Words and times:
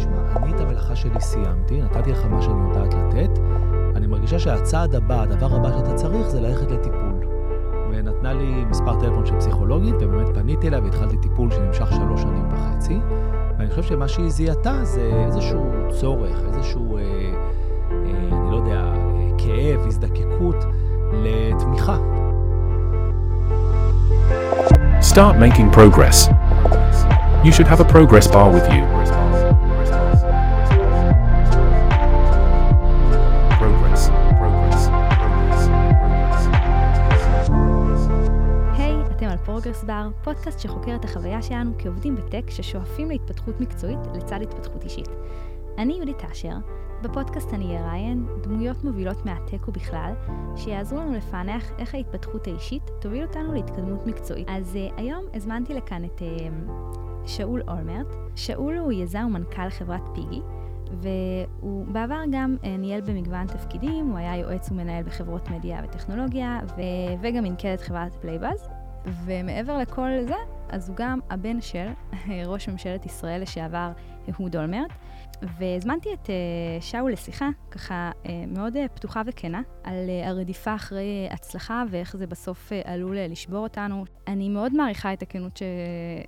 תשמע, 0.00 0.36
אני 0.36 0.54
את 0.54 0.60
המלאכה 0.60 0.96
שלי 0.96 1.20
סיימתי, 1.20 1.80
נתתי 1.82 2.12
לך 2.12 2.24
מה 2.30 2.42
שאני 2.42 2.68
יודעת 2.68 2.94
לתת. 2.94 3.38
אני 3.96 4.06
מרגישה 4.06 4.38
שהצעד 4.38 4.94
הבא, 4.94 5.22
הדבר 5.22 5.56
הבא 5.56 5.70
שאתה 5.72 5.94
צריך, 5.94 6.28
זה 6.28 6.40
ללכת 6.40 6.70
לטיפול. 6.70 7.26
ונתנה 7.90 8.32
לי 8.32 8.64
מספר 8.64 9.00
טלפון 9.00 9.26
של 9.26 9.38
פסיכולוגית, 9.38 9.94
ובאמת 10.00 10.34
פניתי 10.34 10.68
אליה 10.68 10.80
והתחלתי 10.80 11.16
טיפול 11.16 11.50
שנמשך 11.50 11.92
שלוש 11.92 12.20
שנים 12.22 12.48
וחצי. 12.50 12.98
ואני 13.58 13.70
חושב 13.70 13.82
שמה 13.82 14.08
שהיא 14.08 14.30
זיהתה 14.30 14.84
זה 14.84 15.10
איזשהו 15.26 15.70
צורך, 16.00 16.42
איזשהו, 16.46 16.96
אה, 16.96 17.02
אה, 17.02 17.96
אני 18.32 18.50
לא 18.50 18.56
יודע, 18.56 18.80
אה, 18.80 19.28
כאב, 19.38 19.86
הזדקקות 19.86 20.64
לתמיכה. 21.12 21.96
Start 25.00 25.36
making 25.44 25.68
progress. 25.78 26.28
You 27.44 27.52
should 27.52 27.66
have 27.66 27.80
a 27.80 27.88
progress 27.96 28.26
bar 28.26 28.48
with 28.56 28.66
you. 28.74 29.19
Progress 39.80 39.84
Bar, 39.84 40.08
פודקאסט 40.24 40.60
שחוקר 40.60 40.94
את 40.94 41.04
החוויה 41.04 41.42
שלנו 41.42 41.72
כעובדים 41.78 42.16
בטק 42.16 42.50
ששואפים 42.50 43.08
להתפתחות 43.08 43.60
מקצועית 43.60 43.98
לצד 44.14 44.42
התפתחות 44.42 44.84
אישית. 44.84 45.08
אני 45.78 45.92
יהודית 45.92 46.24
אשר, 46.24 46.56
בפודקאסט 47.02 47.54
אני 47.54 47.78
אראיין 47.78 48.26
דמויות 48.42 48.84
מובילות 48.84 49.26
מהטק 49.26 49.68
ובכלל, 49.68 50.12
שיעזרו 50.56 50.98
לנו 50.98 51.12
לפענח 51.12 51.70
איך 51.78 51.94
ההתפתחות 51.94 52.46
האישית 52.46 52.90
תוביל 53.00 53.22
אותנו 53.22 53.52
להתקדמות 53.52 54.06
מקצועית. 54.06 54.48
אז 54.50 54.76
uh, 54.76 54.94
היום 54.96 55.24
הזמנתי 55.34 55.74
לכאן 55.74 56.04
את 56.04 56.18
uh, 56.18 56.70
שאול 57.26 57.62
אולמרט. 57.68 58.14
שאול 58.36 58.78
הוא 58.78 58.92
יזם 58.92 59.24
ומנכ"ל 59.26 59.70
חברת 59.70 60.02
Piggy, 60.14 60.40
והוא 60.92 61.86
בעבר 61.86 62.20
גם 62.30 62.56
uh, 62.62 62.66
ניהל 62.66 63.00
במגוון 63.00 63.46
תפקידים, 63.46 64.06
הוא 64.06 64.18
היה 64.18 64.36
יועץ 64.36 64.70
ומנהל 64.70 65.04
בחברות 65.04 65.50
מדיה 65.50 65.80
וטכנולוגיה, 65.84 66.58
ו- 66.76 67.22
וגם 67.22 67.44
מנכ"ל 67.44 67.74
את 67.74 67.80
חברת 67.80 68.14
Playbuzz. 68.14 68.79
ומעבר 69.04 69.78
לכל 69.78 70.08
זה, 70.26 70.34
אז 70.68 70.88
הוא 70.88 70.96
גם 70.96 71.20
הבן 71.30 71.60
של 71.60 71.86
ראש 72.52 72.68
ממשלת 72.68 73.06
ישראל 73.06 73.42
לשעבר 73.42 73.92
אהוד 74.28 74.56
אולמרט. 74.56 74.90
והזמנתי 75.42 76.08
את 76.12 76.26
uh, 76.26 76.30
שאול 76.80 77.12
לשיחה, 77.12 77.48
ככה 77.70 78.10
uh, 78.22 78.28
מאוד 78.46 78.76
uh, 78.76 78.88
פתוחה 78.94 79.22
וכנה, 79.26 79.62
על 79.84 80.10
הרדיפה 80.24 80.74
אחרי 80.74 81.28
הצלחה 81.30 81.84
ואיך 81.90 82.16
זה 82.16 82.26
בסוף 82.26 82.72
עלול 82.84 83.16
לשבור 83.28 83.58
אותנו. 83.58 84.04
אני 84.28 84.48
מאוד 84.48 84.74
מעריכה 84.76 85.12
את 85.12 85.22
הכנות 85.22 85.60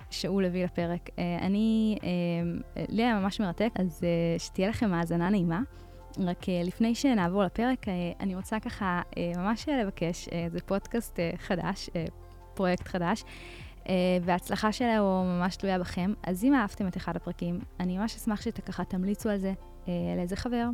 ששאול 0.09 0.45
הביא 0.45 0.63
לפרק. 0.65 1.09
אני, 1.41 1.97
לי 2.89 3.03
היה 3.03 3.19
ממש 3.19 3.39
מרתק, 3.39 3.69
אז 3.75 4.01
שתהיה 4.37 4.69
לכם 4.69 4.93
האזנה 4.93 5.29
נעימה. 5.29 5.61
רק 6.19 6.45
לפני 6.63 6.95
שנעבור 6.95 7.43
לפרק, 7.43 7.85
אני 8.19 8.35
רוצה 8.35 8.59
ככה 8.59 9.01
ממש 9.37 9.69
לבקש, 9.69 10.29
זה 10.47 10.59
פודקאסט 10.59 11.19
חדש, 11.37 11.89
פרויקט 12.55 12.87
חדש. 12.87 13.23
Uh, 13.83 13.87
וההצלחה 14.21 14.71
שלו 14.71 15.23
ממש 15.25 15.55
תלויה 15.55 15.79
בכם. 15.79 16.13
אז 16.23 16.43
אם 16.43 16.55
אהבתם 16.55 16.87
את 16.87 16.97
אחד 16.97 17.15
הפרקים, 17.15 17.59
אני 17.79 17.97
ממש 17.97 18.15
אשמח 18.15 18.41
שככה 18.41 18.85
תמליצו 18.85 19.29
על 19.29 19.37
זה 19.37 19.53
uh, 19.85 19.87
לאיזה 20.17 20.35
חבר, 20.35 20.69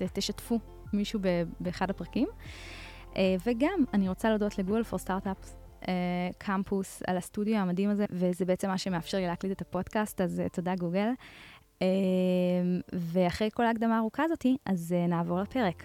ותשתפו 0.00 0.58
מישהו 0.92 1.20
באחד 1.60 1.90
הפרקים. 1.90 2.28
Uh, 3.12 3.16
וגם, 3.46 3.84
אני 3.94 4.08
רוצה 4.08 4.28
להודות 4.28 4.58
לגוגל 4.58 4.82
פור 4.82 4.98
סטארט-אפס, 4.98 5.56
קמפוס, 6.38 7.02
על 7.06 7.16
הסטודיו 7.16 7.56
המדהים 7.56 7.90
הזה, 7.90 8.04
וזה 8.10 8.44
בעצם 8.44 8.68
מה 8.68 8.78
שמאפשר 8.78 9.18
לי 9.18 9.26
להקליט 9.26 9.52
את 9.52 9.60
הפודקאסט, 9.60 10.20
אז 10.20 10.42
uh, 10.46 10.48
תודה 10.48 10.74
גוגל. 10.74 11.08
Uh, 11.78 11.82
ואחרי 12.92 13.48
כל 13.54 13.66
ההקדמה 13.66 13.96
הארוכה 13.96 14.24
הזאתי, 14.24 14.56
אז 14.66 14.94
uh, 14.96 15.10
נעבור 15.10 15.40
לפרק. 15.40 15.82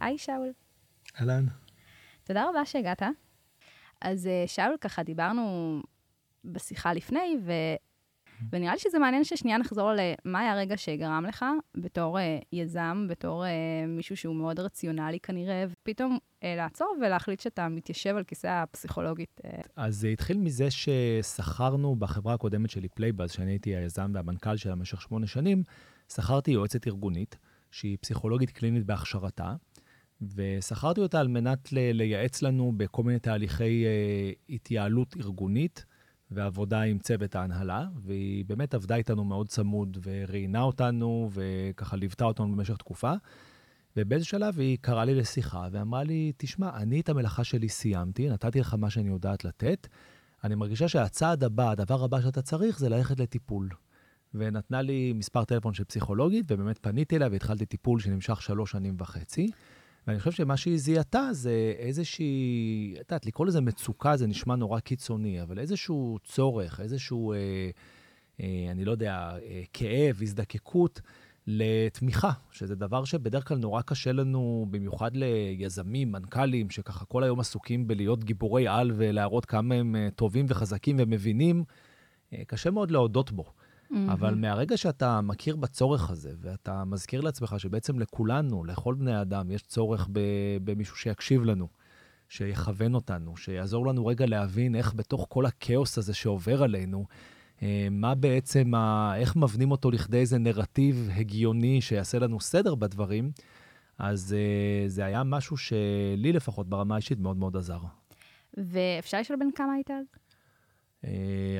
היי, 0.00 0.18
שאול. 0.18 0.52
אהלן. 1.20 1.46
תודה 2.24 2.48
רבה 2.48 2.64
שהגעת. 2.64 3.02
אז 4.02 4.26
uh, 4.26 4.48
שאול, 4.48 4.76
ככה 4.80 5.02
דיברנו 5.02 5.80
בשיחה 6.44 6.92
לפני, 6.92 7.36
ו... 7.44 7.52
ונראה 8.52 8.72
לי 8.72 8.78
שזה 8.78 8.98
מעניין 8.98 9.24
ששנייה 9.24 9.58
נחזור 9.58 9.90
למה 9.92 10.38
היה 10.40 10.52
הרגע 10.52 10.76
שגרם 10.76 11.24
לך, 11.28 11.44
בתור 11.76 12.18
uh, 12.18 12.22
יזם, 12.52 13.06
בתור 13.08 13.44
uh, 13.44 13.48
מישהו 13.88 14.16
שהוא 14.16 14.36
מאוד 14.36 14.60
רציונלי 14.60 15.20
כנראה, 15.20 15.64
ופתאום 15.68 16.18
uh, 16.18 16.44
לעצור 16.56 16.96
ולהחליט 17.00 17.40
שאתה 17.40 17.68
מתיישב 17.68 18.16
על 18.16 18.24
כיסא 18.24 18.46
הפסיכולוגית. 18.46 19.40
Uh. 19.44 19.48
אז 19.76 19.96
זה 19.96 20.08
התחיל 20.08 20.38
מזה 20.38 20.68
ששכרנו 20.70 21.96
בחברה 21.96 22.34
הקודמת 22.34 22.70
שלי, 22.70 22.88
Playbuzz, 22.88 23.32
שאני 23.32 23.50
הייתי 23.50 23.76
היזם 23.76 24.10
והמנכ"ל 24.14 24.56
שלה 24.56 24.76
במשך 24.76 25.02
שמונה 25.02 25.26
שנים, 25.26 25.62
שכרתי 26.12 26.50
יועצת 26.50 26.86
ארגונית, 26.86 27.38
שהיא 27.70 27.98
פסיכולוגית 28.00 28.50
קלינית 28.50 28.84
בהכשרתה, 28.84 29.54
ושכרתי 30.34 31.00
אותה 31.00 31.20
על 31.20 31.28
מנת 31.28 31.68
לייעץ 31.72 32.42
לנו 32.42 32.72
בכל 32.76 33.02
מיני 33.02 33.18
תהליכי 33.18 33.84
אה, 33.86 34.30
התייעלות 34.48 35.16
ארגונית 35.16 35.84
ועבודה 36.30 36.80
עם 36.80 36.98
צוות 36.98 37.34
ההנהלה, 37.34 37.86
והיא 37.96 38.44
באמת 38.44 38.74
עבדה 38.74 38.96
איתנו 38.96 39.24
מאוד 39.24 39.48
צמוד 39.48 39.98
וראיינה 40.02 40.62
אותנו 40.62 41.30
וככה 41.32 41.96
ליוותה 41.96 42.24
אותנו 42.24 42.56
במשך 42.56 42.76
תקופה. 42.76 43.12
ובאיזה 43.96 44.24
שלב 44.24 44.58
היא 44.58 44.78
קראה 44.80 45.04
לי 45.04 45.14
לשיחה 45.14 45.68
ואמרה 45.72 46.04
לי, 46.04 46.32
תשמע, 46.36 46.76
אני 46.76 47.00
את 47.00 47.08
המלאכה 47.08 47.44
שלי 47.44 47.68
סיימתי, 47.68 48.28
נתתי 48.28 48.60
לך 48.60 48.74
מה 48.74 48.90
שאני 48.90 49.08
יודעת 49.08 49.44
לתת. 49.44 49.86
אני 50.44 50.54
מרגישה 50.54 50.88
שהצעד 50.88 51.44
הבא, 51.44 51.70
הדבר 51.70 52.04
הבא 52.04 52.20
שאתה 52.20 52.42
צריך, 52.42 52.78
זה 52.78 52.88
ללכת 52.88 53.20
לטיפול. 53.20 53.68
ונתנה 54.34 54.82
לי 54.82 55.12
מספר 55.12 55.44
טלפון 55.44 55.74
של 55.74 55.84
פסיכולוגית, 55.84 56.44
ובאמת 56.48 56.78
פניתי 56.82 57.16
אליה 57.16 57.28
והתחלתי 57.32 57.66
טיפול 57.66 58.00
שנמשך 58.00 58.42
שלוש 58.42 58.70
שנים 58.70 58.94
וחצי. 58.98 59.50
ואני 60.06 60.18
חושב 60.18 60.32
שמה 60.32 60.56
שהיא 60.56 60.78
זיהתה 60.78 61.28
זה 61.32 61.74
איזושהי, 61.78 62.94
את 62.94 63.10
יודעת, 63.10 63.26
לקרוא 63.26 63.46
לזה 63.46 63.60
מצוקה 63.60 64.16
זה 64.16 64.26
נשמע 64.26 64.56
נורא 64.56 64.80
קיצוני, 64.80 65.42
אבל 65.42 65.58
איזשהו 65.58 66.18
צורך, 66.24 66.80
איזשהו, 66.80 67.32
אה, 67.32 67.70
אה, 68.40 68.70
אני 68.70 68.84
לא 68.84 68.90
יודע, 68.90 69.30
אה, 69.42 69.62
כאב, 69.72 70.18
הזדקקות 70.22 71.00
לתמיכה, 71.46 72.30
שזה 72.50 72.74
דבר 72.74 73.04
שבדרך 73.04 73.48
כלל 73.48 73.58
נורא 73.58 73.82
קשה 73.82 74.12
לנו, 74.12 74.66
במיוחד 74.70 75.10
ליזמים, 75.14 76.12
מנכ"לים, 76.12 76.70
שככה 76.70 77.04
כל 77.04 77.24
היום 77.24 77.40
עסוקים 77.40 77.86
בלהיות 77.86 78.24
גיבורי 78.24 78.68
על 78.68 78.92
ולהראות 78.96 79.44
כמה 79.44 79.74
הם 79.74 79.96
אה, 79.96 80.08
טובים 80.16 80.46
וחזקים 80.48 80.96
ומבינים, 80.98 81.64
אה, 82.32 82.42
קשה 82.46 82.70
מאוד 82.70 82.90
להודות 82.90 83.32
בו. 83.32 83.44
אבל 84.08 84.34
מהרגע 84.34 84.76
שאתה 84.76 85.20
מכיר 85.20 85.56
בצורך 85.56 86.10
הזה, 86.10 86.32
ואתה 86.40 86.84
מזכיר 86.84 87.20
לעצמך 87.20 87.54
שבעצם 87.58 87.98
לכולנו, 87.98 88.64
לכל 88.64 88.94
בני 88.94 89.12
האדם, 89.14 89.50
יש 89.50 89.62
צורך 89.62 90.08
במישהו 90.64 90.96
שיקשיב 90.96 91.44
לנו, 91.44 91.68
שיכוון 92.28 92.94
אותנו, 92.94 93.36
שיעזור 93.36 93.86
לנו 93.86 94.06
רגע 94.06 94.26
להבין 94.26 94.74
איך 94.74 94.94
בתוך 94.94 95.26
כל 95.28 95.46
הכאוס 95.46 95.98
הזה 95.98 96.14
שעובר 96.14 96.62
עלינו, 96.62 97.06
אה, 97.62 97.88
מה 97.90 98.14
בעצם, 98.14 98.74
ה- 98.74 99.12
איך 99.16 99.36
מבנים 99.36 99.70
אותו 99.70 99.90
לכדי 99.90 100.18
איזה 100.18 100.38
נרטיב 100.38 101.08
הגיוני 101.16 101.80
שיעשה 101.80 102.18
לנו 102.18 102.40
סדר 102.40 102.74
בדברים, 102.74 103.30
אז 103.98 104.36
אה, 104.38 104.88
זה 104.88 105.04
היה 105.04 105.22
משהו 105.24 105.56
שלי 105.56 106.32
לפחות 106.32 106.68
ברמה 106.68 106.94
האישית 106.94 107.18
מאוד 107.20 107.36
מאוד 107.36 107.56
עזר. 107.56 107.78
ואפשר 108.56 109.20
לשאול 109.20 109.38
בן 109.38 109.50
כמה 109.54 109.72
היית 109.72 109.90
אז? 109.90 110.06
אה, 111.04 111.10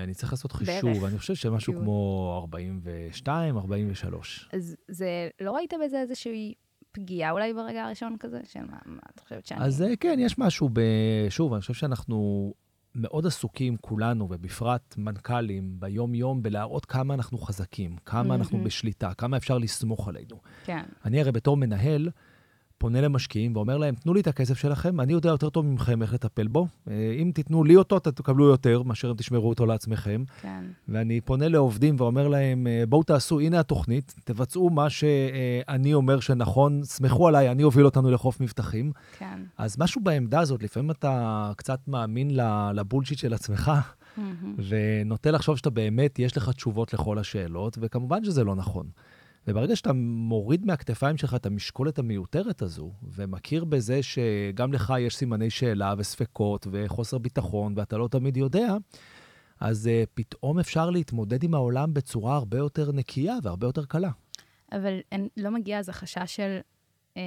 אני 0.02 0.14
צריך 0.14 0.32
לעשות 0.32 0.52
בערך. 0.52 0.84
חישוב, 0.84 1.04
אני 1.04 1.18
חושב 1.18 1.34
שמשהו. 1.34 1.74
כמו 1.74 2.38
42, 2.42 3.56
43. 3.56 4.48
אז 4.52 4.76
זה, 4.88 5.28
לא 5.40 5.52
ראית 5.52 5.74
בזה 5.84 6.00
איזושהי 6.00 6.54
פגיעה 6.92 7.30
אולי 7.30 7.54
ברגע 7.54 7.84
הראשון 7.84 8.16
כזה? 8.20 8.40
של 8.44 8.60
מה, 8.60 8.78
מה 8.86 9.00
את 9.14 9.20
חושבת 9.20 9.46
שאני... 9.46 9.64
אז 9.64 9.82
אה, 9.82 9.96
כן, 9.96 10.16
יש 10.20 10.38
משהו 10.38 10.68
ב... 10.72 10.80
שוב, 11.28 11.52
אני 11.52 11.60
חושב 11.60 11.74
שאנחנו 11.74 12.52
מאוד 12.94 13.26
עסוקים, 13.26 13.76
כולנו, 13.76 14.28
ובפרט 14.30 14.94
מנכ"לים, 14.98 15.80
ביום-יום, 15.80 16.42
בלהראות 16.42 16.86
כמה 16.86 17.14
אנחנו 17.14 17.38
חזקים, 17.38 17.96
כמה 18.04 18.34
אנחנו 18.34 18.56
מהמם. 18.56 18.66
בשליטה, 18.66 19.14
כמה 19.14 19.36
אפשר 19.36 19.58
לסמוך 19.58 20.08
עלינו. 20.08 20.40
כן, 20.64 20.82
אני 21.04 21.20
הרי 21.20 21.32
בתור 21.32 21.56
מנהל, 21.56 22.08
פונה 22.82 23.00
למשקיעים 23.00 23.56
ואומר 23.56 23.78
להם, 23.78 23.94
תנו 23.94 24.14
לי 24.14 24.20
את 24.20 24.26
הכסף 24.26 24.58
שלכם, 24.58 25.00
אני 25.00 25.12
יודע 25.12 25.28
יותר 25.28 25.50
טוב 25.50 25.66
מכם 25.66 26.02
איך 26.02 26.14
לטפל 26.14 26.46
בו. 26.46 26.66
אה, 26.90 27.16
אם 27.22 27.30
תיתנו 27.34 27.64
לי 27.64 27.76
אותו, 27.76 27.98
תקבלו 27.98 28.44
יותר, 28.44 28.82
מאשר 28.82 29.10
אם 29.10 29.14
תשמרו 29.16 29.48
אותו 29.48 29.66
לעצמכם. 29.66 30.24
כן. 30.40 30.64
ואני 30.88 31.20
פונה 31.20 31.48
לעובדים 31.48 31.94
ואומר 31.98 32.28
להם, 32.28 32.66
אה, 32.66 32.84
בואו 32.88 33.02
תעשו, 33.02 33.40
הנה 33.40 33.60
התוכנית, 33.60 34.14
תבצעו 34.24 34.70
מה 34.70 34.90
שאני 34.90 35.94
אומר 35.94 36.20
שנכון, 36.20 36.84
סמכו 36.84 37.28
עליי, 37.28 37.50
אני 37.50 37.64
אוביל 37.64 37.84
אותנו 37.84 38.10
לחוף 38.10 38.40
מבטחים. 38.40 38.92
כן. 39.18 39.40
אז 39.58 39.76
משהו 39.78 40.00
בעמדה 40.00 40.40
הזאת, 40.40 40.62
לפעמים 40.62 40.90
אתה 40.90 41.52
קצת 41.56 41.88
מאמין 41.88 42.30
לבולשיט 42.74 43.18
של 43.18 43.34
עצמך. 43.34 43.72
ונוטה 44.68 45.30
לחשוב 45.30 45.56
שאתה 45.56 45.70
באמת, 45.70 46.18
יש 46.18 46.36
לך 46.36 46.48
תשובות 46.48 46.94
לכל 46.94 47.18
השאלות, 47.18 47.78
וכמובן 47.80 48.24
שזה 48.24 48.44
לא 48.44 48.54
נכון. 48.54 48.86
וברגע 49.46 49.76
שאתה 49.76 49.92
מוריד 49.92 50.66
מהכתפיים 50.66 51.16
שלך 51.16 51.34
את 51.34 51.46
המשקולת 51.46 51.98
המיותרת 51.98 52.62
הזו, 52.62 52.92
ומכיר 53.02 53.64
בזה 53.64 54.02
שגם 54.02 54.72
לך 54.72 54.92
יש 55.00 55.16
סימני 55.16 55.50
שאלה 55.50 55.94
וספקות 55.98 56.66
וחוסר 56.70 57.18
ביטחון, 57.18 57.74
ואתה 57.76 57.98
לא 57.98 58.08
תמיד 58.08 58.36
יודע, 58.36 58.76
אז 59.60 59.86
uh, 59.86 60.08
פתאום 60.14 60.58
אפשר 60.58 60.90
להתמודד 60.90 61.42
עם 61.42 61.54
העולם 61.54 61.94
בצורה 61.94 62.36
הרבה 62.36 62.58
יותר 62.58 62.92
נקייה 62.92 63.34
והרבה 63.42 63.66
יותר 63.66 63.84
קלה. 63.84 64.10
אבל 64.72 64.98
אין, 65.12 65.28
לא 65.36 65.50
מגיע 65.50 65.78
אז 65.78 65.88
החשש 65.88 66.36
של 66.36 66.58
um, 67.14 67.18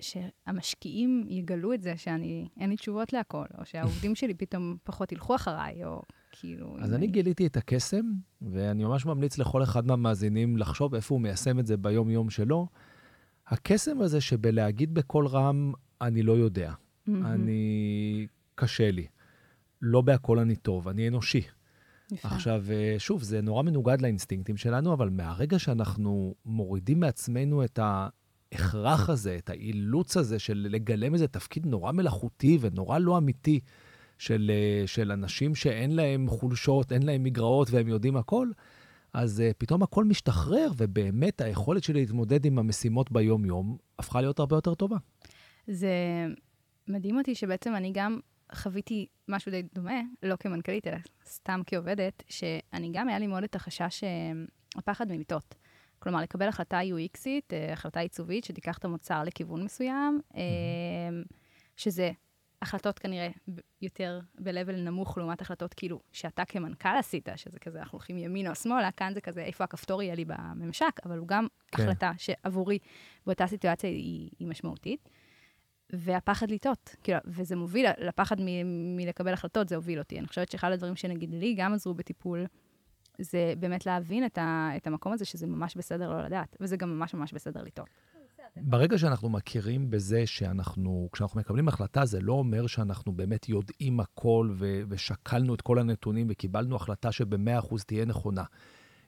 שהמשקיעים 0.00 1.24
יגלו 1.28 1.72
את 1.72 1.82
זה 1.82 1.96
שאני, 1.96 2.48
אין 2.60 2.70
לי 2.70 2.76
תשובות 2.76 3.12
להכל, 3.12 3.44
או 3.58 3.64
שהעובדים 3.64 4.14
שלי 4.20 4.34
פתאום 4.34 4.76
פחות 4.84 5.12
ילכו 5.12 5.34
אחריי, 5.34 5.84
או 5.84 6.02
כאילו... 6.40 6.76
אז 6.80 6.94
אני 6.94 7.06
גיליתי 7.06 7.46
את 7.46 7.56
הקסם, 7.56 8.12
ואני 8.42 8.84
ממש 8.84 9.06
ממליץ 9.06 9.38
לכל 9.38 9.62
אחד 9.62 9.86
מהמאזינים 9.86 10.56
לחשוב 10.56 10.94
איפה 10.94 11.14
הוא 11.14 11.22
מיישם 11.22 11.58
את 11.58 11.66
זה 11.66 11.76
ביום-יום 11.76 12.30
שלו. 12.30 12.68
הקסם 13.46 14.00
הזה 14.00 14.20
שבלהגיד 14.20 14.94
בקול 14.94 15.26
רם, 15.26 15.72
אני 16.00 16.22
לא 16.22 16.32
יודע, 16.32 16.72
mm-hmm. 16.72 17.10
אני... 17.24 18.26
קשה 18.54 18.90
לי. 18.90 19.06
לא 19.82 20.00
בהכל 20.00 20.38
אני 20.38 20.56
טוב, 20.56 20.88
אני 20.88 21.08
אנושי. 21.08 21.42
יפה. 22.12 22.28
עכשיו, 22.28 22.64
אה, 22.70 22.94
שוב, 22.98 23.22
זה 23.22 23.40
נורא 23.40 23.62
מנוגד 23.62 24.02
לאינסטינקטים 24.02 24.56
שלנו, 24.56 24.92
אבל 24.92 25.10
מהרגע 25.10 25.58
שאנחנו 25.58 26.34
מורידים 26.44 27.00
מעצמנו 27.00 27.64
את 27.64 27.78
ההכרח 27.82 29.10
הזה, 29.10 29.36
את 29.36 29.50
האילוץ 29.50 30.16
הזה 30.16 30.38
של 30.38 30.66
לגלם 30.70 31.14
איזה 31.14 31.28
תפקיד 31.28 31.66
נורא 31.66 31.92
מלאכותי 31.92 32.58
ונורא 32.60 32.98
לא 32.98 33.18
אמיתי 33.18 33.60
של, 34.18 34.50
אה, 34.54 34.86
של 34.86 35.12
אנשים 35.12 35.54
שאין 35.54 35.96
להם 35.96 36.28
חולשות, 36.28 36.92
אין 36.92 37.02
להם 37.02 37.22
מגרעות 37.22 37.70
והם 37.70 37.88
יודעים 37.88 38.16
הכל, 38.16 38.48
אז 39.14 39.42
uh, 39.50 39.54
פתאום 39.58 39.82
הכל 39.82 40.04
משתחרר, 40.04 40.70
ובאמת 40.76 41.40
היכולת 41.40 41.84
שלי 41.84 42.00
להתמודד 42.00 42.44
עם 42.44 42.58
המשימות 42.58 43.12
ביום-יום 43.12 43.76
הפכה 43.98 44.20
להיות 44.20 44.38
הרבה 44.38 44.56
יותר 44.56 44.74
טובה. 44.74 44.96
זה 45.66 45.88
מדהים 46.88 47.18
אותי 47.18 47.34
שבעצם 47.34 47.76
אני 47.76 47.90
גם 47.94 48.18
חוויתי 48.54 49.06
משהו 49.28 49.50
די 49.50 49.62
דומה, 49.74 50.00
לא 50.22 50.36
כמנכ"לית, 50.36 50.86
אלא 50.86 50.96
סתם 51.26 51.60
כעובדת, 51.66 52.22
שאני 52.28 52.90
גם, 52.92 53.08
היה 53.08 53.18
לי 53.18 53.26
מאוד 53.26 53.44
את 53.44 53.54
החשש, 53.54 54.04
אה, 54.04 54.08
הפחד 54.76 55.12
ממיטות. 55.12 55.54
כלומר, 55.98 56.22
לקבל 56.22 56.48
החלטה 56.48 56.80
UXית, 56.80 57.52
אה, 57.52 57.72
החלטה 57.72 58.00
עיצובית, 58.00 58.44
שתיקח 58.44 58.78
את 58.78 58.84
המוצר 58.84 59.22
לכיוון 59.24 59.64
מסוים. 59.64 60.20
שזה 61.76 62.10
החלטות 62.64 62.98
כנראה 62.98 63.28
יותר 63.82 64.20
ב-level 64.38 64.72
נמוך 64.72 65.18
לעומת 65.18 65.40
החלטות 65.40 65.74
כאילו 65.74 66.00
שאתה 66.12 66.44
כמנכ"ל 66.44 66.96
עשית, 66.98 67.28
שזה 67.36 67.58
כזה, 67.58 67.78
אנחנו 67.80 67.96
הולכים 67.96 68.18
ימינה 68.18 68.50
או 68.50 68.54
שמאלה, 68.54 68.90
כאן 68.92 69.14
זה 69.14 69.20
כזה, 69.20 69.42
איפה 69.42 69.64
הכפתור 69.64 70.02
יהיה 70.02 70.14
לי 70.14 70.24
בממשק, 70.24 71.00
אבל 71.04 71.18
הוא 71.18 71.28
גם 71.28 71.46
כן. 71.72 71.82
החלטה 71.82 72.12
שעבורי 72.18 72.78
באותה 73.26 73.46
סיטואציה 73.46 73.90
היא, 73.90 74.30
היא 74.38 74.48
משמעותית. 74.48 75.08
והפחד 75.92 76.50
לטעות, 76.50 76.96
כאילו, 77.02 77.18
וזה 77.24 77.56
מוביל, 77.56 77.86
לפחד 77.98 78.36
מ- 78.40 78.96
מלקבל 78.96 79.32
החלטות, 79.32 79.68
זה 79.68 79.76
הוביל 79.76 79.98
אותי. 79.98 80.18
אני 80.18 80.26
חושבת 80.26 80.50
שאחד 80.50 80.72
הדברים 80.72 80.96
שנגיד 80.96 81.30
לי 81.34 81.54
גם 81.54 81.74
עזרו 81.74 81.94
בטיפול, 81.94 82.46
זה 83.18 83.54
באמת 83.58 83.86
להבין 83.86 84.26
את, 84.26 84.38
ה- 84.38 84.70
את 84.76 84.86
המקום 84.86 85.12
הזה, 85.12 85.24
שזה 85.24 85.46
ממש 85.46 85.76
בסדר 85.76 86.10
לא 86.10 86.24
לדעת, 86.24 86.56
וזה 86.60 86.76
גם 86.76 86.98
ממש 86.98 87.14
ממש 87.14 87.32
בסדר 87.32 87.62
לטעות. 87.62 87.88
ברגע 88.56 88.98
שאנחנו 88.98 89.28
מכירים 89.28 89.90
בזה 89.90 90.26
שאנחנו, 90.26 91.08
כשאנחנו 91.12 91.40
מקבלים 91.40 91.68
החלטה, 91.68 92.04
זה 92.04 92.20
לא 92.20 92.32
אומר 92.32 92.66
שאנחנו 92.66 93.12
באמת 93.12 93.48
יודעים 93.48 94.00
הכל 94.00 94.50
ו- 94.52 94.82
ושקלנו 94.88 95.54
את 95.54 95.60
כל 95.60 95.78
הנתונים 95.78 96.26
וקיבלנו 96.30 96.76
החלטה 96.76 97.12
שב-100% 97.12 97.84
תהיה 97.86 98.04
נכונה. 98.04 98.44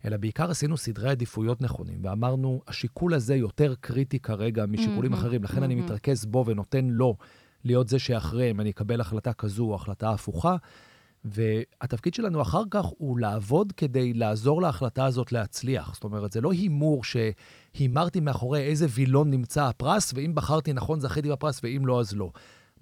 אלא 0.04 0.16
בעיקר 0.16 0.50
עשינו 0.50 0.76
סדרי 0.76 1.10
עדיפויות 1.10 1.62
נכונים, 1.62 1.98
ואמרנו, 2.02 2.62
השיקול 2.66 3.14
הזה 3.14 3.36
יותר 3.36 3.74
קריטי 3.80 4.18
כרגע 4.18 4.66
משיקולים 4.66 5.12
mm-hmm, 5.12 5.16
אחרים, 5.16 5.44
לכן 5.44 5.60
mm-hmm. 5.60 5.64
אני 5.64 5.74
מתרכז 5.74 6.24
בו 6.24 6.44
ונותן 6.46 6.84
לו 6.84 7.16
להיות 7.64 7.88
זה 7.88 7.98
שאחרי 7.98 8.50
אם 8.50 8.60
אני 8.60 8.70
אקבל 8.70 9.00
החלטה 9.00 9.32
כזו 9.32 9.64
או 9.64 9.74
החלטה 9.74 10.10
הפוכה. 10.10 10.56
והתפקיד 11.32 12.14
שלנו 12.14 12.42
אחר 12.42 12.62
כך 12.70 12.84
הוא 12.98 13.18
לעבוד 13.18 13.72
כדי 13.72 14.12
לעזור 14.14 14.62
להחלטה 14.62 15.04
הזאת 15.04 15.32
להצליח. 15.32 15.94
זאת 15.94 16.04
אומרת, 16.04 16.32
זה 16.32 16.40
לא 16.40 16.52
הימור 16.52 17.02
שהימרתי 17.04 18.20
מאחורי 18.20 18.62
איזה 18.62 18.86
וילון 18.90 19.30
נמצא 19.30 19.64
הפרס, 19.64 20.12
ואם 20.14 20.34
בחרתי 20.34 20.72
נכון 20.72 21.00
זכיתי 21.00 21.28
בפרס, 21.28 21.60
ואם 21.62 21.86
לא, 21.86 22.00
אז 22.00 22.16
לא. 22.16 22.30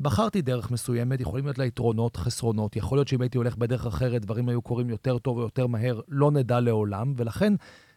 בחרתי 0.00 0.42
דרך 0.42 0.70
מסוימת, 0.70 1.20
יכולים 1.20 1.44
להיות 1.44 1.58
לה 1.58 1.64
יתרונות, 1.64 2.16
חסרונות, 2.16 2.76
יכול 2.76 2.98
להיות 2.98 3.08
שאם 3.08 3.20
הייתי 3.20 3.38
הולך 3.38 3.56
בדרך 3.56 3.86
אחרת, 3.86 4.22
דברים 4.22 4.48
היו 4.48 4.62
קורים 4.62 4.90
יותר 4.90 5.18
טוב 5.18 5.36
ויותר 5.36 5.66
מהר, 5.66 6.00
לא 6.08 6.30
נדע 6.30 6.60
לעולם, 6.60 7.14
ולכן 7.16 7.52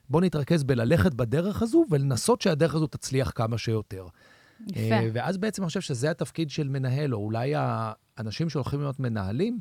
בואו 0.10 0.24
נתרכז 0.24 0.64
בללכת 0.64 1.14
בדרך 1.14 1.62
הזו 1.62 1.86
ולנסות 1.90 2.42
שהדרך 2.42 2.76
הזו 2.76 2.88
תצליח 2.88 3.32
כמה 3.36 3.58
שיותר. 3.58 4.08
יפה. 4.68 4.80
אה, 4.80 5.10
ואז 5.14 5.38
בעצם 5.38 5.62
אני 5.62 5.68
חושב 5.68 5.82
שזה 5.82 6.12
התפקיד 6.12 6.50
של 6.50 6.68
מנהל, 6.68 7.16
או 7.16 7.20
אולי 7.20 7.54
האנשים 7.56 8.50
שהולכים 8.50 8.80
להיות 8.80 9.00
מנהלים, 9.00 9.60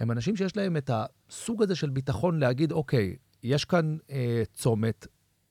הם 0.00 0.10
אנשים 0.10 0.36
שיש 0.36 0.56
להם 0.56 0.76
את 0.76 0.90
הסוג 0.92 1.62
הזה 1.62 1.74
של 1.74 1.90
ביטחון 1.90 2.38
להגיד, 2.38 2.72
אוקיי, 2.72 3.16
יש 3.42 3.64
כאן 3.64 3.96
אה, 4.10 4.42
צומת, 4.52 5.06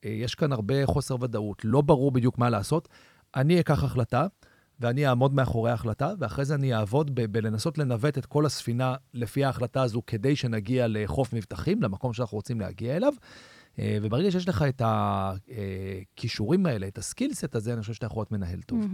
אה, 0.05 0.09
יש 0.09 0.35
כאן 0.35 0.51
הרבה 0.51 0.85
חוסר 0.85 1.15
ודאות, 1.21 1.61
לא 1.65 1.81
ברור 1.81 2.11
בדיוק 2.11 2.37
מה 2.37 2.49
לעשות, 2.49 2.89
אני 3.35 3.59
אקח 3.59 3.83
החלטה. 3.83 4.27
ואני 4.81 5.07
אעמוד 5.07 5.33
מאחורי 5.33 5.71
ההחלטה, 5.71 6.13
ואחרי 6.19 6.45
זה 6.45 6.55
אני 6.55 6.75
אעבוד 6.75 7.15
ב- 7.15 7.25
בלנסות 7.25 7.77
לנווט 7.77 8.17
את 8.17 8.25
כל 8.25 8.45
הספינה 8.45 8.95
לפי 9.13 9.45
ההחלטה 9.45 9.81
הזו, 9.83 10.01
כדי 10.07 10.35
שנגיע 10.35 10.85
לחוף 10.89 11.33
מבטחים, 11.33 11.83
למקום 11.83 12.13
שאנחנו 12.13 12.35
רוצים 12.35 12.59
להגיע 12.59 12.95
אליו. 12.95 13.13
אה, 13.79 13.97
וברגע 14.01 14.31
שיש 14.31 14.47
לך 14.47 14.65
את 14.69 14.81
הכישורים 14.85 16.65
האלה, 16.65 16.87
את 16.87 16.97
הסקילסט 16.97 17.55
הזה, 17.55 17.73
אני 17.73 17.81
חושב 17.81 17.93
שאתה 17.93 18.05
יכול 18.05 18.21
להיות 18.21 18.31
מנהל 18.31 18.61
טוב. 18.61 18.85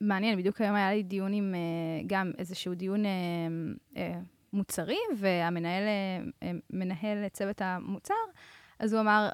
מעניין, 0.00 0.38
בדיוק 0.38 0.60
היום 0.60 0.76
היה 0.76 0.90
לי 0.90 1.02
דיון 1.02 1.32
עם 1.32 1.54
אה, 1.54 2.04
גם 2.06 2.30
איזשהו 2.38 2.74
דיון 2.74 3.02
אה, 3.96 4.20
מוצרי, 4.52 4.98
והמנהל, 5.18 5.82
מנהל 6.70 7.28
צוות 7.28 7.62
המוצר, 7.62 8.14
אז 8.78 8.92
הוא 8.92 9.00
אמר, 9.00 9.28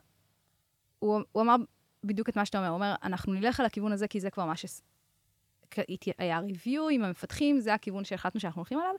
הוא, 0.99 1.20
הוא 1.32 1.43
אמר 1.43 1.56
בדיוק 2.05 2.28
את 2.28 2.37
מה 2.37 2.46
שאתה 2.46 2.58
אומר, 2.58 2.69
הוא 2.69 2.75
אומר, 2.75 2.94
אנחנו 3.02 3.32
נלך 3.32 3.61
על 3.61 3.66
הכיוון 3.66 3.93
הזה 3.93 4.08
כי 4.08 4.20
זה 4.20 4.31
כבר 4.31 4.44
מה 4.44 4.56
ש... 4.56 4.64
היה 6.19 6.38
ריוויו 6.38 6.88
עם 6.88 7.05
המפתחים, 7.05 7.61
זה 7.61 7.75
הכיוון 7.75 8.05
שהחלטנו 8.05 8.40
שאנחנו 8.40 8.61
הולכים 8.61 8.78
עליו. 8.78 8.94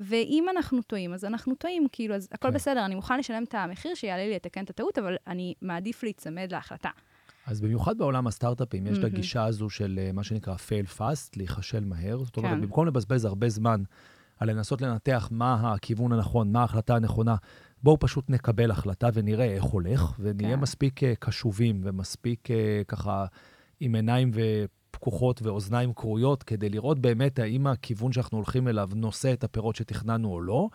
ואם 0.00 0.46
אנחנו 0.50 0.82
טועים, 0.82 1.14
אז 1.14 1.24
אנחנו 1.24 1.54
טועים, 1.54 1.86
כאילו, 1.92 2.14
אז 2.14 2.28
הכל 2.32 2.48
כן. 2.48 2.54
בסדר, 2.54 2.84
אני 2.84 2.94
מוכן 2.94 3.18
לשלם 3.18 3.44
את 3.44 3.54
המחיר 3.54 3.94
שיעלה 3.94 4.26
לי 4.26 4.34
לתקן 4.34 4.64
את 4.64 4.70
הטעות, 4.70 4.98
אבל 4.98 5.16
אני 5.26 5.54
מעדיף 5.62 6.02
להיצמד 6.02 6.48
להחלטה. 6.52 6.90
אז 7.46 7.60
במיוחד 7.60 7.98
בעולם 7.98 8.26
הסטארט-אפים, 8.26 8.86
יש 8.86 8.98
את 8.98 9.04
הגישה 9.04 9.44
הזו 9.44 9.70
של 9.70 10.00
אה, 10.02 10.12
מה 10.12 10.24
שנקרא 10.24 10.54
fail 10.54 10.98
fast, 10.98 11.30
להיכשל 11.36 11.84
מהר. 11.84 12.24
זאת 12.24 12.36
אומרת, 12.36 12.52
כן. 12.52 12.60
במקום 12.60 12.86
לבזבז 12.86 13.24
הרבה 13.24 13.48
זמן 13.48 13.82
על 14.38 14.50
לנסות 14.50 14.82
לנתח 14.82 15.28
מה 15.32 15.72
הכיוון 15.72 16.12
הנכון, 16.12 16.52
מה 16.52 16.60
ההחלטה 16.60 16.96
הנכונה, 16.96 17.36
בואו 17.82 17.98
פשוט 18.00 18.30
נקבל 18.30 18.70
החלטה 18.70 19.08
ונראה 19.14 19.44
איך 19.44 19.64
הולך, 19.64 20.12
ונהיה 20.18 20.56
כן. 20.56 20.60
מספיק 20.62 21.02
אה, 21.02 21.14
קשובים 21.18 21.80
ומספיק 21.84 22.50
אה, 22.50 22.82
ככה 22.88 23.26
עם 23.80 23.94
עיניים 23.94 24.30
ו... 24.34 24.40
פקוחות 24.94 25.42
ואוזניים 25.42 25.92
כרויות, 25.92 26.42
כדי 26.42 26.68
לראות 26.68 26.98
באמת 26.98 27.38
האם 27.38 27.66
הכיוון 27.66 28.12
שאנחנו 28.12 28.38
הולכים 28.38 28.68
אליו 28.68 28.90
נושא 28.94 29.32
את 29.32 29.44
הפירות 29.44 29.76
שתכננו 29.76 30.32
או 30.32 30.40
לא, 30.40 30.68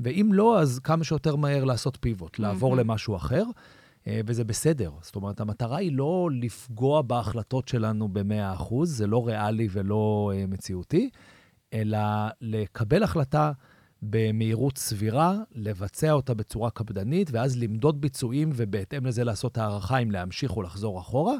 ואם 0.00 0.30
לא, 0.32 0.60
אז 0.60 0.78
כמה 0.78 1.04
שיותר 1.04 1.36
מהר 1.36 1.64
לעשות 1.64 1.98
פיבוט, 2.00 2.38
לעבור 2.38 2.74
mm-hmm. 2.74 2.78
למשהו 2.78 3.16
אחר, 3.16 3.44
אה, 4.06 4.20
וזה 4.26 4.44
בסדר. 4.44 4.90
זאת 5.00 5.16
אומרת, 5.16 5.40
המטרה 5.40 5.76
היא 5.76 5.92
לא 5.92 6.28
לפגוע 6.32 7.02
בהחלטות 7.02 7.68
שלנו 7.68 8.08
ב-100%, 8.12 8.74
זה 8.84 9.06
לא 9.06 9.26
ריאלי 9.26 9.68
ולא 9.70 10.32
מציאותי, 10.48 11.10
אלא 11.74 11.98
לקבל 12.40 13.02
החלטה 13.02 13.52
במהירות 14.02 14.78
סבירה, 14.78 15.38
לבצע 15.54 16.12
אותה 16.12 16.34
בצורה 16.34 16.70
קפדנית, 16.70 17.30
ואז 17.30 17.56
למדוד 17.56 18.00
ביצועים 18.00 18.50
ובהתאם 18.54 19.06
לזה 19.06 19.24
לעשות 19.24 19.58
הערכה 19.58 19.98
אם 19.98 20.10
להמשיך 20.10 20.56
או 20.56 20.62
לחזור 20.62 21.00
אחורה. 21.00 21.34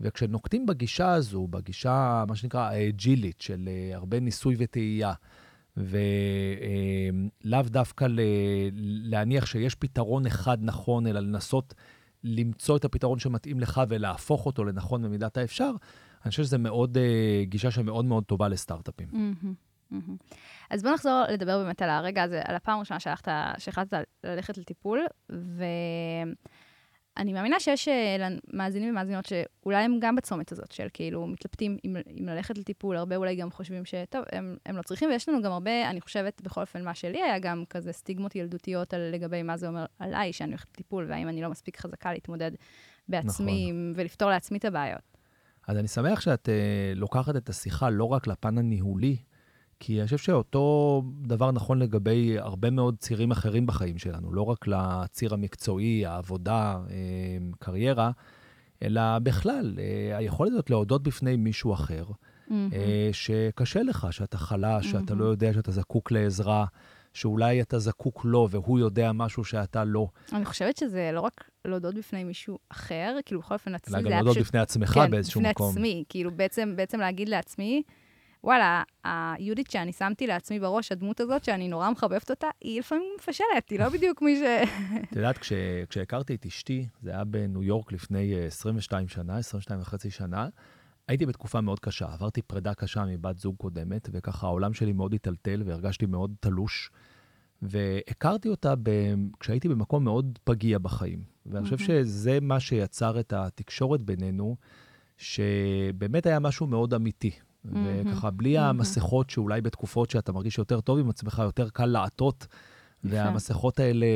וכשנוקטים 0.00 0.66
בגישה 0.66 1.12
הזו, 1.12 1.46
בגישה, 1.46 2.24
מה 2.28 2.36
שנקרא, 2.36 2.60
האג'ילית, 2.60 3.40
של 3.40 3.68
uh, 3.68 3.96
הרבה 3.96 4.20
ניסוי 4.20 4.54
וטעייה, 4.58 5.12
ולאו 5.76 7.60
uh, 7.60 7.68
דווקא 7.68 8.06
להניח 9.04 9.46
שיש 9.46 9.74
פתרון 9.74 10.26
אחד 10.26 10.58
נכון, 10.60 11.06
אלא 11.06 11.20
לנסות 11.20 11.74
למצוא 12.24 12.76
את 12.76 12.84
הפתרון 12.84 13.18
שמתאים 13.18 13.60
לך 13.60 13.82
ולהפוך 13.88 14.46
אותו 14.46 14.64
לנכון 14.64 15.02
במידת 15.02 15.36
האפשר, 15.36 15.70
אני 16.24 16.30
חושב 16.30 16.42
שזו 16.42 16.56
uh, 16.56 16.98
גישה 17.42 17.70
שמאוד 17.70 18.04
מאוד 18.04 18.24
טובה 18.24 18.48
לסטארט-אפים. 18.48 19.08
Mm-hmm. 19.12 19.73
אז 20.70 20.82
בוא 20.82 20.90
נחזור 20.90 21.22
לדבר 21.28 21.58
באמת 21.58 21.82
על 21.82 21.90
הרגע 21.90 22.22
הזה, 22.22 22.42
על 22.44 22.56
הפעם 22.56 22.76
הראשונה 22.76 23.00
שהחלטת 23.58 24.04
ללכת 24.24 24.58
לטיפול, 24.58 25.06
ו... 25.32 25.64
אני 27.16 27.32
מאמינה 27.32 27.60
שיש 27.60 27.88
אה, 27.88 28.28
מאזינים 28.52 28.90
ומאזינות 28.90 29.26
שאולי 29.26 29.84
הם 29.84 29.98
גם 30.00 30.16
בצומת 30.16 30.52
הזאת, 30.52 30.72
של 30.72 30.86
כאילו 30.92 31.26
מתלבטים 31.26 31.76
אם, 31.84 31.96
אם 32.20 32.28
ללכת 32.28 32.58
לטיפול, 32.58 32.96
הרבה 32.96 33.16
אולי 33.16 33.36
גם 33.36 33.50
חושבים 33.50 33.84
שטוב, 33.84 34.22
הם, 34.32 34.56
הם 34.66 34.76
לא 34.76 34.82
צריכים, 34.82 35.10
ויש 35.10 35.28
לנו 35.28 35.42
גם 35.42 35.52
הרבה, 35.52 35.90
אני 35.90 36.00
חושבת, 36.00 36.42
בכל 36.42 36.60
אופן, 36.60 36.84
מה 36.84 36.94
שלי 36.94 37.22
היה 37.22 37.38
גם 37.38 37.64
כזה 37.70 37.92
סטיגמות 37.92 38.36
ילדותיות 38.36 38.94
על 38.94 39.00
לגבי 39.00 39.42
מה 39.42 39.56
זה 39.56 39.68
אומר 39.68 39.84
עליי, 39.98 40.32
שאני 40.32 40.50
הולכת 40.50 40.68
לטיפול, 40.70 41.06
והאם 41.08 41.28
אני 41.28 41.42
לא 41.42 41.50
מספיק 41.50 41.80
חזקה 41.80 42.12
להתמודד 42.12 42.50
בעצמי 43.08 43.72
נכון. 43.72 43.92
ולפתור 43.96 44.30
לעצמי 44.30 44.58
את 44.58 44.64
הבעיות. 44.64 45.14
אז 45.68 45.76
אני 45.76 45.88
שמח 45.88 46.20
שאת 46.20 46.48
uh, 46.48 46.98
לוקחת 46.98 47.36
את 47.36 47.48
השיחה 47.48 47.90
לא 47.90 48.04
רק 48.04 48.26
לפן 48.26 48.58
הניהולי, 48.58 49.16
כי 49.80 49.98
אני 49.98 50.04
חושב 50.04 50.18
שאותו 50.18 51.02
דבר 51.22 51.52
נכון 51.52 51.78
לגבי 51.78 52.38
הרבה 52.38 52.70
מאוד 52.70 52.96
צירים 52.98 53.30
אחרים 53.30 53.66
בחיים 53.66 53.98
שלנו, 53.98 54.32
לא 54.32 54.42
רק 54.42 54.66
לציר 54.66 55.34
המקצועי, 55.34 56.06
העבודה, 56.06 56.78
אה, 56.90 56.96
קריירה, 57.58 58.10
אלא 58.82 59.18
בכלל, 59.18 59.78
אה, 59.78 60.16
היכולת 60.16 60.52
הזאת 60.52 60.70
להודות 60.70 61.02
בפני 61.02 61.36
מישהו 61.36 61.74
אחר, 61.74 62.04
mm-hmm. 62.48 62.52
שקשה 63.12 63.82
לך, 63.82 64.06
שאתה 64.10 64.38
חלש, 64.38 64.86
mm-hmm. 64.86 64.88
שאתה 64.88 65.14
לא 65.14 65.24
יודע 65.24 65.52
שאתה 65.52 65.70
זקוק 65.70 66.10
לעזרה, 66.10 66.64
שאולי 67.14 67.62
אתה 67.62 67.78
זקוק 67.78 68.24
לו 68.24 68.48
והוא 68.50 68.78
יודע 68.78 69.12
משהו 69.12 69.44
שאתה 69.44 69.84
לא. 69.84 70.08
אני 70.32 70.44
חושבת 70.44 70.76
שזה 70.76 71.10
לא 71.12 71.20
רק 71.20 71.50
להודות 71.64 71.94
בפני 71.94 72.24
מישהו 72.24 72.58
אחר, 72.68 73.16
כאילו 73.24 73.40
בכל 73.40 73.54
אופן 73.54 73.74
עצמי 73.74 73.90
זה 73.90 73.96
היה 73.96 74.06
פשוט... 74.06 74.18
גם 74.18 74.24
להודות 74.24 74.42
בפני 74.42 74.60
עצמך 74.60 74.88
כן, 74.88 75.10
באיזשהו 75.10 75.40
מקום. 75.40 75.66
כן, 75.66 75.72
בפני 75.72 75.90
עצמי, 75.90 76.04
כאילו 76.08 76.30
בעצם, 76.36 76.72
בעצם 76.76 77.00
להגיד 77.00 77.28
לעצמי, 77.28 77.82
וואלה, 78.44 78.82
היהודית 79.04 79.70
שאני 79.70 79.92
שמתי 79.92 80.26
לעצמי 80.26 80.60
בראש, 80.60 80.92
הדמות 80.92 81.20
הזאת, 81.20 81.44
שאני 81.44 81.68
נורא 81.68 81.90
מחבבת 81.90 82.30
אותה, 82.30 82.46
היא 82.60 82.78
לפעמים 82.78 83.12
מפשלת, 83.18 83.70
היא 83.70 83.78
לא 83.78 83.88
בדיוק 83.88 84.22
מי 84.22 84.36
ש... 84.36 84.40
את 85.10 85.16
יודעת, 85.16 85.38
כש, 85.38 85.52
כשהכרתי 85.88 86.34
את 86.34 86.46
אשתי, 86.46 86.88
זה 87.02 87.10
היה 87.10 87.24
בניו 87.24 87.62
יורק 87.62 87.92
לפני 87.92 88.46
22 88.46 89.08
שנה, 89.08 89.38
22 89.38 89.80
וחצי 89.80 90.10
שנה, 90.10 90.48
הייתי 91.08 91.26
בתקופה 91.26 91.60
מאוד 91.60 91.80
קשה, 91.80 92.12
עברתי 92.12 92.42
פרידה 92.42 92.74
קשה 92.74 93.04
מבת 93.04 93.38
זוג 93.38 93.56
קודמת, 93.56 94.08
וככה 94.12 94.46
העולם 94.46 94.74
שלי 94.74 94.92
מאוד 94.92 95.12
היטלטל 95.12 95.62
והרגשתי 95.66 96.06
מאוד 96.06 96.34
תלוש. 96.40 96.90
והכרתי 97.62 98.48
אותה 98.48 98.74
ב... 98.82 98.90
כשהייתי 99.40 99.68
במקום 99.68 100.04
מאוד 100.04 100.38
פגיע 100.44 100.78
בחיים. 100.78 101.24
ואני 101.46 101.64
חושב 101.64 101.78
שזה 101.78 102.38
מה 102.40 102.60
שיצר 102.60 103.20
את 103.20 103.32
התקשורת 103.32 104.02
בינינו, 104.02 104.56
שבאמת 105.16 106.26
היה 106.26 106.38
משהו 106.38 106.66
מאוד 106.66 106.94
אמיתי. 106.94 107.30
וככה, 107.64 108.30
בלי 108.30 108.58
המסכות 108.58 109.30
שאולי 109.30 109.60
בתקופות 109.60 110.10
שאתה 110.10 110.32
מרגיש 110.32 110.58
יותר 110.58 110.80
טוב 110.80 110.98
עם 110.98 111.10
עצמך, 111.10 111.42
יותר 111.44 111.68
קל 111.68 111.86
לעטות, 111.86 112.46
והמסכות 113.04 113.80
האלה 113.80 114.06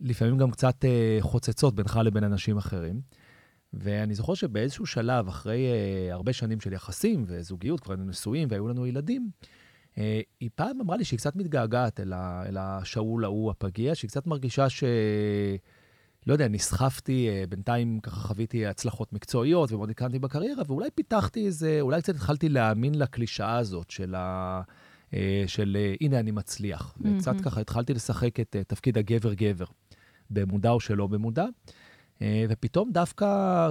לפעמים 0.00 0.38
גם 0.38 0.50
קצת 0.50 0.84
חוצצות 1.20 1.74
בינך 1.74 2.00
לבין 2.04 2.24
אנשים 2.24 2.56
אחרים. 2.56 3.00
ואני 3.72 4.14
זוכר 4.14 4.34
שבאיזשהו 4.34 4.86
שלב, 4.86 5.28
אחרי 5.28 5.66
uh, 5.66 6.12
הרבה 6.12 6.32
שנים 6.32 6.60
של 6.60 6.72
יחסים 6.72 7.24
וזוגיות, 7.26 7.80
כבר 7.80 7.92
היינו 7.94 8.04
נשואים 8.04 8.48
והיו 8.50 8.68
לנו 8.68 8.86
ילדים, 8.86 9.30
uh, 9.94 9.98
היא 10.40 10.50
פעם 10.54 10.80
אמרה 10.80 10.96
לי 10.96 11.04
שהיא 11.04 11.18
קצת 11.18 11.36
מתגעגעת 11.36 12.00
אל, 12.00 12.12
ה, 12.12 12.42
אל 12.46 12.56
השאול 12.58 13.24
ההוא 13.24 13.50
הפגיע, 13.50 13.94
שהיא 13.94 14.08
קצת 14.08 14.26
מרגישה 14.26 14.68
ש... 14.68 14.84
לא 16.30 16.34
יודע, 16.34 16.48
נסחפתי, 16.48 17.28
uh, 17.28 17.50
בינתיים 17.50 18.00
ככה 18.00 18.20
חוויתי 18.20 18.66
הצלחות 18.66 19.12
מקצועיות 19.12 19.72
ומאוד 19.72 19.90
הקרנתי 19.90 20.18
בקריירה, 20.18 20.62
ואולי 20.66 20.90
פיתחתי 20.94 21.46
איזה, 21.46 21.78
אולי 21.80 22.02
קצת 22.02 22.14
התחלתי 22.14 22.48
להאמין 22.48 22.94
לקלישאה 22.94 23.56
הזאת 23.56 23.90
של 23.90 24.14
ה... 24.14 24.60
uh, 25.10 25.14
של 25.46 25.76
uh, 25.76 26.04
הנה 26.04 26.18
אני 26.20 26.30
מצליח. 26.30 26.94
Mm-hmm. 26.94 27.08
וקצת 27.08 27.40
ככה 27.40 27.60
התחלתי 27.60 27.94
לשחק 27.94 28.40
את 28.40 28.56
תפקיד 28.66 28.98
הגבר-גבר, 28.98 29.64
במודע 30.30 30.70
או 30.70 30.80
שלא 30.80 31.06
במודע. 31.06 31.44
ופתאום 32.48 32.92
דווקא, 32.92 33.26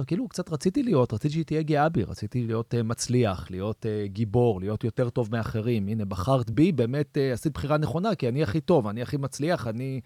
כאילו, 0.06 0.28
קצת 0.28 0.52
רציתי 0.52 0.82
להיות, 0.82 1.12
רציתי 1.12 1.32
שהיא 1.32 1.44
תהיה 1.44 1.62
גאה 1.62 1.88
בי, 1.88 2.02
רציתי 2.02 2.46
להיות 2.46 2.74
uh, 2.74 2.82
מצליח, 2.82 3.50
להיות 3.50 3.86
uh, 3.86 4.08
גיבור, 4.08 4.60
להיות 4.60 4.84
יותר 4.84 5.10
טוב 5.10 5.28
מאחרים. 5.32 5.88
הנה, 5.88 6.04
בחרת 6.04 6.50
בי, 6.50 6.72
באמת 6.72 7.16
uh, 7.16 7.34
עשית 7.34 7.52
בחירה 7.52 7.78
נכונה, 7.78 8.14
כי 8.14 8.28
אני 8.28 8.42
הכי 8.42 8.60
טוב, 8.60 8.86
אני 8.86 9.02
הכי 9.02 9.16
מצליח, 9.16 9.66
אני, 9.66 10.00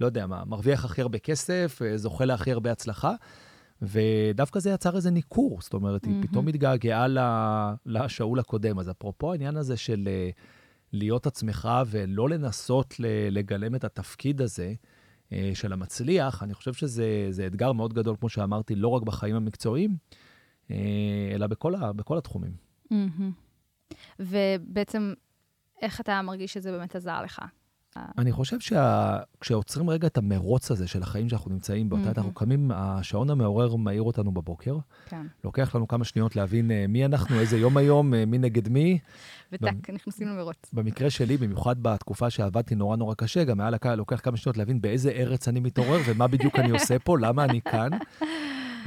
לא 0.00 0.06
יודע 0.06 0.26
מה, 0.26 0.44
מרוויח 0.44 0.84
הכי 0.84 1.00
הרבה 1.00 1.18
כסף, 1.18 1.78
uh, 1.82 1.96
זוכה 1.96 2.24
להכי 2.24 2.52
הרבה 2.52 2.72
הצלחה. 2.72 3.14
ודווקא 3.82 4.60
זה 4.60 4.70
יצר 4.70 4.96
איזה 4.96 5.10
ניכור, 5.10 5.58
זאת 5.60 5.74
אומרת, 5.74 6.04
mm-hmm. 6.04 6.08
היא 6.08 6.22
פתאום 6.22 6.46
מתגעגעה 6.46 7.06
לשאול 7.86 8.38
הקודם. 8.38 8.78
אז 8.78 8.90
אפרופו 8.90 9.32
העניין 9.32 9.56
הזה 9.56 9.76
של 9.76 10.08
uh, 10.08 10.40
להיות 10.92 11.26
עצמך 11.26 11.68
ולא 11.86 12.28
לנסות 12.28 12.94
לגלם 13.30 13.74
את 13.74 13.84
התפקיד 13.84 14.40
הזה, 14.40 14.74
של 15.54 15.72
המצליח, 15.72 16.42
אני 16.42 16.54
חושב 16.54 16.72
שזה 16.72 17.46
אתגר 17.46 17.72
מאוד 17.72 17.94
גדול, 17.94 18.16
כמו 18.20 18.28
שאמרתי, 18.28 18.74
לא 18.74 18.88
רק 18.88 19.02
בחיים 19.02 19.36
המקצועיים, 19.36 19.96
אלא 21.34 21.46
בכל, 21.46 21.74
ה, 21.74 21.92
בכל 21.92 22.18
התחומים. 22.18 22.52
Mm-hmm. 22.92 23.22
ובעצם, 24.20 25.14
איך 25.82 26.00
אתה 26.00 26.22
מרגיש 26.22 26.52
שזה 26.52 26.72
באמת 26.72 26.96
עזר 26.96 27.22
לך? 27.22 27.40
אני 28.18 28.32
חושב 28.32 28.56
שכשעוצרים 28.60 29.90
רגע 29.90 30.06
את 30.06 30.18
המרוץ 30.18 30.70
הזה 30.70 30.88
של 30.88 31.02
החיים 31.02 31.28
שאנחנו 31.28 31.50
נמצאים 31.50 31.88
בו, 31.88 31.96
mm-hmm. 31.96 32.18
אנחנו 32.18 32.34
קמים, 32.34 32.70
השעון 32.74 33.30
המעורר 33.30 33.76
מעיר 33.76 34.02
אותנו 34.02 34.32
בבוקר. 34.32 34.76
כן. 35.06 35.26
לוקח 35.44 35.74
לנו 35.74 35.88
כמה 35.88 36.04
שניות 36.04 36.36
להבין 36.36 36.70
מי 36.88 37.04
אנחנו, 37.04 37.40
איזה 37.40 37.58
יום 37.58 37.76
היום, 37.76 38.10
מי 38.10 38.38
נגד 38.38 38.68
מי. 38.68 38.98
וטק, 39.52 39.90
נכנסים 39.90 40.28
למרוץ. 40.28 40.56
במקרה 40.72 41.10
שלי, 41.10 41.36
במיוחד 41.36 41.82
בתקופה 41.82 42.30
שעבדתי 42.30 42.74
נורא 42.74 42.96
נורא 42.96 43.14
קשה, 43.14 43.44
גם 43.44 43.60
היה 43.60 43.94
לוקח 43.96 44.20
כמה 44.20 44.36
שניות 44.36 44.56
להבין 44.56 44.80
באיזה 44.80 45.10
ארץ 45.10 45.48
אני 45.48 45.60
מתעורר 45.60 46.00
ומה 46.06 46.26
בדיוק 46.26 46.58
אני 46.58 46.70
עושה 46.70 46.98
פה, 46.98 47.18
למה 47.18 47.44
אני 47.44 47.60
כאן. 47.60 47.90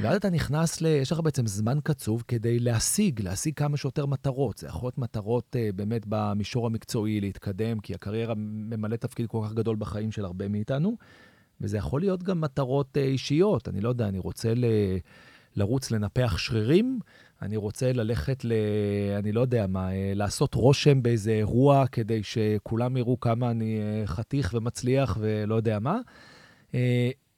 ואז 0.02 0.16
אתה 0.16 0.30
נכנס 0.30 0.80
ל... 0.80 0.86
יש 0.86 1.12
לך 1.12 1.20
בעצם 1.20 1.46
זמן 1.46 1.78
קצוב 1.84 2.24
כדי 2.28 2.58
להשיג, 2.58 3.20
להשיג 3.22 3.54
כמה 3.54 3.76
שיותר 3.76 4.06
מטרות. 4.06 4.58
זה 4.58 4.66
יכול 4.66 4.86
להיות 4.86 4.98
מטרות 4.98 5.56
uh, 5.56 5.76
באמת 5.76 6.02
במישור 6.08 6.66
המקצועי, 6.66 7.20
להתקדם, 7.20 7.80
כי 7.80 7.94
הקריירה 7.94 8.34
ממלאת 8.36 9.00
תפקיד 9.00 9.26
כל 9.26 9.40
כך 9.44 9.52
גדול 9.52 9.76
בחיים 9.76 10.12
של 10.12 10.24
הרבה 10.24 10.48
מאיתנו, 10.48 10.96
וזה 11.60 11.78
יכול 11.78 12.00
להיות 12.00 12.22
גם 12.22 12.40
מטרות 12.40 12.96
uh, 12.96 13.00
אישיות. 13.00 13.68
אני 13.68 13.80
לא 13.80 13.88
יודע, 13.88 14.08
אני 14.08 14.18
רוצה 14.18 14.54
ל... 14.54 14.64
לרוץ 15.56 15.90
לנפח 15.90 16.38
שרירים, 16.38 16.98
אני 17.42 17.56
רוצה 17.56 17.92
ללכת 17.92 18.44
ל... 18.44 18.52
אני 19.18 19.32
לא 19.32 19.40
יודע 19.40 19.66
מה, 19.66 19.92
אה, 19.92 20.12
לעשות 20.14 20.54
רושם 20.54 21.02
באיזה 21.02 21.30
אירוע 21.30 21.86
כדי 21.86 22.22
שכולם 22.22 22.96
יראו 22.96 23.20
כמה 23.20 23.50
אני 23.50 23.80
חתיך 24.06 24.54
ומצליח 24.54 25.18
ולא 25.20 25.54
יודע 25.54 25.78
מה. 25.78 26.00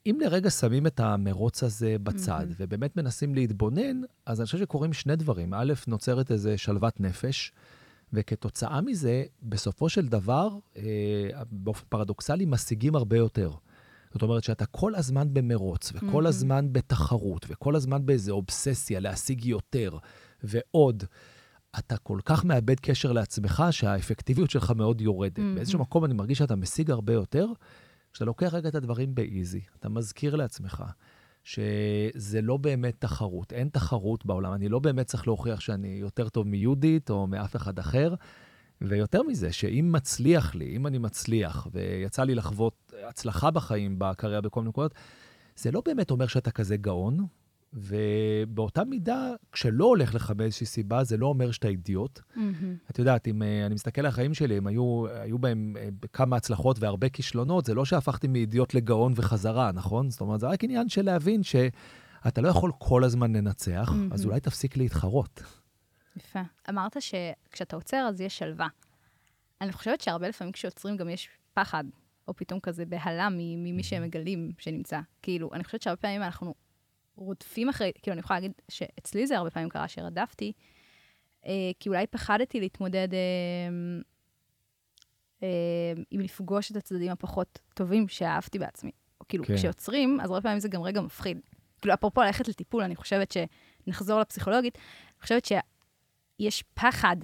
אם 0.09 0.19
לרגע 0.21 0.49
שמים 0.49 0.87
את 0.87 0.99
המרוץ 0.99 1.63
הזה 1.63 1.95
בצד, 2.03 2.47
mm-hmm. 2.49 2.55
ובאמת 2.59 2.97
מנסים 2.97 3.35
להתבונן, 3.35 4.01
אז 4.25 4.39
אני 4.39 4.45
חושב 4.45 4.57
שקורים 4.57 4.93
שני 4.93 5.15
דברים. 5.15 5.53
א', 5.53 5.73
נוצרת 5.87 6.31
איזו 6.31 6.49
שלוות 6.57 6.99
נפש, 6.99 7.51
וכתוצאה 8.13 8.81
מזה, 8.81 9.23
בסופו 9.43 9.89
של 9.89 10.07
דבר, 10.07 10.49
אה, 10.77 10.83
באופן 11.51 11.85
פרדוקסלי, 11.89 12.45
משיגים 12.45 12.95
הרבה 12.95 13.17
יותר. 13.17 13.51
זאת 14.13 14.21
אומרת 14.21 14.43
שאתה 14.43 14.65
כל 14.65 14.95
הזמן 14.95 15.33
במרוץ, 15.33 15.91
וכל 15.95 16.25
mm-hmm. 16.25 16.29
הזמן 16.29 16.67
בתחרות, 16.71 17.45
וכל 17.49 17.75
הזמן 17.75 18.05
באיזו 18.05 18.33
אובססיה 18.33 18.99
להשיג 18.99 19.45
יותר 19.45 19.97
ועוד. 20.43 21.03
אתה 21.79 21.97
כל 21.97 22.19
כך 22.25 22.45
מאבד 22.45 22.79
קשר 22.79 23.11
לעצמך, 23.11 23.63
שהאפקטיביות 23.71 24.49
שלך 24.49 24.71
מאוד 24.71 25.01
יורדת. 25.01 25.39
Mm-hmm. 25.39 25.55
באיזשהו 25.55 25.79
מקום 25.79 26.05
אני 26.05 26.13
מרגיש 26.13 26.37
שאתה 26.37 26.55
משיג 26.55 26.91
הרבה 26.91 27.13
יותר, 27.13 27.45
כשאתה 28.17 28.25
לוקח 28.25 28.53
רגע 28.53 28.69
את 28.69 28.75
הדברים 28.75 29.15
באיזי, 29.15 29.61
אתה 29.79 29.89
מזכיר 29.89 30.35
לעצמך 30.35 30.83
שזה 31.43 32.41
לא 32.41 32.57
באמת 32.57 32.95
תחרות, 32.99 33.53
אין 33.53 33.69
תחרות 33.69 34.25
בעולם, 34.25 34.53
אני 34.53 34.69
לא 34.69 34.79
באמת 34.79 35.05
צריך 35.05 35.27
להוכיח 35.27 35.59
שאני 35.59 35.87
יותר 35.87 36.29
טוב 36.29 36.47
מיהודית 36.47 37.09
או 37.09 37.27
מאף 37.27 37.55
אחד 37.55 37.79
אחר. 37.79 38.13
ויותר 38.81 39.23
מזה, 39.23 39.51
שאם 39.51 39.89
מצליח 39.91 40.55
לי, 40.55 40.75
אם 40.75 40.87
אני 40.87 40.97
מצליח, 40.97 41.67
ויצא 41.71 42.23
לי 42.23 42.35
לחוות 42.35 42.93
הצלחה 43.09 43.51
בחיים, 43.51 43.95
בקריירה, 43.99 44.41
בכל 44.41 44.59
מיני 44.59 44.69
נקודות, 44.69 44.93
זה 45.55 45.71
לא 45.71 45.81
באמת 45.85 46.11
אומר 46.11 46.27
שאתה 46.27 46.51
כזה 46.51 46.77
גאון, 46.77 47.25
ובאותה 47.77 48.83
מידה, 48.83 49.33
כשלא 49.51 49.85
הולך 49.85 50.15
לך 50.15 50.31
באיזושהי 50.31 50.65
סיבה, 50.65 51.03
זה 51.03 51.17
לא 51.17 51.25
אומר 51.25 51.51
שאתה 51.51 51.67
אידיוט. 51.67 52.19
Mm-hmm. 52.19 52.91
את 52.91 52.99
יודעת, 52.99 53.27
אם 53.27 53.41
uh, 53.41 53.65
אני 53.65 53.73
מסתכל 53.73 54.01
על 54.01 54.07
החיים 54.07 54.33
שלי, 54.33 54.57
הם 54.57 54.67
היו, 54.67 55.05
היו 55.07 55.39
בהם 55.39 55.75
uh, 55.75 56.07
כמה 56.13 56.35
הצלחות 56.35 56.79
והרבה 56.79 57.09
כישלונות, 57.09 57.65
זה 57.65 57.73
לא 57.73 57.85
שהפכתי 57.85 58.27
מאידיוט 58.27 58.73
לגאון 58.73 59.13
וחזרה, 59.15 59.71
נכון? 59.71 60.09
זאת 60.09 60.21
אומרת, 60.21 60.39
זה 60.39 60.47
רק 60.47 60.63
עניין 60.63 60.89
של 60.89 61.05
להבין 61.05 61.43
שאתה 61.43 62.41
לא 62.41 62.47
יכול 62.47 62.71
כל 62.77 63.03
הזמן 63.03 63.35
לנצח, 63.35 63.89
mm-hmm. 63.89 64.13
אז 64.13 64.25
אולי 64.25 64.39
תפסיק 64.39 64.77
להתחרות. 64.77 65.43
יפה. 66.15 66.41
אמרת 66.69 66.97
שכשאתה 66.99 67.75
עוצר, 67.75 68.05
אז 68.09 68.21
יש 68.21 68.37
שלווה. 68.37 68.67
אני 69.61 69.71
חושבת 69.71 70.01
שהרבה 70.01 70.29
לפעמים 70.29 70.51
כשעוצרים 70.51 70.97
גם 70.97 71.09
יש 71.09 71.29
פחד, 71.53 71.83
או 72.27 72.33
פתאום 72.35 72.59
כזה 72.59 72.85
בהלה 72.85 73.27
ממי 73.31 73.83
שהם 73.83 74.03
מגלים 74.03 74.51
שנמצא. 74.57 74.99
כאילו, 75.21 75.49
אני 75.53 75.63
חושבת 75.63 75.81
שהרבה 75.81 76.01
פעמים 76.01 76.21
אנחנו 76.21 76.53
רודפים 77.17 77.69
אחרי, 77.69 77.91
כאילו, 78.01 78.13
אני 78.13 78.19
יכולה 78.19 78.39
להגיד 78.39 78.51
שאצלי 78.69 79.27
זה 79.27 79.37
הרבה 79.37 79.49
פעמים 79.49 79.69
קרה 79.69 79.87
שרדפתי, 79.87 80.51
אה, 81.45 81.71
כי 81.79 81.89
אולי 81.89 82.07
פחדתי 82.07 82.59
להתמודד 82.59 83.13
אה, 83.13 83.19
אה, 85.43 85.93
עם 86.11 86.21
לפגוש 86.21 86.71
את 86.71 86.75
הצדדים 86.75 87.11
הפחות 87.11 87.59
טובים 87.73 88.07
שאהבתי 88.07 88.59
בעצמי. 88.59 88.91
או 89.21 89.25
כאילו, 89.27 89.45
כן. 89.45 89.55
כשיוצרים, 89.55 90.19
אז 90.21 90.29
הרבה 90.29 90.41
פעמים 90.41 90.59
זה 90.59 90.67
גם 90.67 90.81
רגע 90.81 91.01
מפחיד. 91.01 91.39
כאילו, 91.81 91.93
אפרופו 91.93 92.21
ללכת 92.21 92.47
לטיפול, 92.47 92.83
אני 92.83 92.95
חושבת 92.95 93.35
שנחזור 93.85 94.19
לפסיכולוגית, 94.19 94.75
אני 94.75 95.21
חושבת 95.21 95.45
שיש 95.45 96.63
פחד 96.73 97.17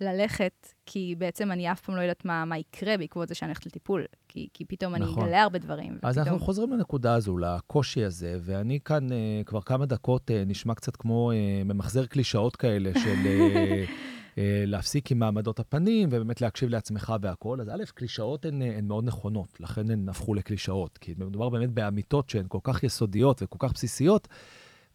ללכת, 0.00 0.72
כי 0.86 1.14
בעצם 1.18 1.52
אני 1.52 1.72
אף 1.72 1.80
פעם 1.80 1.96
לא 1.96 2.00
יודעת 2.00 2.24
מה, 2.24 2.44
מה 2.44 2.58
יקרה 2.58 2.96
בעקבות 2.96 3.28
זה 3.28 3.34
שאני 3.34 3.48
הולכת 3.48 3.66
לטיפול, 3.66 4.04
כי, 4.28 4.48
כי 4.54 4.64
פתאום 4.64 4.94
נכון. 4.94 5.18
אני 5.18 5.26
אגלה 5.26 5.42
הרבה 5.42 5.58
דברים. 5.58 5.98
אז 6.02 6.18
ופתאום... 6.18 6.32
אנחנו 6.32 6.46
חוזרים 6.46 6.72
לנקודה 6.72 7.14
הזו, 7.14 7.38
לקושי 7.38 8.04
הזה, 8.04 8.38
ואני 8.40 8.78
כאן 8.84 9.08
uh, 9.08 9.12
כבר 9.46 9.60
כמה 9.60 9.86
דקות 9.86 10.30
uh, 10.30 10.34
נשמע 10.46 10.74
קצת 10.74 10.96
כמו 10.96 11.32
uh, 11.32 11.64
ממחזר 11.64 12.06
קלישאות 12.06 12.56
כאלה 12.56 12.90
של... 12.94 13.26
אה, 13.26 13.84
להפסיק 14.66 15.10
עם 15.10 15.18
מעמדות 15.18 15.60
הפנים 15.60 16.08
ובאמת 16.12 16.40
להקשיב 16.40 16.68
לעצמך 16.68 17.14
והכול. 17.20 17.60
אז 17.60 17.68
א', 17.68 17.84
קלישאות 17.94 18.44
הן, 18.44 18.62
הן 18.62 18.86
מאוד 18.86 19.04
נכונות, 19.04 19.60
לכן 19.60 19.90
הן 19.90 20.08
הפכו 20.08 20.34
לקלישאות. 20.34 20.98
כי 20.98 21.14
מדובר 21.18 21.48
באמת 21.48 21.70
באמיתות 21.70 22.30
שהן 22.30 22.44
כל 22.48 22.58
כך 22.62 22.82
יסודיות 22.82 23.42
וכל 23.42 23.56
כך 23.60 23.72
בסיסיות, 23.72 24.28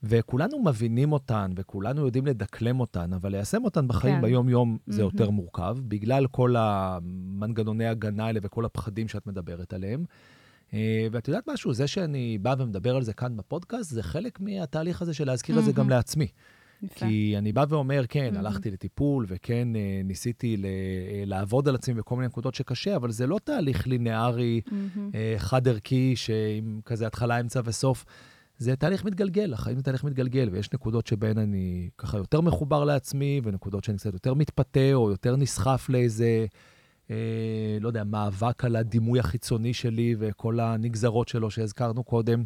וכולנו 0.04 0.64
מבינים 0.64 1.12
אותן 1.12 1.52
וכולנו 1.56 2.06
יודעים 2.06 2.26
לדקלם 2.26 2.80
אותן, 2.80 3.14
אבל 3.14 3.32
ליישם 3.32 3.64
אותן 3.66 3.88
בחיים 3.88 4.16
כן. 4.16 4.22
ביום-יום 4.22 4.78
זה 4.88 5.02
מהמם. 5.04 5.14
יותר 5.14 5.30
מורכב, 5.30 5.78
בגלל 5.88 6.28
כל 6.28 6.56
המנגנוני 6.58 7.86
הגנה 7.88 8.26
האלה 8.26 8.40
וכל 8.44 8.66
הפחדים 8.66 9.08
שאת 9.08 9.28
מדברת 9.28 9.74
עליהם. 9.74 10.06
אה, 10.74 11.08
ואת 11.12 11.28
יודעת 11.28 11.50
משהו, 11.50 11.74
זה 11.74 11.88
שאני 11.88 12.38
בא 12.38 12.56
ומדבר 12.60 12.96
על 12.96 13.04
זה 13.04 13.14
כאן 13.14 13.38
בפודקאסט, 13.38 13.90
זה 13.92 14.04
חלק 14.04 14.40
מהתהליך 14.40 15.02
הזה 15.02 15.14
של 15.14 15.28
להזכיר 15.28 15.60
את 15.60 15.64
זה 15.66 15.72
גם. 15.72 15.90
לעצמי. 15.90 16.28
יפה. 16.84 17.06
כי 17.08 17.36
אני 17.38 17.52
בא 17.52 17.66
ואומר, 17.70 18.04
כן, 18.10 18.34
מהמם. 18.34 18.46
הלכתי 18.46 18.72
לטיפול, 18.72 19.26
וכן, 19.28 19.68
אה, 19.76 20.02
ניסיתי 20.04 20.58
ל- 20.58 20.66
אה, 20.66 20.70
לעבוד 21.26 21.68
על 21.68 21.76
עצמי 21.76 21.94
בכל 21.94 22.16
מיני 22.16 22.28
נקודות 22.28 22.56
שקשה, 22.56 22.96
אבל 22.96 23.12
זה 23.12 23.28
לא 23.28 23.40
תהליך 23.44 23.88
מהמם. 24.68 25.12
אה, 25.16 25.36
חד-ערכי, 25.38 26.16
שעם 26.16 26.80
כזה 26.86 27.08
התחלה, 27.08 27.40
אמצע 27.40 27.62
וסוף. 27.66 28.06
זה 28.62 28.76
תהליך 28.76 29.06
מתגלגל, 29.06 29.54
החיים 29.54 29.78
זה 29.78 29.84
תהליך 29.84 30.04
מתגלגל, 30.04 30.50
ויש 30.52 30.74
נקודות 30.74 31.08
שבהן 31.08 31.38
אני 31.38 31.90
ככה 31.98 32.18
יותר 32.18 32.42
מחובר 32.42 32.84
לעצמי, 32.84 33.42
ונקודות 33.44 33.84
שאני 33.84 33.98
קצת 33.98 34.14
יותר 34.14 34.34
מתפתה, 34.34 34.94
או 34.94 35.10
יותר 35.10 35.36
נסחף 35.36 35.90
לאיזה, 35.90 36.46
אה, 37.12 37.78
לא 37.82 37.88
יודע, 37.88 38.04
מאבק 38.04 38.66
על 38.66 38.76
הדימוי 38.76 39.20
החיצוני 39.20 39.74
שלי 39.74 40.16
וכל 40.20 40.60
הנגזרות 40.60 41.28
שלו 41.28 41.52
שהזכרנו 41.52 42.04
קודם. 42.04 42.44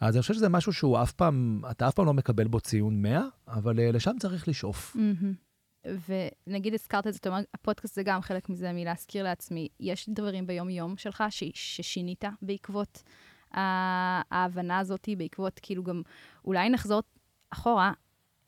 אז 0.00 0.14
אני 0.14 0.20
חושב 0.22 0.34
שזה 0.34 0.48
משהו 0.48 0.72
שהוא 0.72 1.02
אף 1.02 1.12
פעם, 1.12 1.62
אתה 1.70 1.88
אף 1.88 1.94
פעם 1.94 2.06
לא 2.06 2.14
מקבל 2.14 2.48
בו 2.48 2.60
ציון 2.60 3.02
100, 3.02 3.24
אבל 3.48 3.80
אה, 3.80 3.92
לשם 3.92 4.16
צריך 4.20 4.48
לשאוף. 4.48 4.96
מהמם. 4.96 5.34
ונגיד 6.46 6.74
הזכרת 6.74 7.06
את 7.06 7.12
זה, 7.12 7.18
אתה 7.18 7.28
אומר, 7.28 7.40
הפודקאסט 7.54 7.94
זה 7.94 8.02
גם 8.02 8.22
חלק 8.22 8.48
מזה, 8.48 8.72
מלהזכיר 8.72 9.24
לעצמי. 9.24 9.68
יש 9.80 10.08
דברים 10.08 10.46
ביום-יום 10.46 10.96
שלך 10.96 11.24
ש- 11.30 11.44
ששינית 11.54 12.24
בעקבות 12.42 13.02
ההבנה 13.54 14.78
הזאת, 14.78 15.08
בעקבות, 15.18 15.60
כאילו 15.62 15.84
גם, 15.84 16.02
אולי 16.44 16.70
נחזור 16.70 17.02
אחורה, 17.50 17.92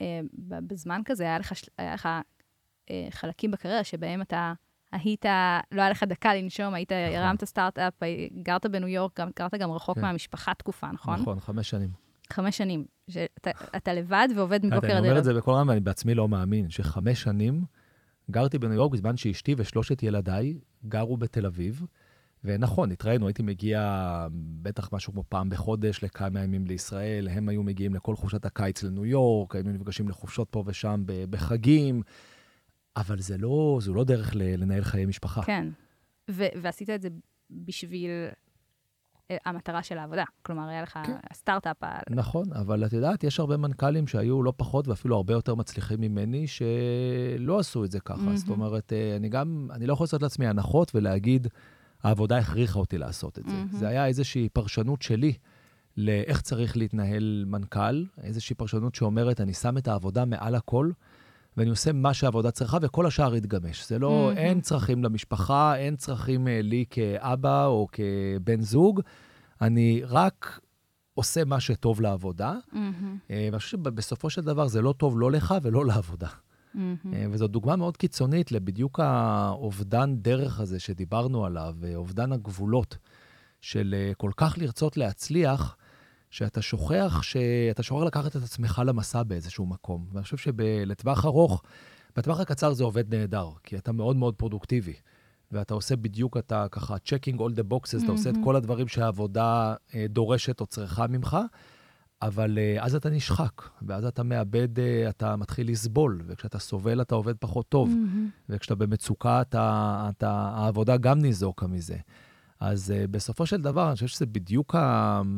אה, 0.01 0.21
בזמן 0.39 1.01
כזה, 1.05 1.25
היה 1.25 1.39
לך, 1.39 1.53
היה 1.79 1.95
לך 1.95 2.09
אה, 2.91 3.07
חלקים 3.11 3.51
בקריירה 3.51 3.85
שבהם 3.85 4.23
אתה 4.23 4.53
היית, 4.93 5.25
לא 5.73 5.81
היה 5.83 5.91
לך 5.91 6.03
דקה 6.03 6.35
לנשום, 6.35 6.75
היית, 6.75 6.93
נכון. 6.93 7.17
הרמת 7.17 7.45
סטארט-אפ, 7.45 7.95
גרת 8.43 8.67
בניו 8.67 8.89
יורק, 8.89 9.21
גם, 9.21 9.31
גרת 9.39 9.55
גם 9.55 9.71
רחוק 9.71 9.97
כן. 9.97 10.03
מהמשפחה 10.03 10.55
תקופה, 10.55 10.93
נכון? 10.93 11.21
נכון, 11.21 11.41
חמש 11.41 11.71
שנים. 11.71 11.91
חמש 12.33 12.59
שנים. 12.59 12.85
שאתה 13.11 13.51
אתה 13.77 13.93
לבד 13.93 14.29
ועובד 14.37 14.67
מבוקר 14.67 14.87
אני 14.87 14.93
עד 14.93 14.99
אומר 14.99 15.09
ערב. 15.09 15.19
את 15.19 15.25
זה 15.25 15.35
בקול 15.35 15.55
רם, 15.55 15.69
ואני 15.69 15.81
בעצמי 15.81 16.15
לא 16.15 16.29
מאמין, 16.29 16.71
שחמש 16.71 17.23
שנים 17.23 17.65
גרתי 18.31 18.59
בניו 18.59 18.75
יורק 18.75 18.93
בזמן 18.93 19.17
שאשתי 19.17 19.55
ושלושת 19.59 20.03
ילדיי 20.03 20.59
גרו 20.89 21.17
בתל 21.17 21.47
אביב. 21.47 21.83
ונכון, 22.45 22.93
התראינו, 22.93 23.27
הייתי 23.27 23.43
מגיע 23.43 24.27
בטח 24.63 24.93
משהו 24.93 25.13
כמו 25.13 25.25
פעם 25.29 25.51
בחודש 25.51 26.05
לכמה 26.05 26.41
ימים 26.41 26.67
לישראל, 26.67 27.29
הם 27.29 27.49
היו 27.49 27.63
מגיעים 27.63 27.95
לכל 27.95 28.17
חופשת 28.17 28.45
הקיץ 28.45 28.83
לניו 28.83 29.05
יורק, 29.05 29.55
היינו 29.55 29.73
נפגשים 29.73 30.09
לחופשות 30.09 30.49
פה 30.51 30.63
ושם 30.67 31.03
בחגים, 31.07 32.03
אבל 32.97 33.19
זה 33.21 33.39
לא, 33.39 33.79
זו 33.83 33.95
לא 33.95 34.05
דרך 34.05 34.31
לנהל 34.35 34.85
חיי 34.85 35.07
משפחה. 35.07 35.43
כן. 35.43 35.69
ו- 36.31 36.47
ועשית 36.63 36.91
את 36.91 37.03
זה 37.03 37.09
בשביל 37.51 38.11
אה, 39.31 39.37
המטרה 39.45 39.83
של 39.83 39.99
העבודה. 39.99 40.25
כלומר, 40.43 40.69
היה 40.69 40.83
לך 40.83 40.99
כן. 41.07 41.17
סטארט-אפ, 41.33 41.83
ה- 41.85 41.99
נכון, 42.11 42.53
אבל 42.53 42.87
את 42.87 42.93
יודעת, 42.93 43.25
יש 43.25 43.41
הרבה 43.41 43.57
מנכ"לים 43.57 44.07
שהיו 44.07 44.43
לא 44.43 44.53
פחות 44.57 44.89
ואפילו 44.89 45.17
הרבה 45.17 45.33
יותר 45.35 45.55
מצליחים 45.55 46.01
ממני, 46.01 46.47
שלא 46.47 47.59
עשו 47.59 47.85
את 47.85 47.91
זה 47.91 48.01
ככה. 48.01 48.17
מהמם. 48.23 48.37
זאת 48.37 48.49
אומרת, 48.49 48.93
אה, 48.93 49.17
אני 49.17 49.29
גם, 49.29 49.69
אני 49.73 49.87
לא 49.87 49.93
יכול 49.93 50.05
לעשות 50.05 50.23
לעצמי 50.23 50.47
הנחות 50.47 50.95
ולהגיד, 50.95 51.49
העבודה 52.03 52.39
הכריחה 52.39 52.79
אותי 52.79 52.99
לעשות 52.99 53.39
את 53.39 53.45
זה. 53.45 53.53
מהמם. 53.53 53.69
זה 53.79 53.89
היה 53.89 54.07
איזושהי 54.07 54.49
פרשנות 54.49 55.03
שלי 55.03 55.33
לאיך 55.97 56.41
צריך 56.41 56.77
להתנהל 56.77 57.45
מנכ"ל, 57.47 58.05
איזושהי 58.23 58.57
פרשנות 58.57 58.95
שאומרת, 58.95 59.41
אני 59.41 59.55
שם 59.55 59.79
את 59.79 59.89
העבודה 59.89 60.25
מעל 60.25 60.55
הכל, 60.55 60.91
ואני 61.57 61.71
עושה 61.71 61.93
מה 61.93 62.15
שהעבודה 62.15 62.51
צריכה, 62.51 62.79
וכל 62.83 63.07
השאר 63.07 63.37
יתגמש. 63.37 63.89
זה 63.89 63.99
לא, 63.99 64.11
מהמם. 64.11 64.39
אין 64.39 64.61
צרכים 64.61 65.05
למשפחה, 65.05 65.77
אין 65.77 65.97
צרכים 65.97 66.49
אה, 66.49 66.63
לי 66.63 66.85
כאבא 66.91 67.67
או 67.67 67.89
כבן 67.93 68.61
זוג, 68.61 69.01
אני 69.61 70.03
רק 70.05 70.61
עושה 71.15 71.45
מה 71.45 71.61
שטוב 71.61 72.01
לעבודה, 72.01 72.57
אה, 73.31 73.49
ואני 73.51 73.59
חושב 73.59 73.71
שבסופו 73.71 74.31
של 74.31 74.43
דבר 74.43 74.69
זה 74.69 74.83
לא 74.83 74.95
טוב 74.97 75.21
לא 75.21 75.31
לך 75.31 75.55
ולא 75.63 75.87
לעבודה. 75.87 76.29
מהמם. 76.75 77.15
אה, 77.15 77.27
וזו 77.31 77.47
דוגמה 77.47 77.77
מאוד 77.77 77.97
קיצונית 77.97 78.53
לבדיוק 78.53 79.01
האובדן 79.01 80.17
דרך 80.17 80.61
הזה 80.61 80.81
שדיברנו 80.81 81.47
עליו, 81.47 81.75
אה, 81.85 81.97
אובדן 81.97 82.33
הגבולות 82.33 82.99
של 83.61 83.95
אה, 83.99 84.15
כל 84.15 84.31
כך 84.37 84.59
לרצות 84.59 84.97
להצליח, 84.97 85.77
שאתה 86.31 86.63
שוכח, 86.63 87.23
שאתה 87.23 87.83
שוכח 87.83 88.03
לקחת 88.03 88.37
את 88.37 88.43
עצמך 88.43 88.83
למסע 88.87 89.23
באיזשהו 89.23 89.67
מקום. 89.67 90.07
ואני 90.13 90.25
חושב 90.25 90.37
שלטווח 90.37 91.25
ארוך, 91.25 91.63
בטווח 92.17 92.41
הקצר 92.41 92.73
זה 92.73 92.85
עובד 92.85 93.15
נהדר, 93.15 93.49
כי 93.63 93.77
אתה 93.77 93.93
מאוד 93.93 94.17
מאוד 94.17 94.35
פרודוקטיבי. 94.35 94.95
ואתה 95.53 95.75
עושה 95.75 95.97
בדיוק, 95.97 96.37
אתה 96.37 96.67
ככה 96.71 96.97
checking 96.97 97.37
all 97.37 97.57
the 97.57 97.73
boxes, 97.73 98.05
אתה 98.05 98.13
עושה 98.13 98.31
את 98.31 98.35
מהמם. 98.35 98.45
כל 98.45 98.57
הדברים 98.57 98.89
שהעבודה 98.89 99.75
דורשת 100.09 100.61
או 100.61 100.67
צריכה 100.67 101.07
ממך, 101.07 101.37
אבל 102.23 102.59
אה, 102.59 102.85
אז 102.85 102.95
אתה 102.95 103.11
נשחק, 103.11 103.63
ואז 103.83 104.05
אתה 104.05 104.23
מאבד, 104.23 104.81
אה, 104.81 105.09
אתה 105.09 105.37
מתחיל 105.37 105.71
לסבול, 105.71 106.23
וכשאתה 106.27 106.59
סובל 106.59 107.01
אתה 107.01 107.15
עובד 107.15 107.37
פחות 107.37 107.69
טוב, 107.69 107.89
מהמם. 107.89 108.31
וכשאתה 108.49 108.75
במצוקה, 108.75 109.41
אתה, 109.41 110.09
אתה, 110.17 110.31
העבודה 110.31 110.97
גם 110.97 111.19
ניזוקה 111.19 111.67
מזה. 111.67 111.97
אז 112.61 112.91
uh, 112.91 113.07
בסופו 113.11 113.47
של 113.47 113.63
דבר, 113.63 113.87
אני 113.87 113.95
חושב 113.95 114.07
שזה 114.07 114.27
בדיוק 114.27 114.75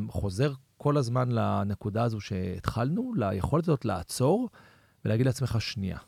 חוזר 0.09 0.53
כל 0.77 0.97
הזמן 0.97 1.29
לנקודה 1.33 2.03
הזו 2.03 2.21
שהתחלנו, 2.21 3.13
ליכולת 3.17 3.65
הזאת 3.65 3.85
לעצור 3.85 4.49
ולהגיד 5.05 5.27
לעצמך, 5.27 5.57
שנייה, 5.61 5.99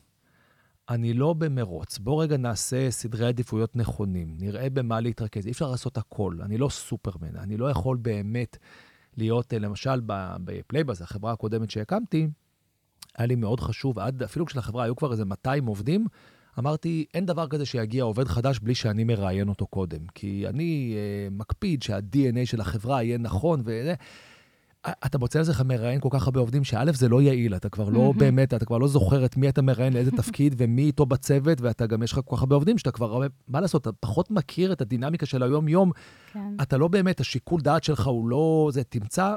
אני 0.88 1.14
לא 1.14 1.32
במרוץ, 1.32 1.98
בוא 1.98 2.22
רגע 2.22 2.36
נעשה 2.36 2.90
סדרי 2.90 3.26
עדיפויות 3.26 3.76
נכונים, 3.76 4.36
נראה 4.38 4.70
במה 4.70 5.00
להתרכז. 5.00 5.46
אי 5.46 5.52
אפשר 5.52 5.70
לעשות 5.70 5.98
הכל, 5.98 6.36
אני 6.42 6.58
לא 6.58 6.68
סופרמן, 6.68 7.36
אני 7.36 7.56
לא 7.56 7.70
יכול 7.70 7.96
באמת 7.96 8.56
להיות, 9.16 9.54
אה, 9.54 9.58
למשל, 9.58 10.00
בפלייבאז, 10.44 11.02
החברה 11.02 11.32
הקודמת 11.32 11.70
שהקמתי, 11.70 12.28
היה 13.16 13.26
לי 13.26 13.34
מאוד 13.34 13.60
חשוב, 13.60 13.98
עד, 13.98 14.22
אפילו 14.22 14.46
כשלחברה 14.46 14.84
היו 14.84 14.96
כבר 14.96 15.12
איזה 15.12 15.24
200 15.24 15.66
עובדים, 15.66 16.06
אמרתי, 16.58 17.04
אין 17.14 17.26
דבר 17.26 17.48
כזה 17.48 17.66
שיגיע 17.66 18.04
עובד 18.04 18.28
חדש 18.28 18.58
בלי 18.58 18.74
שאני 18.74 19.04
מראיין 19.04 19.48
אותו 19.48 19.66
קודם. 19.66 20.06
כי 20.14 20.48
אני 20.48 20.94
אה, 20.96 21.28
מקפיד 21.30 21.82
שה-DNA 21.82 22.44
של 22.46 22.60
החברה 22.60 23.02
יהיה 23.02 23.18
נכון, 23.18 23.60
וזה... 23.64 23.94
אתה 25.06 25.18
מוצא 25.18 25.38
לעצמך 25.38 25.62
מראיין 25.64 26.00
כל 26.00 26.08
כך 26.12 26.26
הרבה 26.26 26.40
עובדים, 26.40 26.64
שא', 26.64 26.92
זה 26.92 27.08
לא 27.08 27.22
יעיל, 27.22 27.56
אתה 27.56 27.68
כבר 27.68 27.88
לא. 27.88 28.12
באמת, 28.16 28.54
אתה 28.54 28.64
כבר 28.64 28.78
לא 28.78 28.88
זוכר 28.88 29.24
את 29.24 29.36
מי 29.36 29.48
אתה 29.48 29.62
מראיין, 29.62 29.92
לאיזה 29.92 30.10
תפקיד 30.10 30.54
ומי 30.58 30.82
איתו 30.82 31.06
בצוות, 31.06 31.60
ואתה 31.60 31.86
גם, 31.86 32.02
יש 32.02 32.12
לך 32.12 32.20
כל 32.24 32.36
כך 32.36 32.42
הרבה 32.42 32.54
עובדים 32.54 32.78
שאתה 32.78 32.90
כבר, 32.90 33.26
מה 33.48 33.60
לעשות, 33.60 33.82
אתה 33.82 33.92
פחות 34.00 34.30
מכיר 34.30 34.72
את 34.72 34.80
הדינמיקה 34.80 35.26
של 35.26 35.42
היום-יום, 35.42 35.90
כן. 36.32 36.56
אתה 36.62 36.76
לא 36.76 36.88
באמת, 36.88 37.20
השיקול 37.20 37.60
דעת 37.60 37.84
שלך 37.84 38.06
הוא 38.06 38.28
לא... 38.28 38.70
זה, 38.72 38.84
תמצא 38.84 39.34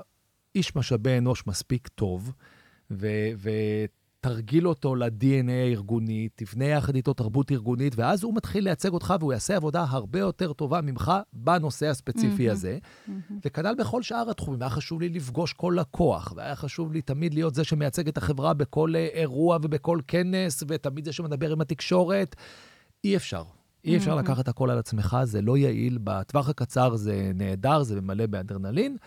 איש 0.56 0.76
משאבי 0.76 1.18
אנוש 1.18 1.48
מספיק 1.48 1.88
טוב, 1.88 2.32
ו, 2.92 3.08
ותרגיל 4.20 4.68
אותו 4.68 4.96
ל-DNA 4.96 5.52
הארגוני, 5.52 6.30
תבנה 6.36 6.66
יחד 6.66 6.96
איתו 6.96 7.14
תרבות 7.14 7.52
ארגונית, 7.52 7.94
ואז 7.96 8.24
הוא 8.24 8.36
מתחיל 8.36 8.64
לייצג 8.64 8.94
אותך 8.94 9.14
והוא 9.20 9.34
יעשה 9.34 9.56
עבודה 9.56 9.86
הרבה 9.90 10.20
יותר 10.20 10.54
טובה 10.54 10.82
ממך 10.82 11.12
בנושא 11.34 11.88
הספציפי 11.88 12.44
מהמם. 12.44 12.52
הזה. 12.52 12.78
מהמם. 13.08 13.22
וכנ"ל 13.46 13.76
בכל 13.76 14.02
שאר 14.02 14.30
התחומים. 14.30 14.62
היה 14.62 14.70
חשוב 14.70 15.02
לי 15.02 15.10
לפגוש 15.10 15.54
כל 15.54 15.76
לקוח, 15.80 16.34
והיה 16.36 16.56
חשוב 16.56 16.94
לי 16.94 17.02
תמיד 17.02 17.34
להיות 17.34 17.56
זה 17.56 17.64
שמייצג 17.64 18.08
את 18.08 18.18
החברה 18.18 18.54
בכל 18.54 18.94
אה, 18.96 19.08
אירוע 19.14 19.58
ובכל 19.62 20.00
כנס, 20.08 20.64
ותמיד 20.68 21.06
זה 21.06 21.14
שמדבר 21.14 21.52
עם 21.52 21.62
התקשורת. 21.62 22.36
אי 23.04 23.16
אפשר. 23.16 23.44
אי 23.86 23.98
אפשר 23.98 24.16
מהמם. 24.16 24.24
לקחת 24.24 24.48
הכל 24.48 24.70
על 24.70 24.78
עצמך, 24.78 25.18
זה 25.24 25.42
לא 25.42 25.58
יעיל. 25.58 25.98
בטווח 26.04 26.50
הקצר 26.50 26.96
זה 26.96 27.32
נהדר, 27.36 27.84
זה 27.84 28.02
ממלא 28.02 28.26
באדרנלין. 28.26 28.98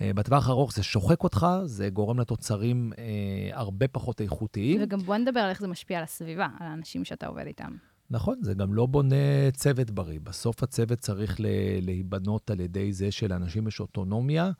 אה, 0.00 0.10
בטווח 0.14 0.48
הארוך 0.48 0.72
זה 0.74 0.82
שוחק 0.82 1.22
אותך, 1.22 1.46
זה 1.64 1.88
גורם 1.90 2.20
לתוצרים 2.20 2.92
אה, 2.98 3.04
הרבה 3.52 3.88
פחות 3.88 4.20
איכותיים. 4.20 4.80
וגם 4.82 4.98
בוא 4.98 5.16
נדבר 5.16 5.40
על 5.40 5.50
איך 5.50 5.60
זה 5.60 5.68
משפיע 5.68 5.98
על 5.98 6.04
הסביבה, 6.04 6.48
על 6.60 6.66
האנשים 6.66 7.04
שאתה 7.04 7.26
עובד 7.26 7.46
איתם. 7.46 7.76
נכון, 8.10 8.38
זה 8.42 8.54
גם 8.54 8.74
לא 8.74 8.86
בונה 8.86 9.50
צוות 9.52 9.90
בריא. 9.90 10.20
בסוף 10.22 10.62
הצוות 10.62 10.98
צריך 10.98 11.36
להיבנות 11.82 12.50
על 12.50 12.60
ידי 12.60 12.92
זה 12.92 13.10
שלאנשים 13.10 13.68
יש 13.68 13.80
אוטונומיה, 13.80 14.50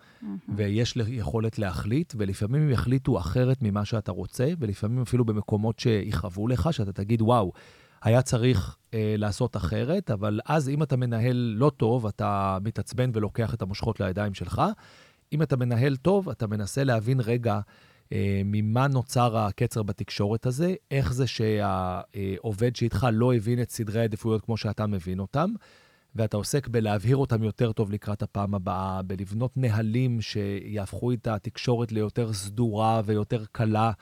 ויש 0.56 0.96
ל- 0.96 1.00
יכולת 1.08 1.58
להחליט, 1.58 2.14
ולפעמים 2.18 2.62
הם 2.62 2.70
יחליטו 2.70 3.18
אחרת 3.18 3.58
ממה 3.62 3.84
שאתה 3.84 4.12
רוצה, 4.12 4.48
ולפעמים 4.58 5.02
אפילו 5.02 5.24
במקומות 5.24 5.78
שיכאבו 5.78 6.48
לך, 6.48 6.72
שאתה 6.72 6.92
תגיד, 6.92 7.22
וואו, 7.22 7.52
היה 8.02 8.22
צריך 8.22 8.76
אה, 8.94 9.14
לעשות 9.18 9.56
אחרת, 9.56 10.10
אבל 10.10 10.40
אז 10.46 10.68
אם 10.68 10.82
אתה 10.82 10.96
מנהל 10.96 11.54
לא 11.56 11.70
טוב, 11.76 12.06
אתה 12.06 12.58
מתעצבן 12.64 13.10
ולוקח 13.14 13.54
את 13.54 13.62
המושכות 13.62 14.00
לידיים 14.00 14.34
שלך. 14.34 14.62
אם 15.32 15.42
אתה 15.42 15.56
מנהל 15.56 15.96
טוב, 15.96 16.28
אתה 16.28 16.46
מנסה 16.46 16.84
להבין, 16.84 17.20
רגע, 17.20 17.60
אה, 18.12 18.42
ממה 18.44 18.88
נוצר 18.88 19.36
הקצר 19.38 19.82
בתקשורת 19.82 20.46
הזה, 20.46 20.74
איך 20.90 21.12
זה 21.12 21.26
שהעובד 21.26 22.76
שאיתך 22.76 23.06
לא 23.12 23.34
הבין 23.34 23.62
את 23.62 23.70
סדרי 23.70 24.00
העדיפויות 24.00 24.44
כמו 24.44 24.56
שאתה 24.56 24.86
מבין 24.86 25.18
אותם, 25.18 25.50
ואתה 26.14 26.36
עוסק 26.36 26.68
בלהבהיר 26.68 27.16
אותם 27.16 27.42
יותר 27.42 27.72
טוב 27.72 27.92
לקראת 27.92 28.22
הפעם 28.22 28.54
הבאה, 28.54 29.02
בלבנות 29.02 29.56
נהלים 29.56 30.20
שיהפכו 30.20 31.12
את 31.12 31.26
התקשורת 31.26 31.92
ליותר 31.92 32.32
סדורה 32.32 33.02
ויותר 33.04 33.44
קלה, 33.52 33.92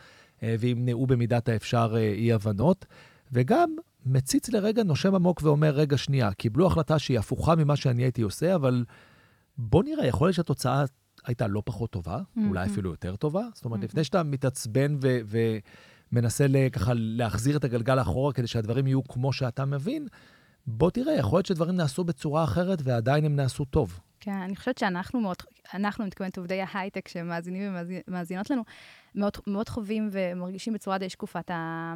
אה, 0.43 0.57
וימנעו 0.61 1.07
במידת 1.07 1.49
האפשר 1.49 1.93
אה, 1.97 2.13
אי-הבנות, 2.13 2.87
וגם 3.33 3.77
מציץ 4.07 4.49
לרגע, 4.49 4.83
נושם 4.83 5.15
עמוק 5.15 5.41
ואומר, 5.43 5.71
רגע, 5.71 5.97
שנייה, 5.97 6.33
קיבלו 6.33 6.67
החלטה 6.67 6.99
שהיא 6.99 7.19
הפוכה 7.19 7.55
ממה 7.55 7.77
שאני 7.77 8.03
הייתי 8.03 8.23
עושה, 8.23 8.55
אבל 8.55 8.85
בוא 9.59 9.85
נראה, 9.85 10.07
יכול 10.07 10.27
להיות 10.27 10.37
שהתוצאה 10.37 10.85
הייתה 11.25 11.47
לא 11.47 11.63
פחות 11.65 11.91
טובה, 11.91 12.19
mm-hmm. 12.19 12.41
אולי 12.49 12.67
אפילו 12.67 12.91
יותר 12.91 13.17
טובה. 13.17 13.43
זאת 13.55 13.65
אומרת, 13.65 13.81
mm-hmm. 13.81 13.85
לפני 13.85 14.05
שאתה 14.05 14.23
מתעצבן 14.23 14.97
ו- 15.03 15.19
ומנסה 16.13 16.47
ככה 16.73 16.93
להחזיר 16.95 17.57
את 17.57 17.65
הגלגל 17.65 18.01
אחורה 18.01 18.33
כדי 18.33 18.47
שהדברים 18.47 18.87
יהיו 18.87 19.05
כמו 19.05 19.33
שאתה 19.33 19.65
מבין, 19.65 20.07
בוא 20.67 20.91
תראה, 20.91 21.15
יכול 21.15 21.37
להיות 21.37 21.47
שדברים 21.47 21.77
נעשו 21.77 22.05
בצורה 22.05 22.45
אחרת 22.45 22.79
ועדיין 22.85 23.25
הם 23.25 23.37
נעשו 23.37 23.65
טוב. 23.65 24.01
כן, 24.21 24.33
אני 24.33 24.57
חושבת 24.57 24.79
שאנחנו 24.79 25.21
מאוד, 25.21 25.37
אנחנו, 25.75 26.07
מתכוונת 26.07 26.39
עובדי 26.39 26.63
ההייטק 26.63 27.09
שמאזינים 27.09 27.77
ומאזינות 28.09 28.51
לנו, 28.51 28.63
מאוד, 29.15 29.33
מאוד 29.47 29.69
חווים 29.69 30.09
ומרגישים 30.13 30.73
בצורה 30.73 30.99
די 30.99 31.09
שקופה 31.09 31.41
את, 31.41 31.51
ה, 31.51 31.95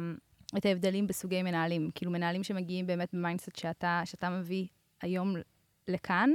את 0.57 0.65
ההבדלים 0.65 1.07
בסוגי 1.07 1.43
מנהלים. 1.43 1.91
כאילו, 1.95 2.11
מנהלים 2.11 2.43
שמגיעים 2.43 2.87
באמת 2.87 3.09
ב 3.13 3.18
mindset 3.18 3.55
שאתה, 3.55 4.01
שאתה 4.05 4.29
מביא 4.29 4.67
היום 5.01 5.35
לכאן, 5.87 6.29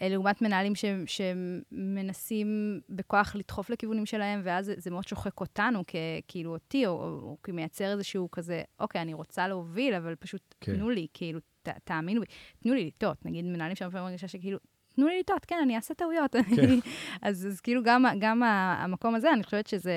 לעומת 0.00 0.42
מנהלים 0.42 0.74
ש, 0.74 0.84
שמנסים 1.06 2.80
בכוח 2.88 3.36
לדחוף 3.36 3.70
לכיוונים 3.70 4.06
שלהם, 4.06 4.40
ואז 4.44 4.66
זה, 4.66 4.74
זה 4.76 4.90
מאוד 4.90 5.08
שוחק 5.08 5.40
אותנו, 5.40 5.84
כ, 5.86 5.96
כאילו 6.28 6.52
אותי, 6.52 6.86
או, 6.86 6.92
או, 6.92 7.08
או 7.08 7.36
כמייצר 7.42 7.92
איזשהו 7.92 8.30
כזה, 8.30 8.62
אוקיי, 8.80 9.02
אני 9.02 9.14
רוצה 9.14 9.48
להוביל, 9.48 9.94
אבל 9.94 10.14
פשוט 10.14 10.54
כן. 10.60 10.74
תנו 10.74 10.90
לי, 10.90 11.06
כאילו, 11.14 11.40
ת, 11.62 11.68
תאמינו 11.84 12.20
בי, 12.20 12.26
תנו 12.62 12.74
לי 12.74 12.86
לטעות. 12.86 13.24
נגיד 13.24 13.44
מנהלים 13.44 13.76
שם 13.76 13.86
לפעמים 13.86 14.04
מרגישה 14.04 14.28
שכאילו, 14.28 14.58
תנו 14.94 15.06
לי 15.06 15.18
לטעות, 15.20 15.44
כן, 15.44 15.58
אני 15.62 15.76
אעשה 15.76 15.94
טעויות. 15.94 16.36
כן. 16.56 16.78
אז, 17.28 17.46
אז 17.46 17.60
כאילו 17.60 17.82
גם, 17.84 18.04
גם 18.18 18.42
המקום 18.42 19.14
הזה, 19.14 19.32
אני 19.32 19.42
חושבת 19.42 19.66
שזה, 19.66 19.94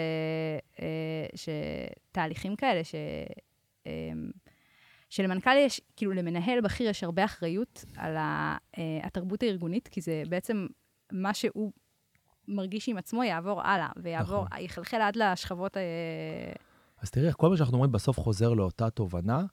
אה, 0.81 1.25
שתהליכים 1.35 2.55
כאלה, 2.55 2.83
ש... 2.83 2.95
אה, 5.09 5.15
שלמנכ"ל 5.15 5.57
יש, 5.57 5.81
כאילו 5.95 6.11
למנהל 6.11 6.61
בכיר 6.61 6.89
יש 6.89 7.03
הרבה 7.03 7.25
אחריות 7.25 7.85
על 7.97 8.15
התרבות 9.03 9.43
הארגונית, 9.43 9.87
כי 9.87 10.01
זה 10.01 10.23
בעצם 10.29 10.67
מה 11.11 11.33
שהוא 11.33 11.71
מרגיש 12.47 12.89
עם 12.89 12.97
עצמו 12.97 13.23
יעבור 13.23 13.61
הלאה, 13.61 13.89
ויעבור, 14.03 14.45
נכון. 14.45 14.57
יחלחל 14.59 15.01
עד 15.01 15.15
לשכבות... 15.15 15.77
אז 17.01 17.09
תראי, 17.11 17.29
כל 17.37 17.49
מה 17.49 17.57
שאנחנו 17.57 17.73
אומרים 17.73 17.91
בסוף 17.91 18.19
חוזר 18.19 18.53
לאותה 18.53 18.89
תובנה 18.89 19.45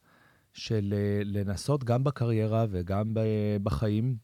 של 0.53 0.95
לנסות 1.25 1.85
גם 1.85 2.05
בקריירה 2.05 2.66
וגם 2.71 3.14
בחיים, 3.62 4.16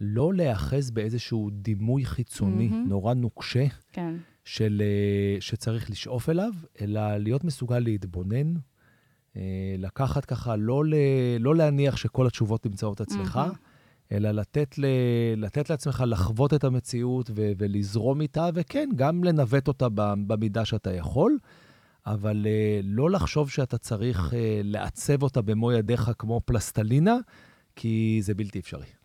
לא 0.00 0.34
להיאחז 0.34 0.90
באיזשהו 0.90 1.50
דימוי 1.52 2.04
חיצוני 2.04 2.68
mm-hmm. 2.68 2.88
נורא 2.88 3.14
נוקשה, 3.14 3.66
כן. 3.92 4.14
של, 4.44 4.82
שצריך 5.40 5.90
לשאוף 5.90 6.28
אליו, 6.28 6.52
אלא 6.80 7.16
להיות 7.16 7.44
מסוגל 7.44 7.78
להתבונן, 7.78 8.54
אה, 8.56 8.60
לקחת 9.78 10.24
ככה, 10.24 10.56
לא, 10.56 10.84
ל, 10.84 10.94
לא 11.40 11.56
להניח 11.56 11.96
שכל 11.96 12.26
התשובות 12.26 12.66
נמצאות 12.66 13.00
אצלך, 13.00 13.36
mm-hmm. 13.36 14.12
אלא 14.12 14.30
לתת, 14.30 14.78
ל, 14.78 14.84
לתת 15.36 15.70
לעצמך 15.70 16.04
לחוות 16.06 16.54
את 16.54 16.64
המציאות 16.64 17.30
ו, 17.34 17.52
ולזרום 17.58 18.20
איתה, 18.20 18.48
וכן, 18.54 18.88
גם 18.96 19.24
לנווט 19.24 19.68
אותה 19.68 19.86
במידה 20.26 20.64
שאתה 20.64 20.92
יכול, 20.92 21.38
אבל 22.06 22.46
uh, 22.46 22.82
לא 22.84 23.10
לחשוב 23.10 23.50
שאתה 23.50 23.78
צריך 23.78 24.30
uh, 24.30 24.34
לעצב 24.62 25.22
אותה 25.22 25.42
במו 25.42 25.72
ידיך 25.72 26.10
כמו 26.18 26.40
פלסטלינה, 26.44 27.16
כי 27.76 28.18
זה 28.22 28.34
בלתי 28.34 28.58
אפשרי. 28.58 28.97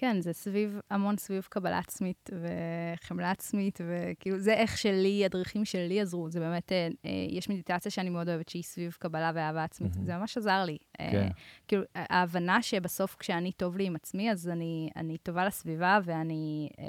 כן, 0.00 0.20
זה 0.20 0.32
סביב, 0.32 0.80
המון 0.90 1.16
סביב 1.16 1.46
קבלה 1.50 1.78
עצמית 1.78 2.30
וחמלה 2.32 3.30
עצמית, 3.30 3.80
וכאילו, 3.86 4.38
זה 4.38 4.54
איך 4.54 4.78
שלי, 4.78 5.24
הדרכים 5.24 5.64
שלי 5.64 6.00
עזרו. 6.00 6.30
זה 6.30 6.40
באמת, 6.40 6.72
אה, 6.72 6.88
אה, 7.04 7.10
יש 7.28 7.48
מדיטציה 7.48 7.90
שאני 7.90 8.10
מאוד 8.10 8.28
אוהבת, 8.28 8.48
שהיא 8.48 8.62
סביב 8.62 8.96
קבלה 8.98 9.32
ואהבה 9.34 9.64
עצמית. 9.64 9.92
Mm-hmm. 9.96 10.04
זה 10.04 10.16
ממש 10.16 10.36
עזר 10.36 10.64
לי. 10.64 10.78
אה, 11.00 11.10
כן. 11.10 11.28
כאילו, 11.68 11.82
ההבנה 11.94 12.62
שבסוף 12.62 13.16
כשאני 13.18 13.52
טוב 13.52 13.76
לי 13.76 13.84
עם 13.84 13.96
עצמי, 13.96 14.30
אז 14.30 14.48
אני, 14.48 14.90
אני 14.96 15.18
טובה 15.18 15.44
לסביבה, 15.44 15.98
ואני 16.04 16.68
אה, 16.78 16.84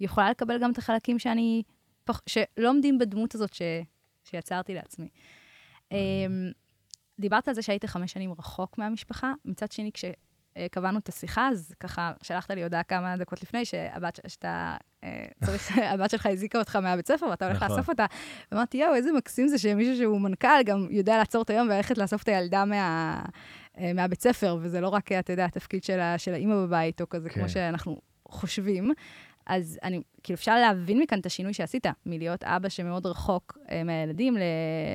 יכולה 0.00 0.30
לקבל 0.30 0.62
גם 0.62 0.72
את 0.72 0.78
החלקים 0.78 1.18
שאני, 1.18 1.62
פח, 2.04 2.20
שלא 2.26 2.70
עומדים 2.70 2.98
בדמות 2.98 3.34
הזאת 3.34 3.54
ש, 3.54 3.62
שיצרתי 4.24 4.74
לעצמי. 4.74 5.08
Mm-hmm. 5.08 5.92
אה, 5.92 6.26
דיברת 7.20 7.48
על 7.48 7.54
זה 7.54 7.62
שהיית 7.62 7.84
חמש 7.84 8.12
שנים 8.12 8.32
רחוק 8.32 8.78
מהמשפחה. 8.78 9.32
מצד 9.44 9.72
שני, 9.72 9.92
כש... 9.92 10.04
אה, 10.58 10.66
קבענו 10.70 10.98
את 10.98 11.08
השיחה, 11.08 11.48
אז 11.48 11.74
ככה 11.80 12.12
שלחת 12.22 12.50
לי 12.50 12.62
הודעה 12.62 12.82
כמה 12.82 13.16
דקות 13.16 13.42
לפני, 13.42 13.64
שהבת, 13.64 14.20
שאתה 14.26 14.76
אה, 15.04 15.26
צריך, 15.44 15.72
הבת 15.92 16.10
שלך 16.10 16.26
הזיקה 16.26 16.58
אותך 16.58 16.76
מהבית 16.76 17.08
ספר, 17.08 17.26
ואתה 17.26 17.46
הולך 17.46 17.62
נכון. 17.62 17.76
לאסוף 17.76 17.88
אותה. 17.88 18.06
ואמרתי, 18.52 18.78
יואו, 18.78 18.94
איזה 18.94 19.12
מקסים 19.12 19.48
זה 19.48 19.58
שמישהו 19.58 19.96
שהוא 19.96 20.20
מנכ"ל 20.20 20.62
גם 20.64 20.86
יודע 20.90 21.18
לעצור 21.18 21.42
את 21.42 21.50
היום 21.50 21.68
וללכת 21.68 21.98
לאסוף 21.98 22.22
את 22.22 22.28
הילדה 22.28 22.64
מה, 22.64 23.22
אה, 23.78 23.92
מהבית 23.92 24.22
ספר, 24.22 24.56
וזה 24.60 24.80
לא 24.80 24.88
רק, 24.88 25.12
אתה 25.12 25.32
יודע, 25.32 25.44
התפקיד 25.44 25.84
של, 25.84 26.00
של 26.16 26.34
האימא 26.34 26.54
בבית, 26.54 27.00
או 27.00 27.08
כזה, 27.08 27.28
כן. 27.30 27.40
כמו 27.40 27.48
שאנחנו 27.48 28.00
חושבים. 28.28 28.92
אז 29.46 29.78
אני, 29.82 30.00
כאילו, 30.22 30.34
אפשר 30.34 30.54
להבין 30.54 30.98
מכאן 31.00 31.20
את 31.20 31.26
השינוי 31.26 31.52
שעשית, 31.52 31.86
מלהיות 32.06 32.44
אבא 32.44 32.68
שמאוד 32.68 33.06
רחוק 33.06 33.58
מהילדים, 33.84 34.36
ל- 34.36 34.42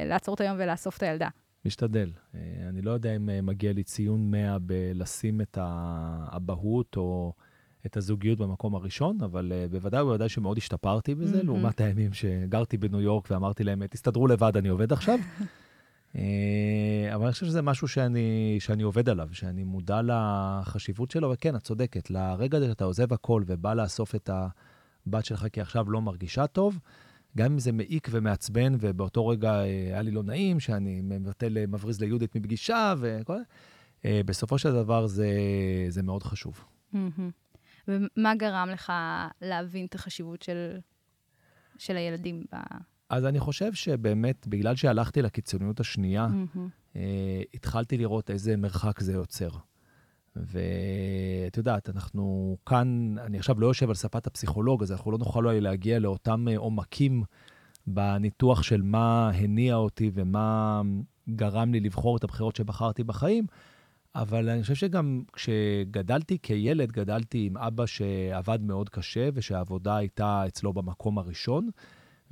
לעצור 0.06 0.36
את 0.36 0.42
היום 0.42 0.58
ולאסוף 0.60 0.98
את 0.98 1.04
הילדה. 1.04 1.28
משתדל. 1.66 2.12
אה, 2.36 2.40
אני 2.70 2.82
לא 2.82 2.92
יודע 2.92 3.16
אם 3.16 3.30
אה, 3.30 3.42
מגיע 3.42 3.74
לי 3.74 3.84
ציון 3.84 4.32
100 4.32 4.58
בלשים 4.60 5.42
את 5.42 5.58
האבהות 5.62 6.98
או 6.98 7.34
את 7.86 7.98
הזוגיות 7.98 8.40
במקום 8.40 8.76
הראשון, 8.76 9.18
אבל 9.22 9.52
אה, 9.56 9.66
בוודאי 9.72 10.02
ובוודאי 10.02 10.30
שמאוד 10.30 10.58
השתפרתי 10.58 11.16
בזה, 11.16 11.42
mm-hmm. 11.42 11.46
לעומת 11.46 11.82
הימים 11.82 12.14
שגרתי 12.14 12.78
בניו 12.78 13.02
יורק 13.02 13.32
ואמרתי 13.32 13.64
להם, 13.64 13.88
תסתדרו 13.88 14.28
לבד, 14.28 14.58
אני 14.58 14.70
עובד 14.70 14.94
עכשיו. 14.94 15.20
אבל 17.14 17.24
אני 17.24 17.32
חושב 17.32 17.46
שזה 17.46 17.62
משהו 17.62 17.88
שאני, 17.88 18.58
שאני 18.60 18.84
עובד 18.84 19.10
עליו, 19.10 19.30
שאני 19.32 19.64
מודע 19.64 20.02
לחשיבות 20.04 21.12
שלו, 21.12 21.32
וכן, 21.32 21.56
את 21.56 21.62
צודקת, 21.64 22.10
לרגע 22.10 22.58
הזה 22.58 22.68
שאתה 22.68 22.84
עוזב 22.84 23.14
הכל 23.14 23.44
ובא 23.46 23.74
לאסוף 23.74 24.16
את 24.16 24.30
הבת 24.30 25.26
שלך 25.26 25.46
כי 25.54 25.62
עכשיו 25.62 25.92
לא 25.92 26.02
מרגישה 26.02 26.48
טוב, 26.48 26.80
גם 27.38 27.52
אם 27.52 27.60
זה 27.60 27.72
מעיק 27.72 28.08
ומעצבן, 28.12 28.74
ובאותו 28.80 29.28
רגע 29.28 29.52
אה, 29.52 29.64
היה 29.64 30.02
לי 30.02 30.12
לא 30.12 30.24
נעים, 30.24 30.60
שאני 30.60 31.02
מבטל, 31.02 31.58
אה, 31.58 31.68
מבריז 31.68 32.02
ליהודית 32.02 32.36
מפגישה 32.36 32.94
וכל 33.00 33.38
זה, 33.38 33.44
אה, 34.06 34.22
בסופו 34.26 34.58
של 34.58 34.72
דבר 34.72 35.08
זה, 35.08 35.30
זה 35.90 36.04
מאוד 36.04 36.24
חשוב. 36.24 36.66
ומה 37.88 38.36
גרם 38.36 38.70
לך 38.74 38.94
להבין 39.42 39.86
את 39.86 39.96
החשיבות 39.96 40.42
של, 40.42 40.78
של 41.78 41.98
הילדים 41.98 42.44
ב... 42.54 42.56
אז 43.10 43.26
אני 43.26 43.40
חושב 43.40 43.74
שבאמת, 43.74 44.48
בגלל 44.48 44.76
שהלכתי 44.76 45.22
לקיצוניות 45.22 45.80
השנייה. 45.80 46.28
התחלתי 47.54 47.98
לראות 47.98 48.30
איזה 48.30 48.58
מרחק 48.58 49.00
זה 49.00 49.14
יוצר. 49.14 49.50
ואת 50.36 51.58
יודעת, 51.58 51.90
אנחנו 51.90 52.58
כאן, 52.66 53.16
אני 53.26 53.38
עכשיו 53.38 53.60
לא 53.60 53.68
יושב 53.68 53.90
על 53.90 53.96
ספת 53.96 54.28
הפסיכולוג, 54.28 54.84
אז 54.84 54.92
אנחנו 54.92 55.12
לא 55.12 55.18
נוכל 55.18 55.46
אולי 55.46 55.62
להגיע 55.62 56.00
לאותם 56.00 56.48
אה, 56.48 56.58
עומקים 56.58 57.24
בניתוח 57.88 58.64
של 58.64 58.82
מה 58.82 59.30
הניע 59.30 59.76
אותי 59.76 60.12
ומה 60.14 60.82
גרם 61.30 61.74
לי 61.74 61.80
לבחור 61.80 62.18
את 62.18 62.24
הבחירות 62.24 62.56
שבחרתי 62.56 63.04
בחיים, 63.04 63.46
אבל 64.16 64.50
אני 64.50 64.62
חושב 64.62 64.76
שגם 64.76 65.24
כשגדלתי 65.34 66.38
כילד, 66.44 66.92
גדלתי 66.92 67.46
עם 67.46 67.58
אבא 67.58 67.86
שעבד 67.86 68.62
מאוד 68.62 68.90
קשה 68.90 69.30
ושהעבודה 69.34 69.98
הייתה 69.98 70.44
אצלו 70.48 70.74
במקום 70.74 71.18
הראשון, 71.18 71.70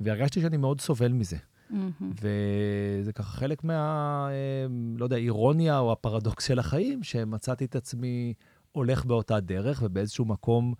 והרגשתי 0.00 0.40
שאני 0.40 0.56
מאוד 0.56 0.80
סובל 0.80 1.12
מזה. 1.12 1.36
Mm-hmm. 1.72 2.04
וזה 2.22 3.12
ככה 3.12 3.36
חלק 3.36 3.64
מה, 3.64 4.28
אה, 4.30 4.66
לא 4.98 5.04
יודע, 5.04 5.16
אירוניה 5.16 5.78
או 5.78 5.92
הפרדוקס 5.92 6.46
של 6.46 6.58
החיים, 6.58 7.02
שמצאתי 7.02 7.64
את 7.64 7.76
עצמי 7.76 8.34
הולך 8.72 9.04
באותה 9.04 9.40
דרך 9.40 9.82
ובאיזשהו 9.84 10.24
מקום 10.24 10.74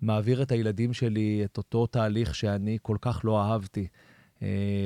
מעביר 0.00 0.42
את 0.42 0.52
הילדים 0.52 0.92
שלי 0.92 1.42
את 1.44 1.56
אותו 1.56 1.86
תהליך 1.86 2.34
שאני 2.34 2.78
כל 2.82 2.96
כך 3.00 3.20
לא 3.24 3.42
אהבתי 3.42 3.80
אה, 3.80 3.86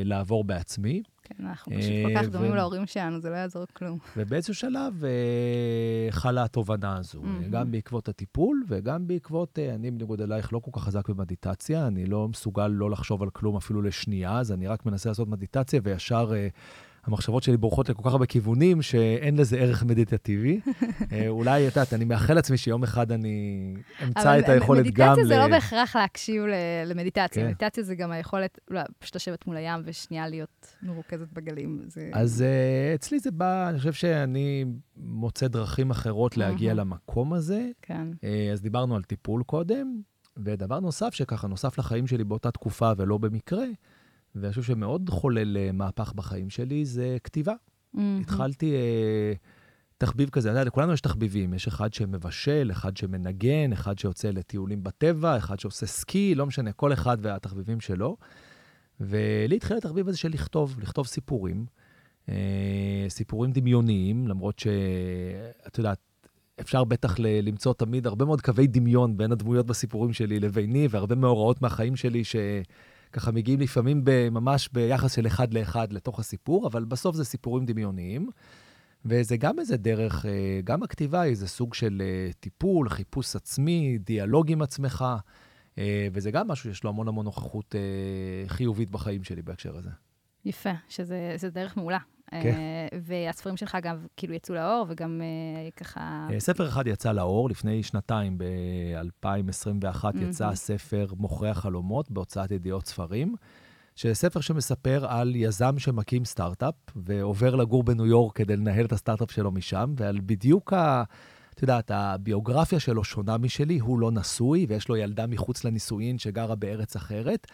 לעבור 0.04 0.44
בעצמי. 0.44 1.02
כן, 1.22 1.46
אנחנו 1.46 1.72
פשוט 1.78 1.92
כל 2.04 2.14
כך 2.14 2.24
אה, 2.24 2.28
דומים 2.28 2.54
להורים 2.54 2.86
שלנו, 2.86 3.20
זה 3.20 3.30
לא 3.30 3.34
יעזור 3.34 3.64
כלום. 3.72 3.98
ובאיזשהו 4.16 4.54
שלב 4.54 5.04
אה, 5.04 6.10
חלה 6.10 6.44
התובנה 6.44 6.96
הזו, 6.96 7.22
גם 7.50 7.70
בעקבות 7.70 8.08
הטיפול 8.08 8.64
וגם 8.68 9.06
בעקבות, 9.06 9.58
אה, 9.58 9.74
אני 9.74 9.90
בניגוד 9.90 10.20
אלייך 10.20 10.52
לא 10.52 10.58
כל 10.58 10.70
כך 10.74 10.82
חזק 10.82 11.08
במדיטציה, 11.08 11.86
אני 11.86 12.06
לא 12.06 12.28
מסוגל 12.28 12.66
לא 12.68 12.90
לחשוב 12.90 13.22
על 13.22 13.30
כלום 13.30 13.56
אפילו 13.56 13.82
לשנייה, 13.82 14.38
אז 14.38 14.52
אני 14.52 14.66
רק 14.66 14.86
מנסה 14.86 15.10
לעשות 15.10 15.28
מדיטציה 15.28 15.80
וישר 15.84 16.32
המחשבות 17.04 17.42
שלי 17.42 17.56
בורחות 17.56 17.88
לכל 17.88 18.02
כך 18.02 18.12
הרבה 18.12 18.26
כיוונים, 18.26 18.82
שאין 18.82 19.36
לזה 19.36 19.56
ערך 19.56 19.84
מדיטטיבי. 19.84 20.60
אה, 21.12 21.28
אולי, 21.28 21.68
את 21.68 21.76
יודעת, 21.76 21.92
אני 21.92 22.04
מאחל 22.04 22.34
לעצמי 22.34 22.56
שיום 22.56 22.82
אחד 22.82 23.12
אני 23.12 23.74
אמצא 24.04 24.38
את 24.38 24.48
היכולת 24.48 24.86
גם 24.92 25.06
ל... 25.06 25.10
אבל 25.10 25.20
מדיטציה 25.20 25.24
זה 25.24 25.36
לא 25.36 25.48
בהכרח 25.48 25.96
להקשיב 25.96 26.42
למדיטציה. 26.86 27.42
כן. 27.42 27.48
מדיטציה 27.48 27.84
זה 27.84 27.94
גם 27.94 28.10
היכולת, 28.10 28.58
לא, 28.70 28.80
פשוט 28.98 29.16
לשבת 29.16 29.46
מול 29.46 29.56
הים 29.56 29.80
ושנייה 29.84 30.28
להיות 30.28 30.76
מרוכזת 30.82 31.32
בגלים. 31.32 31.86
אז 32.12 32.42
אה, 32.42 32.94
אצלי 32.94 33.18
זה 33.18 33.30
בא, 33.30 33.68
אני 33.68 33.78
חושב 33.78 33.92
שאני 33.92 34.64
מוצא 34.96 35.48
דרכים 35.48 35.90
אחרות 35.90 36.36
להגיע. 36.36 36.74
למקום 36.74 37.32
הזה. 37.32 37.70
כן. 37.82 38.08
אה, 38.24 38.50
אז 38.52 38.62
דיברנו 38.62 38.96
על 38.96 39.02
טיפול 39.02 39.42
קודם, 39.42 40.00
ודבר 40.36 40.80
נוסף 40.80 41.14
שככה 41.14 41.48
נוסף 41.48 41.78
לחיים 41.78 42.06
שלי 42.06 42.24
באותה 42.24 42.50
תקופה 42.50 42.92
ולא 42.96 43.18
במקרה, 43.18 43.64
ואני 44.34 44.50
חושב 44.50 44.62
שמאוד 44.62 45.10
חולל 45.10 45.56
אה, 45.56 45.72
מהפך 45.72 46.12
בחיים 46.12 46.50
שלי, 46.50 46.84
זה 46.84 47.16
כתיבה. 47.24 47.52
מהמם. 47.94 48.20
התחלתי 48.20 48.74
אה, 48.74 49.32
תחביב 49.98 50.30
כזה, 50.30 50.48
אתה 50.50 50.58
יודע, 50.58 50.64
לכולנו 50.68 50.92
יש 50.92 51.00
תחביבים, 51.00 51.54
יש 51.54 51.66
אחד 51.66 51.94
שמבשל, 51.94 52.68
אחד 52.72 52.96
שמנגן, 52.96 53.72
אחד 53.72 53.98
שיוצא 53.98 54.30
לטיולים 54.30 54.82
בטבע, 54.84 55.36
אחד 55.36 55.60
שעושה 55.60 55.86
סקי, 55.86 56.34
לא 56.34 56.46
משנה, 56.46 56.72
כל 56.72 56.92
אחד 56.92 57.18
והתחביבים 57.20 57.80
שלו. 57.80 58.16
ולי 59.00 59.56
התחיל 59.56 59.76
התחביב 59.76 60.08
הזה 60.08 60.18
של 60.18 60.28
לכתוב, 60.28 60.76
לכתוב 60.80 61.06
סיפורים, 61.06 61.66
אה, 62.28 63.06
סיפורים 63.08 63.52
דמיוניים, 63.52 64.28
למרות 64.28 64.58
שאת 64.58 65.78
יודעת, 65.78 65.98
אפשר 66.60 66.84
בטח 66.84 67.18
ל- 67.18 67.48
למצוא 67.48 67.74
תמיד 67.74 68.06
הרבה 68.06 68.24
מאוד 68.24 68.40
קווי 68.40 68.66
דמיון 68.66 69.16
בין 69.16 69.32
הדמויות 69.32 69.66
בסיפורים 69.66 70.12
שלי 70.12 70.40
לביני, 70.40 70.88
והרבה 70.90 71.14
מאורעות 71.14 71.62
מהחיים 71.62 71.96
שלי 71.96 72.22
שככה 73.12 73.32
מגיעים 73.32 73.60
לפעמים 73.60 74.04
ממש 74.30 74.68
ביחס 74.72 75.14
של 75.14 75.26
אחד 75.26 75.54
לאחד 75.54 75.92
לתוך 75.92 76.18
הסיפור, 76.18 76.66
אבל 76.66 76.84
בסוף 76.84 77.16
זה 77.16 77.24
סיפורים 77.24 77.66
דמיוניים. 77.66 78.30
וזה 79.04 79.36
גם 79.36 79.58
איזה 79.58 79.76
דרך, 79.76 80.26
אה, 80.26 80.60
גם 80.64 80.82
הכתיבה 80.82 81.20
היא 81.20 81.30
איזה 81.30 81.48
סוג 81.48 81.74
של 81.74 82.02
אה, 82.04 82.32
טיפול, 82.40 82.88
חיפוש 82.88 83.36
עצמי, 83.36 83.98
דיאלוג 83.98 84.52
עם 84.52 84.62
עצמך, 84.62 85.04
אה, 85.78 86.08
וזה 86.12 86.30
גם 86.30 86.48
משהו 86.48 86.70
שיש 86.70 86.84
לו 86.84 86.90
המון 86.90 87.08
המון 87.08 87.24
נוכחות 87.24 87.74
חיובית 88.46 88.90
בחיים 88.90 89.24
שלי 89.24 89.42
בהקשר 89.42 89.76
הזה. 89.76 89.90
יפה, 90.44 90.72
שזה 90.88 91.32
זה 91.36 91.50
דרך 91.50 91.76
מעולה. 91.76 91.98
כן. 92.42 92.54
אה, 92.54 92.98
והספרים 93.02 93.56
שלך 93.56 93.76
גם 93.82 93.96
כאילו 94.16 94.34
יצאו 94.34 94.54
לאור, 94.54 94.86
וגם 94.88 95.20
אה, 95.22 95.70
ככה... 95.76 96.28
אה, 96.30 96.40
ספר 96.40 96.68
אחד 96.68 96.86
יצא 96.86 97.12
לאור 97.12 97.50
לפני 97.50 97.82
שנתיים, 97.82 98.38
ב-2021 98.38 100.04
יצא. 100.20 100.48
הספר 100.48 101.06
מוכרי 101.16 101.50
החלומות 101.50 102.10
בהוצאת 102.10 102.50
ידיעות 102.50 102.86
ספרים, 102.86 103.34
שזה 103.96 104.14
ספר 104.14 104.40
שמספר 104.40 105.06
על 105.06 105.36
יזם 105.36 105.78
שמקים 105.78 106.24
סטארט-אפ 106.24 106.74
ועובר 106.96 107.54
לגור 107.54 107.82
בניו 107.82 108.06
יורק 108.06 108.36
כדי 108.36 108.56
לנהל 108.56 108.84
את 108.84 108.92
הסטארט-אפ 108.92 109.30
שלו 109.30 109.52
משם, 109.52 109.94
ועל 109.96 110.18
בדיוק 110.26 110.72
ה... 110.72 111.02
את 111.54 111.62
יודעת, 111.62 111.90
הביוגרפיה 111.90 112.80
שלו 112.80 113.04
שונה 113.04 113.38
משלי, 113.38 113.78
הוא 113.78 113.98
לא 113.98 114.10
נשוי 114.10 114.66
ויש 114.68 114.88
לו 114.88 114.96
ילדה 114.96 115.26
מחוץ 115.26 115.64
לנישואין 115.64 116.18
שגרה 116.18 116.54
בארץ 116.54 116.96
אחרת. 116.96 117.46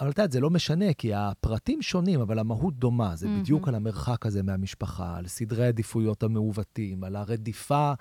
אבל 0.00 0.10
את 0.10 0.18
יודעת, 0.18 0.32
זה 0.32 0.40
לא 0.40 0.50
משנה, 0.50 0.92
כי 0.92 1.14
הפרטים 1.14 1.82
שונים, 1.82 2.20
אבל 2.20 2.38
המהות 2.38 2.78
דומה. 2.78 3.16
זה 3.16 3.26
מהמם. 3.26 3.42
בדיוק 3.42 3.68
על 3.68 3.74
המרחק 3.74 4.26
הזה 4.26 4.42
מהמשפחה, 4.42 5.16
על 5.16 5.26
סדרי 5.26 5.64
העדיפויות 5.64 6.22
המעוותים, 6.22 7.04
על 7.04 7.16
הרדיפה 7.16 7.92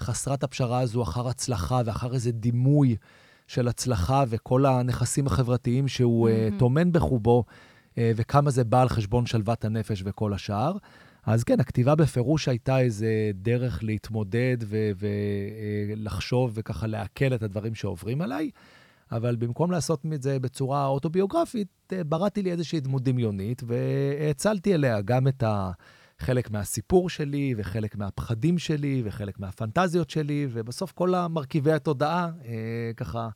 חסרת 0.00 0.42
הפשרה 0.42 0.80
הזו 0.80 1.02
אחר 1.02 1.28
הצלחה 1.28 1.80
ואחר 1.84 2.14
איזה 2.14 2.32
דימוי 2.32 2.96
של 3.46 3.68
הצלחה 3.68 4.24
וכל 4.28 4.66
הנכסים 4.66 5.26
החברתיים 5.26 5.88
שהוא 5.88 6.28
אה, 6.28 6.44
מהמם. 6.44 6.58
טומן 6.58 6.92
בחובו, 6.92 7.44
אה, 7.98 8.12
וכמה 8.16 8.50
זה 8.50 8.64
בא 8.64 8.82
על 8.82 8.88
חשבון 8.88 9.26
שלוות 9.26 9.64
הנפש 9.64 10.02
וכל 10.04 10.32
השאר. 10.32 10.76
אז 11.26 11.44
כן, 11.44 11.60
הכתיבה 11.60 11.94
בפירוש 11.94 12.48
הייתה 12.48 12.80
איזה 12.80 13.30
דרך 13.34 13.84
להתמודד 13.84 14.56
ולחשוב 15.88 16.50
וככה 16.54 16.86
לעכל 16.86 17.34
את 17.34 17.42
הדברים 17.42 17.74
שעוברים 17.74 18.22
עליי. 18.22 18.50
אבל 19.16 19.36
במקום 19.36 19.70
לעשות 19.70 20.02
את 20.14 20.22
זה 20.22 20.38
בצורה 20.38 20.86
אוטוביוגרפית, 20.86 21.68
אה, 21.92 22.04
בראתי 22.04 22.42
לי 22.42 22.52
איזושהי 22.52 22.80
דמות 22.80 23.02
דמיונית, 23.02 23.62
והאצלתי 23.66 24.74
אליה 24.74 25.00
גם 25.00 25.28
את 25.28 25.44
חלק 26.18 26.50
מהסיפור 26.50 27.10
שלי, 27.10 27.54
וחלק 27.56 27.96
מהפחדים 27.96 28.58
שלי, 28.58 29.02
וחלק 29.04 29.40
מהפנטזיות 29.40 30.10
שלי, 30.10 30.46
ובסוף 30.50 30.92
כל 30.92 31.14
המרכיבי 31.14 31.72
התודעה 31.72 32.30
אה, 32.44 32.90
ככה 32.96 33.28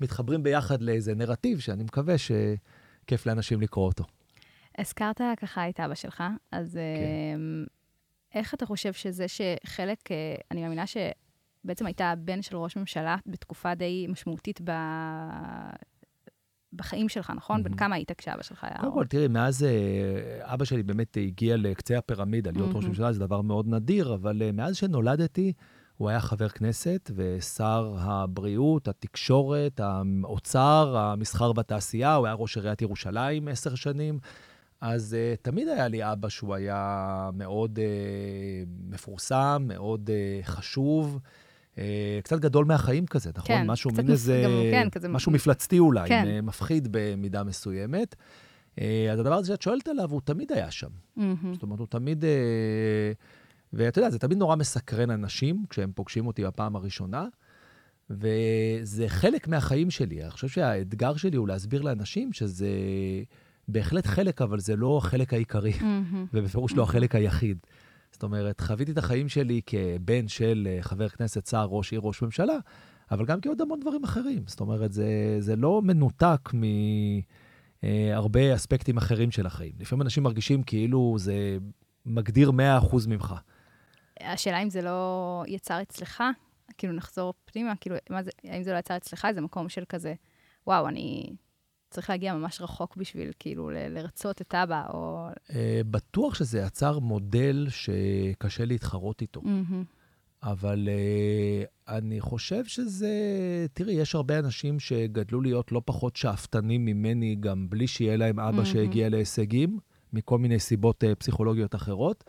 מתחברים 0.00 0.42
ביחד 0.42 0.82
לאיזה 0.82 1.14
נרטיב 1.14 1.58
שאני 1.58 1.84
מקווה 1.84 2.14
שכיף 2.18 3.26
לאנשים 3.26 3.60
לקרוא 3.60 3.86
אותו. 3.86 4.04
הזכרת 4.78 5.20
ככה 5.40 5.68
את 5.68 5.80
אבא 5.80 5.94
שלך, 5.94 6.22
אז 6.52 6.72
כן. 6.72 6.78
אה, 6.78 7.64
איך 8.34 8.54
אתה 8.54 8.66
חושב 8.66 8.92
שזה 8.92 9.26
שחלק, 9.28 9.98
אה, 10.10 10.34
אני 10.50 10.62
מאמינה 10.62 10.84
שבעצם 11.64 11.86
הייתה 11.86 12.10
הבן 12.10 12.42
של 12.42 12.56
ראש 12.56 12.76
ממשלה 12.76 13.16
בתקופה 13.26 13.74
די 13.74 14.06
משמעותית 14.08 14.60
ב... 14.64 14.70
בחיים 16.72 17.08
שלך, 17.08 17.32
נכון? 17.36 17.62
בן 17.62 17.70
מהמם. 17.70 17.78
כמה 17.78 17.94
היית 17.94 18.12
כשאבא 18.12 18.42
שלך 18.42 18.64
היה... 18.64 18.78
קודם 18.80 18.92
כל, 18.92 19.06
תראי, 19.06 19.28
מאז 19.28 19.64
אה, 19.64 20.54
אבא 20.54 20.64
שלי 20.64 20.82
באמת 20.82 21.16
הגיע 21.20 21.56
לקצה 21.56 21.98
הפירמידה, 21.98 22.50
להיות 22.50 22.68
ראש 22.68 22.74
מהמם. 22.74 22.88
ממשלה 22.88 23.12
זה 23.12 23.20
דבר 23.20 23.40
מאוד 23.40 23.68
נדיר, 23.68 24.14
אבל 24.14 24.42
אה, 24.42 24.52
מאז 24.52 24.76
שנולדתי, 24.76 25.52
הוא 25.96 26.08
היה 26.08 26.20
חבר 26.20 26.48
כנסת 26.48 27.10
ושר 27.14 27.94
הבריאות, 27.98 28.88
התקשורת, 28.88 29.80
האוצר, 29.80 30.96
המסחר 30.96 31.52
והתעשייה, 31.56 32.14
הוא 32.14 32.26
היה 32.26 32.34
ראש 32.34 32.56
עיריית 32.56 32.82
ירושלים 32.82 33.48
עשר 33.48 33.74
שנים. 33.74 34.18
אז 34.80 35.16
uh, 35.16 35.42
תמיד 35.42 35.68
היה 35.68 35.88
לי 35.88 36.12
אבא 36.12 36.28
שהוא 36.28 36.54
היה 36.54 37.30
מאוד 37.34 37.78
uh, 37.78 38.68
מפורסם, 38.90 39.64
מאוד 39.68 40.10
uh, 40.10 40.46
חשוב, 40.46 41.18
קצת 42.22 42.40
גדול 42.40 42.64
מהחיים 42.64 43.06
כזה, 43.06 43.30
נכון? 43.36 43.56
כן, 43.56 43.66
משהו 43.66 43.90
קצת 43.90 44.02
מין 44.02 44.10
איזה... 44.10 44.42
גם, 44.44 44.50
כן, 44.70 44.90
כזה 44.90 45.08
משהו 45.08 45.32
מפלצתי 45.32 45.78
אולי, 45.78 46.08
כן. 46.08 46.40
מפחיד 46.42 46.88
במידה 46.90 47.44
מסוימת. 47.44 48.14
אה, 48.80 49.08
אז 49.12 49.20
הדבר 49.20 49.34
הזה 49.34 49.46
שאת 49.46 49.62
שואלת 49.62 49.88
עליו, 49.88 50.10
הוא 50.10 50.20
תמיד 50.24 50.52
היה 50.52 50.70
שם. 50.70 50.88
מהמם. 51.16 51.54
זאת 51.54 51.62
אומרת, 51.62 51.78
הוא 51.78 51.86
תמיד... 51.86 52.24
אה, 52.24 53.12
ואתה 53.72 53.98
יודע, 53.98 54.10
זה 54.10 54.18
תמיד 54.18 54.38
נורא 54.38 54.56
מסקרן 54.56 55.10
אנשים 55.10 55.64
כשהם 55.70 55.92
פוגשים 55.94 56.26
אותי 56.26 56.44
בפעם 56.44 56.76
הראשונה, 56.76 57.26
וזה 58.10 59.08
חלק 59.08 59.48
מהחיים 59.48 59.90
שלי. 59.90 60.22
אני 60.22 60.30
חושב 60.30 60.48
שהאתגר 60.48 61.16
שלי 61.16 61.36
הוא 61.36 61.48
להסביר 61.48 61.82
לאנשים 61.82 62.32
שזה 62.32 62.68
בהחלט 63.68 64.06
חלק, 64.06 64.42
אבל 64.42 64.60
זה 64.60 64.76
לא 64.76 64.98
החלק 64.98 65.32
העיקרי, 65.32 65.72
מהמם. 65.80 66.26
ובפירוש 66.34 66.72
לא 66.72 66.82
החלק 66.82 67.14
היחיד. 67.14 67.58
זאת 68.14 68.22
אומרת, 68.22 68.60
חוויתי 68.60 68.92
את 68.92 68.98
החיים 68.98 69.28
שלי 69.28 69.60
כבן 69.66 70.28
של 70.28 70.68
אה, 70.70 70.82
חבר 70.82 71.08
כנסת, 71.08 71.46
שר, 71.46 71.64
ראש 71.64 71.92
עיר, 71.92 72.00
ראש 72.04 72.22
ממשלה, 72.22 72.56
אבל 73.10 73.24
גם 73.26 73.40
כעוד 73.40 73.60
המון 73.60 73.80
דברים 73.80 74.04
אחרים. 74.04 74.42
זאת 74.46 74.60
אומרת, 74.60 74.92
זה, 74.92 75.36
זה 75.38 75.56
לא 75.56 75.82
מנותק 75.82 76.50
מהרבה 77.82 78.54
אספקטים 78.54 78.96
אחרים 78.96 79.30
של 79.30 79.46
החיים. 79.46 79.72
לפעמים 79.78 80.02
אנשים 80.02 80.22
מרגישים 80.22 80.62
כאילו 80.62 81.16
זה 81.18 81.58
מגדיר 82.06 82.50
100% 82.50 82.52
ממך. 83.08 83.34
השאלה 84.20 84.62
אם 84.62 84.70
זה 84.70 84.82
לא 84.82 85.44
יצר 85.46 85.82
אצלך, 85.82 86.22
כאילו 86.78 86.92
נחזור 86.92 87.34
פנימה, 87.44 87.76
כאילו, 87.76 87.96
מה 88.10 88.22
זה, 88.22 88.30
האם 88.44 88.62
זה 88.62 88.72
לא 88.72 88.78
יצר 88.78 88.96
אצלך 88.96 89.24
איזה 89.24 89.40
מקום 89.40 89.68
של 89.68 89.84
כזה, 89.88 90.14
וואו, 90.66 90.88
אני 90.88 91.30
צריך 91.94 92.10
להגיע 92.10 92.34
ממש 92.34 92.60
רחוק 92.60 92.96
בשביל 92.96 93.30
כאילו 93.38 93.70
לרצות 93.70 94.40
את 94.40 94.54
אבא, 94.54 94.86
או... 94.92 95.28
אה, 95.54 95.80
בטוח 95.90 96.34
שזה 96.34 96.58
יצר 96.58 96.98
מודל 96.98 97.66
שקשה 97.70 98.64
להתחרות 98.64 99.22
איתו. 99.22 99.42
אבל 100.42 100.88
uh, 100.88 101.92
אני 101.94 102.20
חושב 102.20 102.64
שזה... 102.64 103.08
תראי, 103.72 103.92
יש 103.92 104.14
הרבה 104.14 104.38
אנשים 104.38 104.80
שגדלו 104.80 105.40
להיות 105.40 105.72
לא 105.72 105.82
פחות 105.84 106.16
שאפתנים 106.16 106.84
ממני, 106.84 107.36
גם 107.40 107.70
בלי 107.70 107.86
שיהיה 107.86 108.16
להם 108.16 108.40
אבא. 108.40 108.64
שהגיע 108.64 109.08
להישגים, 109.08 109.78
מכל 110.12 110.38
מיני 110.38 110.60
סיבות 110.60 111.04
uh, 111.04 111.14
פסיכולוגיות 111.14 111.74
אחרות. 111.74 112.24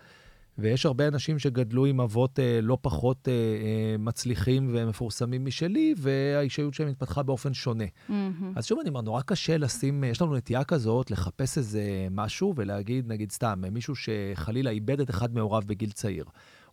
ויש 0.58 0.86
הרבה 0.86 1.08
אנשים 1.08 1.40
שגדלו 1.40 1.86
עם 1.86 2.02
אבות 2.02 2.40
uh, 2.40 2.42
לא 2.62 2.78
פחות 2.82 3.18
uh, 3.28 3.28
uh, 3.28 4.02
מצליחים 4.02 4.72
ומפורסמים 4.74 5.46
משלי, 5.46 5.94
והאישיות 5.98 6.74
שלהם 6.74 6.90
התפתחה 6.90 7.24
באופן 7.24 7.54
שונה. 7.54 7.84
מהמם. 8.10 8.54
אז 8.56 8.66
שוב, 8.66 8.80
אני 8.80 8.90
אומר, 8.90 9.02
נורא 9.02 9.22
קשה 9.22 9.58
לשים, 9.58 10.04
יש 10.04 10.22
לנו 10.22 10.36
נטייה 10.36 10.64
כזאת 10.64 11.12
לחפש 11.12 11.58
איזה 11.58 12.08
משהו 12.12 12.54
ולהגיד, 12.56 13.08
נגיד 13.08 13.32
סתם, 13.32 13.64
מישהו 13.72 13.94
שחלילה 13.96 14.70
איבד 14.70 15.00
את 15.00 15.10
אחד 15.10 15.34
מהוריו 15.34 15.64
בגיל 15.66 15.92
צעיר, 15.92 16.26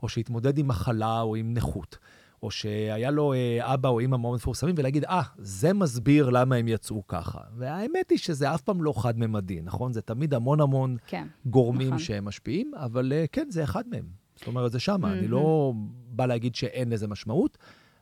או 0.03 0.09
שהתמודד 0.09 0.59
עם 0.59 0.69
מחלה 0.69 1.21
או 1.21 1.37
עם 1.37 1.55
נכות, 1.55 1.99
או 2.43 2.51
שהיה 2.51 3.11
לו 3.11 3.33
אה, 3.33 3.75
אבא 3.75 3.89
או 3.89 3.99
אימא 3.99 4.17
מאוד 4.17 4.35
מפורסמים, 4.35 4.75
ולהגיד, 4.79 5.05
אה, 5.05 5.23
זה 5.39 5.73
מסביר 5.73 6.31
למה 6.31 6.57
הם 6.57 6.69
יצאו 6.69 7.07
ככה. 7.07 7.41
והאמת 7.57 8.11
היא 8.11 8.19
שזה 8.19 8.55
אף 8.55 8.63
פעם 8.63 8.83
לא 8.83 9.03
חד-ממדי, 9.03 9.61
נכון? 9.63 9.93
זה 9.93 10.03
תמיד 10.03 10.35
המון 10.35 10.61
המון 10.61 10.97
כן. 11.07 11.27
גורמים 11.47 11.87
נכון. 11.87 11.99
שהם 11.99 12.25
משפיעים, 12.25 12.73
אבל 12.75 13.13
אה, 13.13 13.25
כן, 13.33 13.47
זה 13.51 13.65
אחד 13.65 13.89
מהם. 13.89 14.05
זאת 14.37 14.47
אומרת, 14.47 14.73
זה 14.73 14.81
שמה. 14.81 15.13
אני 15.13 15.21
מהמם. 15.21 15.31
לא 15.31 15.73
בא 16.07 16.27
להגיד 16.27 16.55
שאין 16.55 16.89
לזה 16.89 17.09
משמעות, 17.09 17.59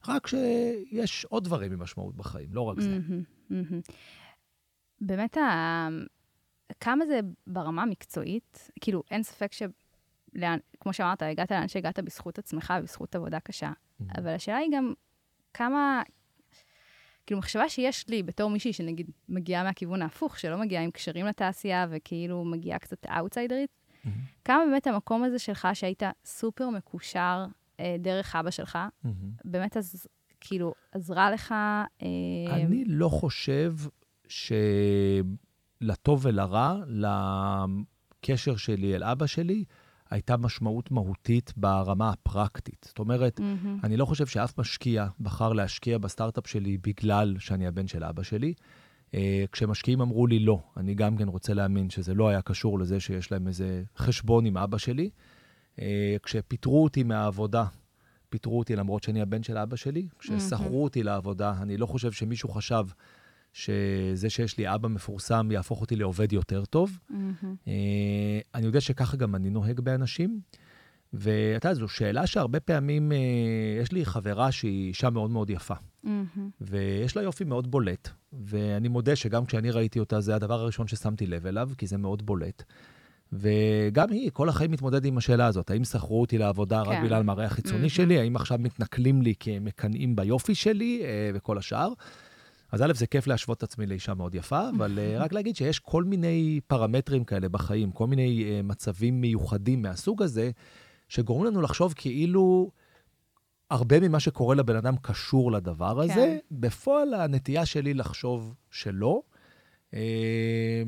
רק 0.08 0.26
שיש 0.26 1.24
עוד 1.24 1.44
דברים 1.44 1.72
עם 1.72 1.82
משמעות 1.82 2.16
בחיים, 2.16 2.48
לא 2.52 2.60
רק 2.60 2.80
זה. 2.80 2.88
מהמם, 2.88 3.22
מהמם. 3.50 3.80
באמת, 5.00 5.36
ה... 5.36 5.88
כמה 6.80 7.06
זה 7.06 7.20
ברמה 7.46 7.82
המקצועית, 7.82 8.70
כאילו, 8.80 9.02
אין 9.10 9.22
ספק 9.22 9.52
ש... 9.52 9.62
לאן, 10.34 10.58
כמו 10.80 10.92
שאמרת, 10.92 11.22
הגעת 11.22 11.50
לאן 11.50 11.68
שהגעת 11.68 11.98
בזכות 11.98 12.38
עצמך 12.38 12.74
ובזכות 12.78 13.14
עבודה 13.16 13.40
קשה. 13.40 13.70
Mm-hmm. 13.70 14.04
אבל 14.18 14.28
השאלה 14.34 14.56
היא 14.56 14.70
גם 14.72 14.92
כמה, 15.54 16.02
כאילו, 17.26 17.38
מחשבה 17.38 17.68
שיש 17.68 18.08
לי 18.08 18.22
בתור 18.22 18.50
מישהי 18.50 18.72
שנגיד 18.72 19.10
מגיעה 19.28 19.64
מהכיוון 19.64 20.02
ההפוך, 20.02 20.38
שלא 20.38 20.58
מגיעה 20.58 20.82
עם 20.82 20.90
קשרים 20.90 21.26
לתעשייה 21.26 21.86
וכאילו 21.90 22.44
מגיעה 22.44 22.78
קצת 22.78 23.06
אאוטסיידרית, 23.06 23.70
Mm-hmm. 24.04 24.08
כמה 24.44 24.62
באמת 24.66 24.86
המקום 24.86 25.24
הזה 25.24 25.38
שלך, 25.38 25.68
שהיית 25.74 26.02
סופר 26.24 26.70
מקושר 26.70 27.46
אה, 27.80 27.96
דרך 27.98 28.36
אבא 28.36 28.50
שלך, 28.50 28.78
Mm-hmm. 29.04 29.08
באמת 29.44 29.76
אז, 29.76 30.06
כאילו, 30.40 30.74
עזרה 30.92 31.30
לך... 31.30 31.54
אה, 32.02 32.06
אני 32.50 32.84
לא 32.84 33.08
חושב 33.08 33.74
שלטוב 34.28 36.26
ולרע, 36.26 36.76
לקשר 36.86 38.56
שלי 38.56 38.94
אל 38.96 39.04
אבא 39.04 39.26
שלי, 39.26 39.64
הייתה 40.10 40.36
משמעות 40.36 40.90
מהותית 40.90 41.52
ברמה 41.56 42.10
הפרקטית. 42.10 42.84
זאת 42.88 42.98
אומרת, 42.98 43.40
מהמם. 43.40 43.78
אני 43.84 43.96
לא 43.96 44.04
חושב 44.04 44.26
שאף 44.26 44.58
משקיע 44.58 45.06
בחר 45.20 45.52
להשקיע 45.52 45.98
בסטארט-אפ 45.98 46.46
שלי 46.46 46.78
בגלל 46.78 47.36
שאני 47.38 47.66
הבן 47.66 47.86
של 47.86 48.04
אבא 48.04 48.22
שלי. 48.22 48.54
אה, 49.14 49.44
כשמשקיעים 49.52 50.00
אמרו 50.00 50.26
לי 50.26 50.38
לא, 50.38 50.62
אני 50.76 50.94
גם 50.94 51.16
כן 51.16 51.28
רוצה 51.28 51.54
להאמין 51.54 51.90
שזה 51.90 52.14
לא 52.14 52.28
היה 52.28 52.42
קשור 52.42 52.78
לזה 52.78 53.00
שיש 53.00 53.32
להם 53.32 53.48
איזה 53.48 53.82
חשבון 53.96 54.46
עם 54.46 54.56
אבא 54.56 54.78
שלי. 54.78 55.10
אה, 55.80 56.16
כשפיטרו 56.22 56.84
אותי 56.84 57.02
מהעבודה, 57.02 57.64
פיטרו 58.28 58.58
אותי 58.58 58.76
למרות 58.76 59.02
שאני 59.02 59.20
הבן 59.20 59.42
של 59.42 59.58
אבא 59.58 59.76
שלי. 59.76 60.08
כששכרו 60.18 60.84
אותי 60.84 61.02
לעבודה, 61.02 61.54
אני 61.62 61.76
לא 61.76 61.86
חושב 61.86 62.12
שמישהו 62.12 62.48
חשב 62.48 62.84
שזה 63.52 64.30
שיש 64.30 64.58
לי 64.58 64.74
אבא 64.74 64.88
מפורסם 64.88 65.48
יהפוך 65.50 65.80
אותי 65.80 65.96
לעובד 65.96 66.32
יותר 66.32 66.64
טוב. 66.64 66.98
אה, 67.68 68.40
אני 68.54 68.66
יודע 68.66 68.80
שככה 68.80 69.16
גם 69.16 69.34
אני 69.34 69.50
נוהג 69.50 69.80
באנשים. 69.80 70.40
ואתה 71.12 71.68
יודע, 71.68 71.74
זו 71.74 71.88
שאלה 71.88 72.26
שהרבה 72.26 72.60
פעמים, 72.60 73.12
אה, 73.12 73.18
יש 73.82 73.92
לי 73.92 74.04
חברה 74.04 74.52
שהיא 74.52 74.88
אישה 74.88 75.10
מאוד 75.10 75.30
מאוד 75.30 75.50
יפה, 75.50 75.74
מהמם. 76.02 76.50
ויש 76.60 77.16
לה 77.16 77.22
יופי 77.22 77.44
מאוד 77.44 77.70
בולט, 77.70 78.08
ואני 78.32 78.88
מודה 78.88 79.16
שגם 79.16 79.46
כשאני 79.46 79.70
ראיתי 79.70 80.00
אותה, 80.00 80.20
זה 80.20 80.34
הדבר 80.34 80.60
הראשון 80.60 80.86
ששמתי 80.86 81.26
לב 81.26 81.46
אליו, 81.46 81.70
כי 81.78 81.86
זה 81.86 81.96
מאוד 81.96 82.26
בולט. 82.26 82.62
וגם 83.32 84.10
היא, 84.10 84.30
כל 84.32 84.48
החיים 84.48 84.70
מתמודדת 84.70 85.04
עם 85.04 85.18
השאלה 85.18 85.46
הזאת, 85.46 85.70
האם 85.70 85.84
שכרו 85.84 86.20
אותי 86.20 86.38
לעבודה 86.38 86.82
רק 86.82 86.88
כן. 86.88 87.04
בגלל 87.04 87.20
המראה 87.20 87.44
החיצוני 87.44 87.88
שלי, 87.88 88.18
האם 88.18 88.36
עכשיו 88.36 88.58
מתנכלים 88.58 89.22
לי 89.22 89.34
כי 89.40 89.56
הם 89.56 89.64
מקנאים 89.64 90.16
ביופי 90.16 90.54
שלי 90.54 91.00
אה, 91.04 91.30
וכל 91.34 91.58
השאר. 91.58 91.92
אז 92.72 92.82
א', 92.82 92.92
זה 92.94 93.06
כיף 93.06 93.26
להשוות 93.26 93.58
את 93.58 93.62
עצמי 93.62 93.86
לאישה 93.86 94.14
מאוד 94.14 94.34
יפה, 94.34 94.68
אבל 94.76 94.98
אה, 94.98 95.18
רק 95.18 95.32
להגיד 95.32 95.56
שיש 95.56 95.78
כל 95.78 96.04
מיני 96.04 96.60
פרמטרים 96.66 97.24
כאלה 97.24 97.48
בחיים, 97.48 97.90
כל 97.90 98.06
מיני 98.06 98.44
אה, 98.44 98.62
מצבים 98.62 99.20
מיוחדים 99.20 99.82
מהסוג 99.82 100.22
הזה, 100.22 100.50
שגורמים 101.08 101.46
לנו 101.46 101.60
לחשוב 101.62 101.94
כאילו 101.96 102.70
הרבה 103.70 104.00
ממה 104.00 104.20
שקורה 104.20 104.54
לבן 104.54 104.76
אדם 104.76 104.94
קשור 105.02 105.52
לדבר 105.52 106.00
הזה. 106.00 106.14
כן. 106.14 106.38
בפועל 106.50 107.14
הנטייה 107.14 107.66
שלי 107.66 107.94
לחשוב 107.94 108.54
שלא. 108.70 109.22
אה, 109.94 110.82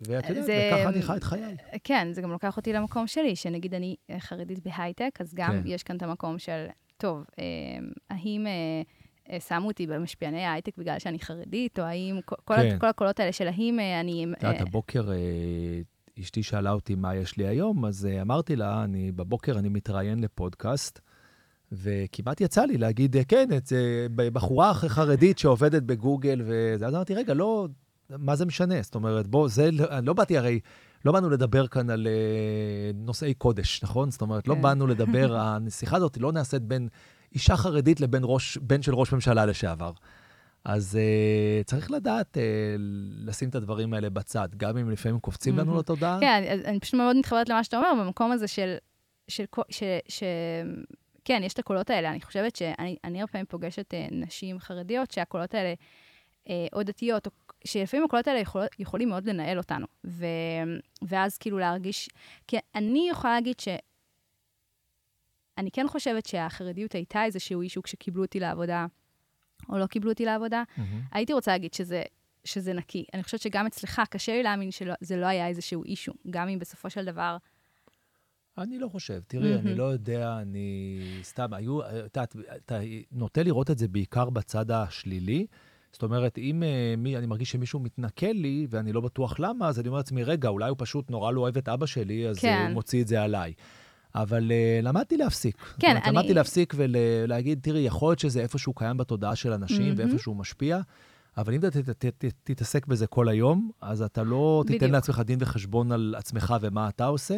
ואת 0.00 0.28
יודעת, 0.28 0.44
זה- 0.44 0.70
וככה 0.74 0.88
אני 0.88 1.02
חי 1.02 1.16
את 1.16 1.24
חיי. 1.24 1.56
כן, 1.84 2.08
זה 2.12 2.22
גם 2.22 2.30
לוקח 2.30 2.56
אותי 2.56 2.72
למקום 2.72 3.06
שלי, 3.06 3.36
שנגיד 3.36 3.74
אני 3.74 3.96
חרדית 4.18 4.58
בהייטק, 4.66 5.10
אז 5.20 5.34
גם 5.34 5.50
כן. 5.50 5.62
יש 5.64 5.82
כאן 5.82 5.96
את 5.96 6.02
המקום 6.02 6.38
של, 6.38 6.66
טוב, 6.96 7.24
אה, 7.38 7.44
האם 8.10 8.46
אה, 8.46 8.52
אה, 8.52 8.82
שמו 9.48 9.68
אותי 9.68 9.86
במשפיעני 9.86 10.44
ההייטק 10.44 10.72
בגלל 10.78 10.98
שאני 10.98 11.18
חרדית, 11.18 11.78
או 11.78 11.84
האם, 11.84 12.20
כל, 12.24 12.54
כן. 12.56 12.78
כל 12.78 12.86
הקולות 12.86 13.20
האלה 13.20 13.32
של 13.32 13.48
האם 13.48 13.80
אה, 13.80 14.00
אני... 14.00 14.26
את 14.32 14.42
יודעת, 14.42 14.56
אה, 14.56 14.62
הבוקר 14.62 15.12
אה, 15.12 15.16
אשתי 16.20 16.42
שאלה 16.42 16.72
אותי 16.72 16.94
מה 16.94 17.16
יש 17.16 17.36
לי 17.36 17.46
היום, 17.46 17.84
אז 17.84 18.06
אה, 18.06 18.22
אמרתי 18.22 18.56
לה, 18.56 18.84
אני, 18.84 19.12
בבוקר 19.12 19.58
אני 19.58 19.68
מתראיין 19.68 20.20
לפודקאסט, 20.20 21.00
וכמעט 21.72 22.40
יצא 22.40 22.64
לי 22.64 22.78
להגיד, 22.78 23.16
אה, 23.16 23.24
כן, 23.24 23.48
את 23.56 23.72
בחורה 24.14 24.74
חרדית 24.74 25.38
שעובדת 25.38 25.82
בגוגל, 25.82 26.42
וזה, 26.44 26.86
אז 26.86 26.94
אמרתי, 26.94 27.14
רגע, 27.14 27.34
לא, 27.34 27.68
מה 28.10 28.36
זה 28.36 28.46
משנה? 28.46 28.82
זאת 28.82 28.94
אומרת, 28.94 29.26
בוא, 29.26 29.48
זה, 29.48 29.70
לא- 29.70 29.86
לא 30.02 30.12
באתי 30.12 30.38
הרי, 30.38 30.60
לא 31.04 31.12
באנו 31.12 31.30
לדבר 31.30 31.66
כאן 31.66 31.90
על 31.90 32.06
אה, 32.06 32.90
נושאי 32.94 33.34
קודש, 33.34 33.82
נכון? 33.82 34.10
זאת 34.10 34.20
אומרת, 34.20 34.48
לא 34.48 34.54
כן. 34.54 34.62
באנו 34.62 34.86
לדבר, 34.86 35.36
הנסיכה 35.38 35.96
הזאת 35.96 36.16
לא 36.16 36.32
נעשית 36.32 36.62
בין 36.62 36.88
אישה 37.34 37.56
חרדית 37.56 38.00
לבין 38.00 38.22
ראש, 38.24 38.58
בן 38.58 38.82
של 38.82 38.94
ראש 38.94 39.12
ממשלה 39.12 39.46
לשעבר. 39.46 39.92
אז 40.64 40.98
uh, 40.98 41.64
צריך 41.64 41.90
לדעת 41.90 42.36
uh, 42.36 42.40
לשים 43.26 43.48
את 43.48 43.54
הדברים 43.54 43.94
האלה 43.94 44.10
בצד, 44.10 44.48
גם 44.56 44.76
אם 44.78 44.90
לפעמים 44.90 45.20
קופצים 45.20 45.58
לנו 45.58 45.66
מהמם. 45.66 45.78
לתודעה. 45.78 46.18
כן, 46.20 46.44
אני, 46.50 46.64
אני 46.64 46.80
פשוט 46.80 46.94
מאוד 46.94 47.16
מתחברת 47.16 47.48
למה 47.48 47.64
שאתה 47.64 47.76
אומר, 47.76 48.04
במקום 48.04 48.32
הזה 48.32 48.48
של... 48.48 48.74
של, 49.28 49.44
כל- 49.50 49.62
ש, 49.70 49.82
ש, 50.08 50.22
כן, 51.24 51.42
יש 51.44 51.52
את 51.52 51.58
הקולות 51.58 51.90
האלה. 51.90 52.10
אני 52.10 52.20
חושבת 52.20 52.56
שאני 52.56 52.96
אני 53.04 53.20
הרבה 53.20 53.32
פעמים 53.32 53.46
פוגשת 53.46 53.94
אה, 53.94 54.06
נשים 54.10 54.58
חרדיות 54.58 55.10
שהקולות 55.10 55.54
האלה, 55.54 55.74
אה, 56.48 56.66
או 56.72 56.82
דתיות, 56.82 57.26
או, 57.26 57.32
שלפעמים 57.64 58.06
הקולות 58.06 58.28
האלה 58.28 58.38
יכול, 58.40 58.62
יכולים 58.78 59.08
מאוד 59.08 59.26
לנהל 59.26 59.58
אותנו. 59.58 59.86
ו, 60.06 60.26
ואז 61.02 61.38
כאילו 61.38 61.58
להרגיש... 61.58 62.08
כי 62.46 62.56
אני 62.74 63.08
יכולה 63.10 63.34
להגיד 63.34 63.60
ש... 63.60 63.68
אני 65.58 65.70
כן 65.70 65.86
חושבת 65.88 66.26
שהחרדיות 66.26 66.92
הייתה 66.92 67.24
איזשהו 67.24 67.60
אישו 67.60 67.82
כשקיבלו 67.82 68.24
אותי 68.24 68.40
לעבודה, 68.40 68.86
או 69.68 69.78
לא 69.78 69.86
קיבלו 69.86 70.10
אותי 70.10 70.24
לעבודה. 70.24 70.62
מהמם. 70.76 71.00
הייתי 71.12 71.32
רוצה 71.32 71.50
להגיד 71.50 71.74
שזה, 71.74 72.02
שזה 72.44 72.72
נקי. 72.72 73.04
אני 73.14 73.22
חושבת 73.22 73.40
שגם 73.40 73.66
אצלך 73.66 74.02
קשה 74.10 74.32
לי 74.32 74.42
להאמין 74.42 74.70
שזה 74.70 75.16
לא 75.16 75.26
היה 75.26 75.48
איזשהו 75.48 75.84
אישו, 75.84 76.12
גם 76.30 76.48
אם 76.48 76.58
בסופו 76.58 76.90
של 76.90 77.04
דבר... 77.04 77.36
אני 78.58 78.78
לא 78.78 78.88
חושב. 78.88 79.20
תראי, 79.26 79.54
אני 79.54 79.62
מהמם. 79.62 79.78
לא 79.78 79.82
יודע, 79.82 80.38
אני 80.42 81.00
סתם, 81.22 81.54
היו, 81.54 81.82
את 81.82 82.16
יודעת, 82.16 82.36
אתה 82.56 82.78
נוטה 83.12 83.42
לראות 83.42 83.70
את 83.70 83.78
זה 83.78 83.88
בעיקר 83.88 84.30
בצד 84.30 84.70
השלילי. 84.70 85.46
זאת 85.92 86.02
אומרת, 86.02 86.38
אם 86.38 86.62
אה, 86.62 86.94
מי, 86.98 87.16
אני 87.16 87.26
מרגיש 87.26 87.50
שמישהו 87.50 87.80
מתנכל 87.80 88.26
לי, 88.26 88.66
ואני 88.70 88.92
לא 88.92 89.00
בטוח 89.00 89.40
למה, 89.40 89.68
אז 89.68 89.80
אני 89.80 89.88
אומר 89.88 89.98
לעצמי, 89.98 90.22
רגע, 90.24 90.48
אולי 90.48 90.68
הוא 90.68 90.76
פשוט 90.80 91.10
נורא 91.10 91.32
לא 91.32 91.40
אוהב 91.40 91.56
את 91.56 91.68
אבא 91.68 91.86
שלי, 91.86 92.28
אז 92.28 92.38
כן. 92.38 92.56
כן. 92.58 92.66
הוא 92.66 92.74
מוציא 92.74 93.02
את 93.02 93.08
זה 93.08 93.22
עליי. 93.22 93.52
אבל 94.14 94.50
uh, 94.50 94.84
למדתי 94.84 95.16
להפסיק. 95.16 95.56
כן, 95.78 95.88
אומרת, 95.88 96.02
אני- 96.04 96.12
למדתי 96.16 96.34
להפסיק 96.34 96.74
ולהגיד, 96.76 97.58
תראי, 97.62 97.80
יכול 97.80 98.10
להיות 98.10 98.18
שזה 98.18 98.40
איפשהו 98.40 98.72
קיים 98.74 98.96
בתודעה 98.96 99.36
של 99.36 99.52
אנשים 99.52 99.82
מהמם. 99.94 100.10
ואיפשהו 100.10 100.34
משפיע, 100.34 100.78
אבל 101.36 101.54
אם 101.54 101.60
אתה 101.60 101.68
תתעסק 102.44 102.86
בזה 102.86 103.06
כל 103.06 103.28
היום, 103.28 103.70
אז 103.80 104.02
אתה 104.02 104.22
לא 104.22 104.62
תיתן 104.66 104.76
בדיוק. 104.78 104.92
לעצמך 104.92 105.22
דין 105.24 105.38
וחשבון 105.42 105.92
על 105.92 106.14
עצמך 106.18 106.54
ומה 106.60 106.88
אתה 106.88 107.06
עושה. 107.06 107.36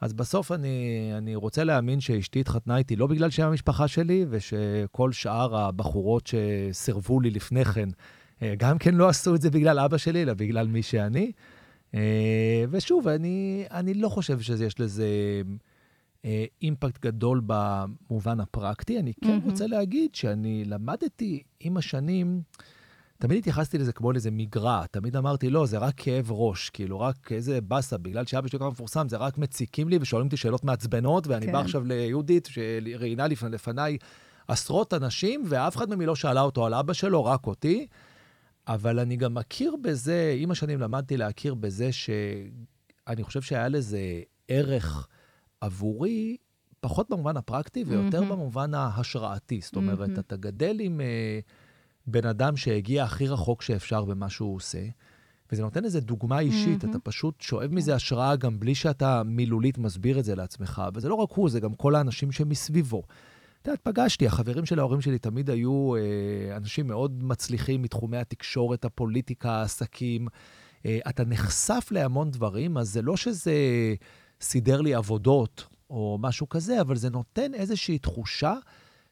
אז 0.00 0.12
בסוף 0.12 0.52
אני, 0.52 0.78
אני 1.18 1.34
רוצה 1.34 1.64
להאמין 1.64 2.00
שאשתי 2.00 2.40
התחתנה 2.40 2.76
איתי 2.76 2.96
לא 2.96 3.06
בגלל 3.06 3.30
שהיא 3.30 3.46
המשפחה 3.46 3.88
שלי, 3.88 4.26
ושכל 4.30 5.12
שאר 5.12 5.56
הבחורות 5.56 6.26
שסירבו 6.26 7.20
לי 7.20 7.30
לפני 7.30 7.64
כן, 7.64 7.88
אה, 8.42 8.54
גם 8.58 8.78
כן 8.78 8.94
לא 8.94 9.08
עשו 9.08 9.34
את 9.34 9.40
זה 9.40 9.50
בגלל 9.50 9.78
אבא 9.78 9.96
שלי, 9.96 10.22
אלא 10.22 10.34
בגלל 10.34 10.66
מי 10.66 10.82
שאני. 10.82 11.32
אה, 11.94 12.00
ושוב, 12.70 13.08
אני, 13.08 13.64
אני 13.70 13.94
לא 13.94 14.08
חושב 14.08 14.40
שיש 14.40 14.80
לזה 14.80 15.06
אימפקט 16.62 17.02
גדול 17.02 17.42
במובן 17.46 18.40
הפרקטי. 18.40 18.98
אני 18.98 19.12
כן 19.24 19.28
מהמם. 19.28 19.50
רוצה 19.50 19.66
להגיד 19.66 20.14
שאני 20.14 20.64
למדתי 20.64 21.42
עם 21.60 21.76
השנים, 21.76 22.42
תמיד 23.18 23.38
התייחסתי 23.38 23.78
לזה 23.78 23.92
כמו 23.92 24.12
לאיזה 24.12 24.30
מגרע, 24.30 24.86
תמיד 24.86 25.16
אמרתי, 25.16 25.50
לא, 25.50 25.66
זה 25.66 25.78
רק 25.78 25.94
כאב 25.96 26.32
ראש, 26.32 26.70
כאילו, 26.70 27.00
רק 27.00 27.32
איזה 27.32 27.60
באסה, 27.60 27.98
בגלל 27.98 28.26
שאבא 28.26 28.48
שלי 28.48 28.58
כל 28.58 28.64
כך 28.64 28.70
מפורסם, 28.70 29.08
זה 29.08 29.16
רק 29.16 29.38
מציקים 29.38 29.88
לי 29.88 29.98
ושואלים 30.00 30.26
אותי 30.26 30.36
שאלות 30.36 30.64
מעצבנות, 30.64 31.26
ואני 31.26 31.46
כן. 31.46 31.52
בא 31.52 31.60
עכשיו 31.60 31.84
ליהודית, 31.84 32.48
שראיינה 32.52 33.26
לפני, 33.26 33.50
לפניי 33.50 33.98
עשרות 34.48 34.94
אנשים, 34.94 35.44
ואף 35.48 35.76
אחד 35.76 35.92
היא 35.92 36.06
לא 36.06 36.16
שאלה 36.16 36.40
אותו 36.40 36.66
על 36.66 36.74
אבא 36.74 36.92
שלו, 36.92 37.24
רק 37.24 37.46
אותי. 37.46 37.86
אבל 38.68 38.98
אני 38.98 39.16
גם 39.16 39.34
מכיר 39.34 39.76
בזה, 39.82 40.34
עם 40.38 40.50
השנים 40.50 40.80
למדתי 40.80 41.16
להכיר 41.16 41.54
בזה 41.54 41.92
שאני 41.92 43.22
חושב 43.22 43.42
שהיה 43.42 43.68
לזה 43.68 44.00
ערך 44.48 45.08
עבורי, 45.62 46.36
פחות 46.80 47.10
במובן 47.10 47.36
הפרקטי 47.36 47.84
ויותר 47.86 48.20
מהמם. 48.20 48.32
במובן 48.32 48.74
ההשראתי. 48.74 49.60
זאת 49.62 49.76
אומרת, 49.76 50.08
מהמם. 50.08 50.20
אתה 50.20 50.36
גדל 50.36 50.76
עם 50.80 51.00
אה, 51.00 51.40
בן 52.06 52.26
אדם 52.26 52.56
שהגיע 52.56 53.04
הכי 53.04 53.28
רחוק 53.28 53.62
שאפשר 53.62 54.04
במה 54.04 54.30
שהוא 54.30 54.56
עושה, 54.56 54.84
וזה 55.52 55.62
נותן 55.62 55.84
איזו 55.84 56.00
דוגמה 56.00 56.38
אישית, 56.38 56.84
מהמם. 56.84 56.96
אתה 56.96 56.98
פשוט 56.98 57.40
שואב 57.40 57.74
מזה 57.74 57.94
השראה 57.94 58.36
גם 58.36 58.60
בלי 58.60 58.74
שאתה 58.74 59.22
מילולית 59.22 59.78
מסביר 59.78 60.18
את 60.18 60.24
זה 60.24 60.34
לעצמך. 60.34 60.82
וזה 60.94 61.08
לא 61.08 61.14
רק 61.14 61.28
הוא, 61.32 61.50
זה 61.50 61.60
גם 61.60 61.74
כל 61.74 61.94
האנשים 61.94 62.32
שמסביבו. 62.32 63.02
את 63.62 63.66
יודעת, 63.66 63.80
פגשתי, 63.80 64.26
החברים 64.26 64.66
של 64.66 64.78
ההורים 64.78 65.00
שלי 65.00 65.18
תמיד 65.18 65.50
היו 65.50 65.96
אה, 65.96 66.56
אנשים 66.56 66.86
מאוד 66.86 67.24
מצליחים 67.24 67.82
מתחומי 67.82 68.16
התקשורת, 68.16 68.84
הפוליטיקה, 68.84 69.50
העסקים. 69.50 70.28
אה, 70.86 70.98
אתה 71.08 71.24
נחשף 71.24 71.88
להמון 71.90 72.30
דברים, 72.30 72.78
אז 72.78 72.92
זה 72.92 73.02
לא 73.02 73.16
שזה 73.16 73.54
סידר 74.42 74.80
לי 74.80 74.94
עבודות 74.94 75.66
או 75.90 76.18
משהו 76.20 76.48
כזה, 76.48 76.80
אבל 76.80 76.96
זה 76.96 77.10
נותן 77.10 77.54
איזושהי 77.54 77.98
תחושה 77.98 78.54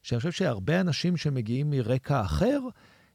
שאני 0.03 0.19
חושב 0.19 0.33
שהרבה 0.33 0.81
אנשים 0.81 1.17
שמגיעים 1.17 1.71
מרקע 1.71 2.21
אחר, 2.21 2.61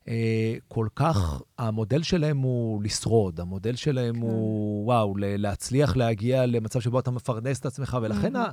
אה, 0.08 0.56
כל 0.68 0.88
כך, 0.96 1.42
המודל 1.58 2.04
שלהם 2.04 2.38
הוא 2.38 2.84
לשרוד, 2.84 3.40
המודל 3.40 3.76
שלהם 3.76 4.16
כן. 4.16 4.22
הוא, 4.22 4.86
וואו, 4.86 5.14
להצליח 5.18 5.96
להגיע 5.96 6.46
למצב 6.46 6.80
שבו 6.80 7.00
אתה 7.00 7.12
מפרנס 7.12 7.60
את 7.60 7.66
עצמך, 7.66 7.98
ולכן 8.02 8.36
ה- 8.36 8.52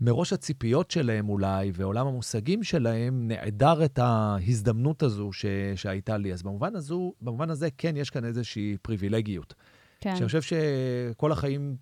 מראש 0.00 0.32
הציפיות 0.32 0.90
שלהם 0.90 1.28
אולי, 1.28 1.70
ועולם 1.74 2.06
המושגים 2.06 2.62
שלהם, 2.62 3.28
נעדר 3.28 3.84
את 3.84 3.98
ההזדמנות 3.98 5.02
הזו 5.02 5.32
ש- 5.32 5.46
שהייתה 5.76 6.16
לי. 6.16 6.32
אז 6.32 6.42
במובן, 6.42 6.76
הזו, 6.76 7.12
במובן 7.20 7.50
הזה, 7.50 7.68
כן, 7.78 7.96
יש 7.96 8.10
כאן 8.10 8.24
איזושהי 8.24 8.76
פריבילגיות. 8.82 9.54
כן. 10.00 10.16
שאני 10.16 10.26
חושב 10.26 10.42
שכל 10.42 11.32
החיים 11.32 11.76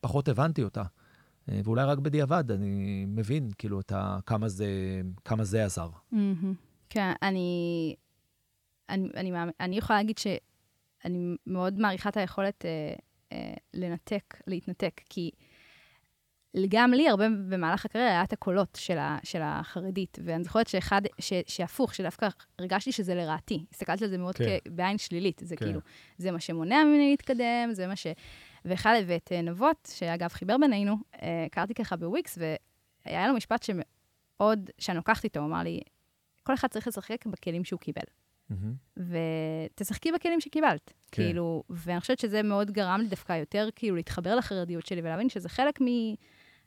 פחות 0.00 0.28
הבנתי 0.28 0.62
אותה. 0.62 0.82
אה, 1.48 1.60
ואולי 1.64 1.84
רק 1.84 1.98
בדיעבד 1.98 2.50
אני 2.50 3.04
מבין, 3.08 3.50
כאילו, 3.58 3.80
את 3.80 3.92
ה, 3.92 4.18
כמה, 4.26 4.48
זה, 4.48 4.66
כמה 5.24 5.44
זה 5.44 5.64
עזר. 5.64 5.88
מהמם. 6.12 6.54
כן, 6.90 7.12
אני, 7.22 7.94
אני, 8.88 9.08
אני, 9.16 9.32
אני 9.60 9.76
יכולה 9.76 9.98
להגיד 9.98 10.18
שאני 10.18 11.36
מאוד 11.46 11.78
מעריכה 11.78 12.08
את 12.08 12.16
היכולת 12.16 12.64
אה, 12.64 12.94
אה, 13.32 13.54
לנתק, 13.74 14.34
להתנתק, 14.46 15.00
כי 15.10 15.30
גם 16.68 16.92
לי 16.92 17.08
הרבה 17.08 17.28
במהלך 17.28 17.84
הקריירה 17.84 18.10
היה 18.10 18.22
את 18.22 18.32
הקולות 18.32 18.78
של, 18.80 18.98
ה, 18.98 19.18
של 19.24 19.40
החרדית, 19.42 20.18
ואני 20.24 20.44
זוכרת 20.44 20.66
שאחד, 20.66 21.02
ש, 21.18 21.32
שהפוך, 21.46 21.94
שדווקא 21.94 22.28
הרגשתי 22.58 22.92
שזה 22.92 23.14
לרעתי. 23.14 23.64
הסתכלתי 23.72 24.04
על 24.04 24.10
זה 24.10 24.18
מאוד 24.18 24.34
כן. 24.34 24.44
כ, 24.44 24.68
בעין 24.68 24.98
שלילית, 24.98 25.42
זה 25.44 25.56
כן. 25.56 25.66
כאילו, 25.66 25.80
זה 26.18 26.30
מה 26.30 26.40
שמונע 26.40 26.84
ממני 26.84 27.10
להתקדם, 27.10 27.68
זה 27.72 27.86
מה 27.86 27.96
ש... 27.96 28.06
ואחד, 28.64 28.94
ואת 29.06 29.32
אה, 29.32 29.42
נבות, 29.42 29.88
שאגב 29.94 30.28
חיבר 30.28 30.56
בינינו, 30.60 30.96
אה, 31.22 31.44
הכרתי 31.46 31.74
ככה 31.74 31.96
בוויקס, 31.96 32.38
והיה 33.06 33.28
לו 33.28 33.34
משפט 33.34 33.62
שמאוד, 33.62 34.70
שאני 34.78 34.96
לוקחת 34.96 35.24
איתו, 35.24 35.40
הוא 35.40 35.48
אמר 35.48 35.62
לי, 35.62 35.80
כל 36.42 36.54
אחד 36.54 36.68
צריך 36.68 36.88
לשחק 36.88 37.26
בכלים 37.26 37.64
שהוא 37.64 37.80
קיבל. 37.80 38.02
ותשחקי 38.96 40.12
בכלים 40.12 40.40
שקיבלת. 40.40 40.92
כן. 41.12 41.22
כאילו, 41.22 41.62
ואני 41.70 42.00
חושבת 42.00 42.18
שזה 42.18 42.42
מאוד 42.42 42.70
גרם 42.70 43.00
לי 43.00 43.08
דווקא 43.08 43.32
יותר, 43.32 43.68
כאילו, 43.76 43.96
להתחבר 43.96 44.36
לחרדיות 44.36 44.86
שלי 44.86 45.00
ולהבין 45.00 45.28
שזה 45.28 45.48
חלק 45.48 45.80
מ, 45.80 45.86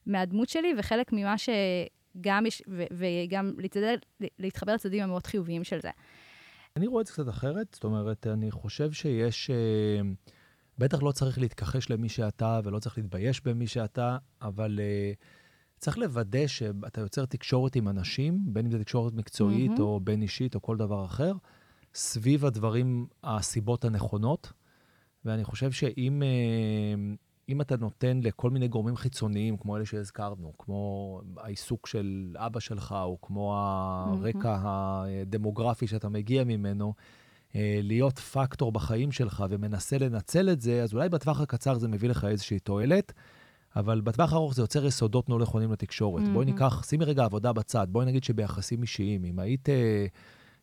מהדמות 0.05 0.49
שלי 0.49 0.73
וחלק 0.77 1.13
ממה 1.13 1.35
שגם 1.37 2.45
יש, 2.45 2.61
ו, 2.67 2.83
וגם 2.91 3.53
להתעדל, 3.57 3.95
להתחבר 4.39 4.73
לצדדים 4.73 5.03
המאוד 5.03 5.27
חיוביים 5.27 5.63
של 5.63 5.81
זה. 5.81 5.89
אני 6.75 6.87
רואה 6.87 7.01
את 7.01 7.07
זה 7.07 7.13
קצת 7.13 7.29
אחרת, 7.29 7.67
זאת 7.73 7.83
אומרת, 7.83 8.27
אני 8.27 8.51
חושב 8.51 8.91
שיש... 8.91 9.49
אה, 9.49 10.01
בטח 10.77 11.03
לא 11.03 11.11
צריך 11.11 11.39
להתכחש 11.39 11.89
למי 11.89 12.09
שאתה 12.09 12.59
ולא 12.63 12.79
צריך 12.79 12.97
להתבייש 12.97 13.41
במי 13.45 13.67
שאתה, 13.67 14.17
אבל 14.41 14.79
אה, 14.79 15.11
צריך 15.77 15.97
לוודא 15.97 16.47
שאתה 16.47 17.01
יוצר 17.01 17.25
תקשורת 17.25 17.75
עם 17.75 17.87
אנשים, 17.87 18.39
בין 18.45 18.65
אם 18.65 18.71
זו 18.71 18.77
תקשורת 18.77 19.13
מקצועית 19.13 19.71
מהמם. 19.71 19.81
או 19.81 19.99
בין 19.99 20.21
אישית 20.21 20.55
או 20.55 20.61
כל 20.61 20.77
דבר 20.77 21.05
אחר, 21.05 21.33
סביב 21.93 22.45
הדברים, 22.45 23.07
הסיבות 23.23 23.85
הנכונות. 23.85 24.51
ואני 25.25 25.43
חושב 25.43 25.71
שאם 25.71 26.23
אה, 26.23 27.15
אם 27.49 27.61
אתה 27.61 27.77
נותן 27.77 28.19
לכל 28.23 28.49
מיני 28.49 28.67
גורמים 28.67 28.95
חיצוניים, 28.95 29.57
כמו 29.57 29.77
אלה 29.77 29.85
שהזכרנו, 29.85 30.53
כמו 30.57 31.21
העיסוק 31.37 31.87
של 31.87 32.35
אבא 32.35 32.59
שלך, 32.59 32.95
או 33.01 33.17
כמו 33.21 33.55
הרקע 33.57 34.57
הדמוגרפי 34.63 35.87
שאתה 35.87 36.09
מגיע 36.09 36.43
ממנו, 36.43 36.93
להיות 37.83 38.19
פקטור 38.19 38.71
בחיים 38.71 39.11
שלך 39.11 39.45
ומנסה 39.49 39.97
לנצל 39.97 40.49
את 40.49 40.61
זה, 40.61 40.83
אז 40.83 40.93
אולי 40.93 41.09
בטווח 41.09 41.41
הקצר 41.41 41.77
זה 41.77 41.87
מביא 41.87 42.09
לך 42.09 42.25
איזושהי 42.25 42.59
תועלת, 42.59 43.13
אבל 43.75 44.01
בטווח 44.01 44.33
הארוך 44.33 44.55
זה 44.55 44.61
יוצר 44.61 44.85
יסודות 44.85 45.29
לא 45.29 45.39
נכונים 45.39 45.71
לתקשורת. 45.71 46.23
בואי 46.23 46.33
מהמם. 46.33 46.45
ניקח, 46.45 46.83
שימי 46.89 47.05
רגע 47.05 47.23
עבודה 47.23 47.53
בצד, 47.53 47.87
בואי 47.89 48.05
נגיד 48.05 48.23
שביחסים 48.23 48.81
אישיים, 48.81 49.25
אם 49.25 49.39
היית... 49.39 49.69
אה, 49.69 50.05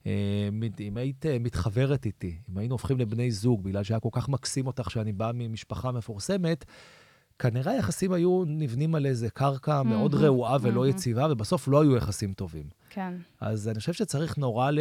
אה, 0.07 0.49
אם 0.81 0.97
היית 0.97 1.27
אה, 1.27 1.39
מתחברת 1.39 2.07
איתי, 2.07 2.37
אם 2.51 2.59
היינו 2.59 2.75
הופכים 2.75 2.99
לבני 2.99 3.31
זוג, 3.31 3.65
בגלל 3.65 3.83
שהיה 3.83 4.01
כל 4.01 4.09
כך 4.13 4.29
מקסים 4.29 4.67
אותך 4.67 4.91
שאני 4.91 5.13
בא 5.13 5.31
ממשפחה 5.35 5.93
מפורסמת, 5.93 6.65
כנראה 7.39 7.73
היחסים 7.73 8.13
היו 8.13 8.45
נבנים 8.47 8.95
על 8.95 9.07
איזה 9.07 9.31
קרקע 9.31 9.83
מאוד 9.83 10.13
מהמם, 10.13 10.25
רעועה 10.25 10.57
ולא 10.63 10.75
מהמם. 10.75 10.87
יציבה, 10.87 11.27
ובסוף 11.31 11.69
לא 11.69 11.83
היו 11.83 11.97
יחסים 11.97 12.33
טובים. 12.33 12.67
כן. 12.95 13.15
אז 13.41 13.69
אני 13.69 13.79
חושב 13.79 13.93
שצריך 13.93 14.39
נורא 14.39 14.71
ל- 14.71 14.81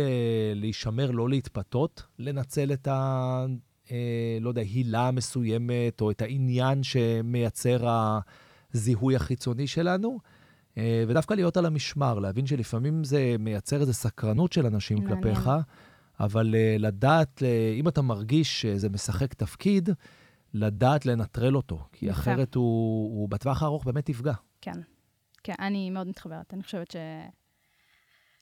להישמר, 0.55 1.11
לא 1.11 1.29
להתפתות, 1.29 2.03
לנצל 2.19 2.73
את 2.73 2.87
ה... 2.87 3.45
אה, 3.91 4.37
לא 4.41 4.49
יודע, 4.49 4.61
הילה 4.61 5.11
מסוימת, 5.11 6.01
או 6.01 6.11
את 6.11 6.21
העניין 6.21 6.83
שמייצר 6.83 7.87
הזיהוי 8.73 9.15
החיצוני 9.15 9.67
שלנו, 9.67 10.19
אה, 10.77 11.03
ודווקא 11.07 11.33
להיות 11.33 11.57
על 11.57 11.65
המשמר, 11.65 12.19
להבין 12.19 12.45
שלפעמים 12.45 13.03
זה 13.03 13.35
מייצר 13.39 13.81
איזו 13.81 13.93
סקרנות 13.93 14.53
של 14.53 14.65
אנשים 14.65 14.97
מעניין. 14.97 15.21
כלפיך, 15.21 15.49
אבל 16.19 16.55
אה, 16.55 16.75
לדעת, 16.79 17.43
אה, 17.43 17.73
אם 17.79 17.87
אתה 17.87 18.01
מרגיש 18.01 18.61
שזה 18.61 18.89
משחק 18.89 19.33
תפקיד, 19.33 19.89
לדעת 20.53 21.05
לנטרל 21.05 21.55
אותו, 21.55 21.79
כי 21.91 22.05
יפה. 22.05 22.19
אחרת 22.19 22.55
הוא, 22.55 23.19
הוא 23.19 23.29
בטווח 23.29 23.63
הארוך 23.63 23.85
באמת 23.85 24.09
יפגע. 24.09 24.33
כן. 24.61 24.81
כן, 25.43 25.53
אני 25.59 25.89
מאוד 25.89 26.07
מתחברת. 26.07 26.53
אני 26.53 26.63
חושבת 26.63 26.91
ש... 26.91 26.95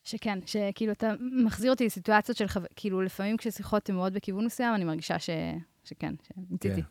שכן, 0.04 0.40
שכאילו 0.46 0.92
אתה 0.92 1.14
מחזיר 1.46 1.72
אותי 1.72 1.86
לסיטואציות 1.86 2.38
של 2.38 2.48
חבר... 2.48 2.66
כאילו, 2.76 3.02
לפעמים 3.02 3.38
כששיחות 3.38 3.90
הן 3.90 3.96
מאוד 3.96 4.14
בכיוון 4.14 4.46
מסוים, 4.46 4.76
אני 4.76 4.84
מרגישה 4.84 5.20
ש... 5.20 5.30
שכן, 5.84 6.14
שמיציתי. 6.28 6.82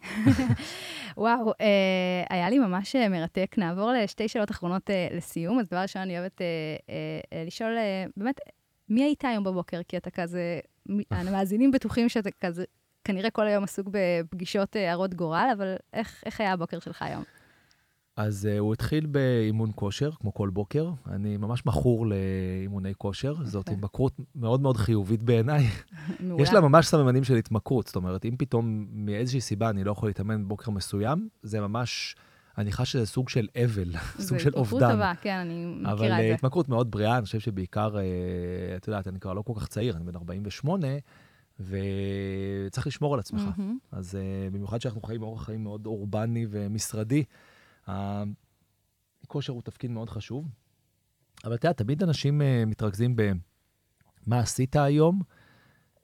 וואו, 1.17 1.53
אה, 1.61 2.25
היה 2.31 2.51
לי 2.51 2.59
ממש 2.59 2.97
אה, 2.97 3.09
מרתק. 3.09 3.55
נעבור 3.59 3.93
לשתי 3.93 4.29
שאלות 4.29 4.51
אחרונות 4.51 4.91
אה, 4.91 5.09
לסיום. 5.17 5.59
אז 5.59 5.69
דבר 5.69 5.79
ראשון, 5.79 6.03
אני 6.03 6.19
אוהבת 6.19 6.41
אה, 6.41 6.47
אה, 6.91 6.95
אה, 7.33 7.45
לשאול, 7.47 7.77
אה, 7.79 8.05
באמת, 8.17 8.41
מי 8.89 9.03
היית 9.03 9.25
היום 9.25 9.45
בבוקר? 9.45 9.81
כי 9.89 9.97
אתה 9.97 10.11
כזה, 10.11 10.61
המאזינים 11.11 11.71
בטוחים 11.71 12.09
שאתה 12.09 12.31
כזה, 12.41 12.65
כנראה 13.05 13.31
כל 13.31 13.47
היום 13.47 13.65
עסוק 13.65 13.89
בפגישות 13.91 14.77
אה, 14.77 14.93
הרות 14.93 15.15
גורל, 15.15 15.49
אבל 15.57 15.77
איך, 15.93 16.23
איך 16.27 16.41
היה 16.41 16.53
הבוקר 16.53 16.79
שלך 16.79 17.03
היום? 17.03 17.25
אז 18.21 18.49
uh, 18.53 18.59
הוא 18.59 18.73
התחיל 18.73 19.07
באימון 19.07 19.71
כושר, 19.75 20.11
כמו 20.11 20.35
כל 20.35 20.49
בוקר. 20.49 20.91
אני 21.11 21.37
ממש 21.37 21.66
מכור 21.66 22.07
לאימוני 22.07 22.95
כושר, 22.99 23.35
זאת 23.45 23.66
יפה. 23.66 23.77
התמכרות 23.77 24.12
מאוד 24.35 24.61
מאוד 24.61 24.77
חיובית 24.77 25.23
בעיניי. 25.23 25.66
יש 26.43 26.53
לה 26.53 26.61
ממש 26.61 26.87
סממנים 26.87 27.25
של 27.25 27.35
התמכרות, 27.35 27.87
זאת 27.87 27.97
אומרת, 27.97 28.25
אם 28.25 28.35
פתאום 28.39 28.87
מאיזושהי 28.93 29.41
סיבה 29.41 29.71
אני 29.71 29.85
לא 29.85 29.93
יכול 29.93 30.09
להתאמן 30.09 30.45
בבוקר 30.45 30.71
מסוים, 30.71 31.29
זה 31.43 31.61
ממש, 31.61 32.16
אני 32.59 32.73
חש 32.73 32.93
שזה 32.93 33.07
סוג 33.07 33.29
של 33.29 33.49
אבל, 33.64 33.91
סוג 34.27 34.39
של 34.39 34.51
אובדן. 34.55 34.77
התמכרות 34.77 34.93
טובה, 34.93 35.12
כן, 35.21 35.37
אני 35.37 35.75
אבל 35.85 35.95
מכירה 35.95 36.16
אה, 36.16 36.23
את 36.23 36.29
זה. 36.29 36.35
התמכרות 36.35 36.68
מאוד 36.68 36.91
בריאה, 36.91 37.16
אני 37.16 37.25
חושב 37.25 37.41
שבעיקר, 37.41 37.99
אה, 37.99 38.03
את 38.77 38.89
יודעת, 38.89 39.09
אני 39.09 39.21
כבר 39.21 39.33
לא 39.33 39.43
כל 39.43 39.53
כך 39.57 39.66
צעיר, 39.66 39.97
אני 39.97 40.05
בן 40.05 40.16
48, 40.16 40.87
וצריך 41.61 42.87
לשמור 42.87 43.14
על 43.14 43.21
עצמך. 43.21 43.43
מהמם. 43.57 43.79
אז 43.93 44.14
uh, 44.14 44.55
במיוחד 44.55 44.81
שאנחנו 44.81 45.03
חיים 45.03 45.23
אורח 45.23 45.45
חיים 45.45 45.62
מאוד 45.62 45.87
אורבני 45.87 46.47
ומשרדי, 46.51 47.25
הכושר 49.24 49.53
הוא 49.53 49.62
תפקיד 49.62 49.91
מאוד 49.91 50.11
חשוב. 50.11 50.49
אבל 51.45 51.55
אתה 51.55 51.66
יודע, 51.66 51.72
תמיד 51.72 52.03
אנשים 52.03 52.41
uh, 52.41 52.45
מתרכזים 52.66 53.16
במה 53.16 54.38
עשית 54.38 54.76
היום, 54.76 55.20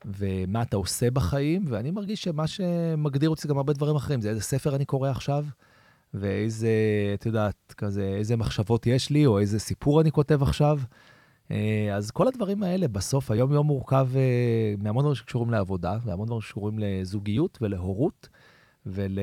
ומה 0.04 0.62
אתה 0.62 0.76
עושה 0.76 1.10
בחיים, 1.10 1.64
ואני 1.68 1.90
מרגיש 1.90 2.22
שמה 2.22 2.46
שמגדיר 2.46 3.30
אותי 3.30 3.42
זה 3.42 3.48
גם 3.48 3.56
הרבה 3.56 3.72
דברים 3.72 3.96
אחרים, 3.96 4.20
זה 4.20 4.30
איזה 4.30 4.40
ספר 4.40 4.76
אני 4.76 4.84
קורא 4.84 5.10
עכשיו, 5.10 5.44
ואיזה, 6.14 6.70
את 7.14 7.26
יודעת, 7.26 7.74
כזה, 7.76 8.14
איזה 8.18 8.36
מחשבות 8.36 8.86
יש 8.86 9.10
לי, 9.10 9.26
או 9.26 9.38
איזה 9.38 9.58
סיפור 9.58 10.00
אני 10.00 10.12
כותב 10.12 10.42
עכשיו. 10.42 10.78
אה, 11.50 11.94
אז 11.94 12.10
כל 12.10 12.28
הדברים 12.28 12.62
האלה, 12.62 12.88
בסוף 12.88 13.30
היום-יום 13.30 13.66
מורכב 13.66 14.08
אה, 14.16 14.74
מהמון 14.78 15.02
דברים 15.02 15.14
שקשורים 15.14 15.50
לעבודה, 15.50 15.98
והמון 16.04 16.26
דברים 16.26 16.42
שקשורים 16.42 16.78
לזוגיות 16.78 17.58
ולהורות, 17.60 18.28
ול... 18.86 19.18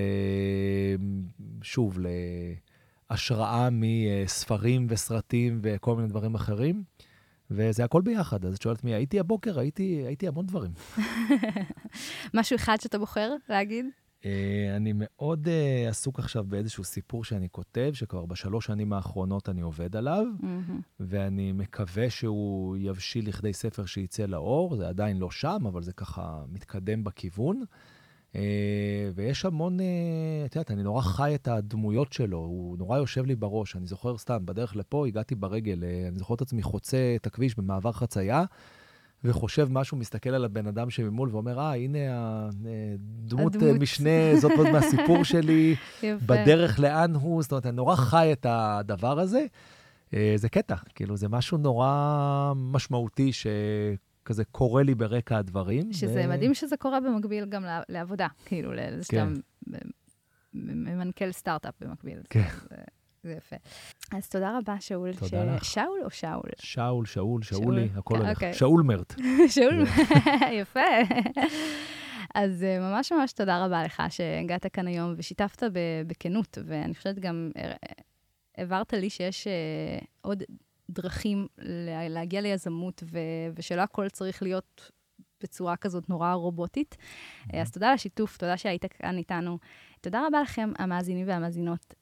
שוב, 1.62 1.98
להשראה 3.10 3.70
מספרים 3.72 4.88
וסרטים 4.90 5.60
וכל 5.64 5.96
מיני 5.96 6.08
דברים 6.08 6.36
אחרים. 6.36 6.84
וזה 7.52 7.84
הכל 7.84 8.02
ביחד. 8.02 8.46
אז 8.46 8.54
את 8.56 8.62
שואלת 8.62 8.84
מי 8.84 8.94
הייתי 8.94 9.20
הבוקר? 9.20 9.60
הייתי, 9.60 10.04
הייתי 10.08 10.28
המון 10.28 10.46
דברים. 10.46 10.72
משהו 12.34 12.56
אחד 12.56 12.78
שאתה 12.82 12.98
בוחר 12.98 13.34
להגיד? 13.50 13.86
אה, 14.26 14.74
אני 14.76 14.92
מאוד 14.96 15.48
אה, 15.48 15.90
עסוק 15.90 16.20
עכשיו 16.20 16.44
באיזשהו 16.44 16.84
סיפור 16.84 17.24
שאני 17.24 17.48
כותב, 17.52 17.92
שכבר 17.94 18.26
בשלוש 18.26 18.66
שנים 18.66 18.94
האחרונות 18.94 19.50
אני 19.50 19.62
עובד 19.62 19.96
עליו, 19.96 20.26
מהמם. 20.40 20.82
ואני 21.00 21.52
מקווה 21.52 22.10
שהוא 22.10 22.78
יבשיל 22.80 23.28
לכדי 23.28 23.54
ספר 23.54 23.86
שיצא 23.86 24.26
לאור. 24.26 24.76
זה 24.76 24.88
עדיין 24.88 25.18
לא 25.18 25.32
שם, 25.32 25.64
אבל 25.68 25.84
זה 25.84 25.94
ככה 25.94 26.44
מתקדם 26.48 27.04
בכיוון. 27.04 27.64
ויש 29.16 29.46
המון, 29.46 29.80
אה, 29.80 29.86
את 30.46 30.56
יודעת, 30.56 30.72
אני 30.72 30.84
נורא 30.84 31.02
חי 31.02 31.36
את 31.36 31.48
הדמויות 31.48 32.14
שלו, 32.14 32.38
הוא 32.38 32.78
נורא 32.78 32.98
יושב 32.98 33.26
לי 33.26 33.36
בראש. 33.36 33.76
אני 33.76 33.88
זוכר 33.88 34.18
סתם, 34.18 34.46
בדרך 34.46 34.76
לפה 34.76 35.08
הגעתי 35.08 35.36
ברגל, 35.36 35.84
אה, 35.84 36.08
אני 36.08 36.20
זוכר 36.20 36.34
את 36.34 36.42
עצמי 36.42 36.64
חוצה 36.64 36.98
את 37.16 37.28
הכביש 37.28 37.56
במעבר 37.56 37.92
חצייה, 37.92 38.44
וחושב 39.24 39.68
משהו, 39.72 39.98
מסתכל 39.98 40.30
על 40.30 40.46
הבן 40.46 40.68
אדם 40.68 40.90
שממול 40.90 41.30
ואומר, 41.32 41.60
אה, 41.60 41.76
הנה 41.76 42.00
הדמות 43.26 43.56
הדמות." 43.56 43.82
משנה, 43.82 44.36
זאת 44.42 44.52
עוד 44.58 44.70
מהסיפור 44.70 45.24
שלי, 45.32 45.76
יפה. 46.04 46.18
בדרך 46.26 46.80
לאן 46.80 47.16
הוא, 47.16 47.42
זאת 47.42 47.52
אומרת, 47.52 47.66
אני 47.66 47.76
נורא 47.76 47.96
חי 47.96 48.30
את 48.32 48.46
הדבר 48.50 49.20
הזה. 49.20 49.46
אה, 50.14 50.34
זה 50.36 50.50
קטע, 50.50 50.76
כאילו, 50.96 51.18
זה 51.18 51.30
משהו 51.30 51.58
נורא 51.58 52.54
משמעותי, 52.56 53.32
כזה 54.26 54.46
קורה 54.46 54.84
לי 54.84 54.96
ברקע 54.96 55.38
הדברים. 55.38 55.94
שזה 55.94 56.24
ו... 56.26 56.30
מדהים 56.30 56.54
שזה 56.54 56.78
קורה 56.78 57.00
במקביל 57.00 57.46
גם 57.46 57.66
לעבודה, 57.90 58.28
כאילו, 58.46 58.74
לזה 58.74 59.04
שאתה 59.04 59.26
כן. 59.70 59.78
ממנכ"ל 60.54 61.32
סטארט-אפ 61.32 61.74
במקביל. 61.82 62.20
כן. 62.30 62.48
זה, 62.70 62.76
זה 63.24 63.32
יפה. 63.32 63.56
אז 64.12 64.30
תודה 64.30 64.58
רבה, 64.58 64.76
שאול. 64.80 65.14
תודה 65.14 65.28
ש... 65.28 65.34
לך. 65.34 65.66
שאול 65.66 66.00
או 66.04 66.10
שאול? 66.10 66.42
שאול, 66.60 67.06
שאול, 67.06 67.42
שאולי, 67.44 67.90
הכל 67.96 68.18
הולך. 68.18 68.30
אוקיי. 68.30 68.54
שאול 68.54 68.84
מרט. 68.84 69.14
שאול, 69.56 69.84
יפה. 70.62 70.80
אז 72.36 72.64
אה, 72.64 72.80
ממש 72.80 73.12
ממש 73.12 73.34
תודה 73.34 73.66
רבה 73.66 73.84
לך 73.84 74.04
שהגעת 74.10 74.66
כאן 74.74 74.88
היום 74.88 75.14
ושיתפת 75.18 75.64
בכנות, 76.08 76.58
ואני 76.66 76.96
חושבת 76.96 77.20
גם 77.20 77.52
אה, 77.58 77.74
העברת 78.58 78.94
לי 78.94 79.10
שיש 79.10 79.48
אה, 79.48 80.00
עוד 80.22 80.44
דרכים 80.90 81.48
להגיע 82.10 82.42
ליזמות, 82.42 83.04
ושלא 83.56 83.82
הכל 83.82 84.10
צריך 84.10 84.44
להיות 84.44 84.92
בצורה 85.44 85.78
כזאת 85.78 86.10
נורא 86.10 86.34
רובוטית. 86.34 86.98
אז 87.54 87.72
תודה 87.72 87.88
על 87.88 87.94
השיתוף, 87.94 88.38
תודה 88.38 88.58
שהיית 88.58 88.86
כאן 88.86 89.18
איתנו. 89.18 89.58
תודה 90.02 90.28
רבה 90.28 90.42
לכם, 90.42 90.72
המאזינים 90.78 91.28
והמאזינות. 91.28 91.94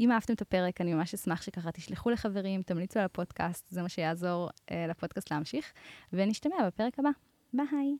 אם 0.00 0.12
אהבתם 0.12 0.32
את 0.32 0.42
הפרק, 0.42 0.80
אני 0.80 0.94
ממש 0.94 1.14
אשמח 1.14 1.42
שככה 1.42 1.72
תשלחו 1.72 2.10
לחברים, 2.10 2.62
תמליצו 2.62 2.98
על 2.98 3.04
הפודקאסט, 3.04 3.68
זה 3.68 3.82
מה 3.82 3.88
שיעזור 3.88 4.50
לפודקאסט 4.88 5.30
להמשיך, 5.30 5.72
ונשתמע 6.12 6.56
בפרק 6.66 6.98
הבא. 6.98 7.10
ביי. 7.52 7.96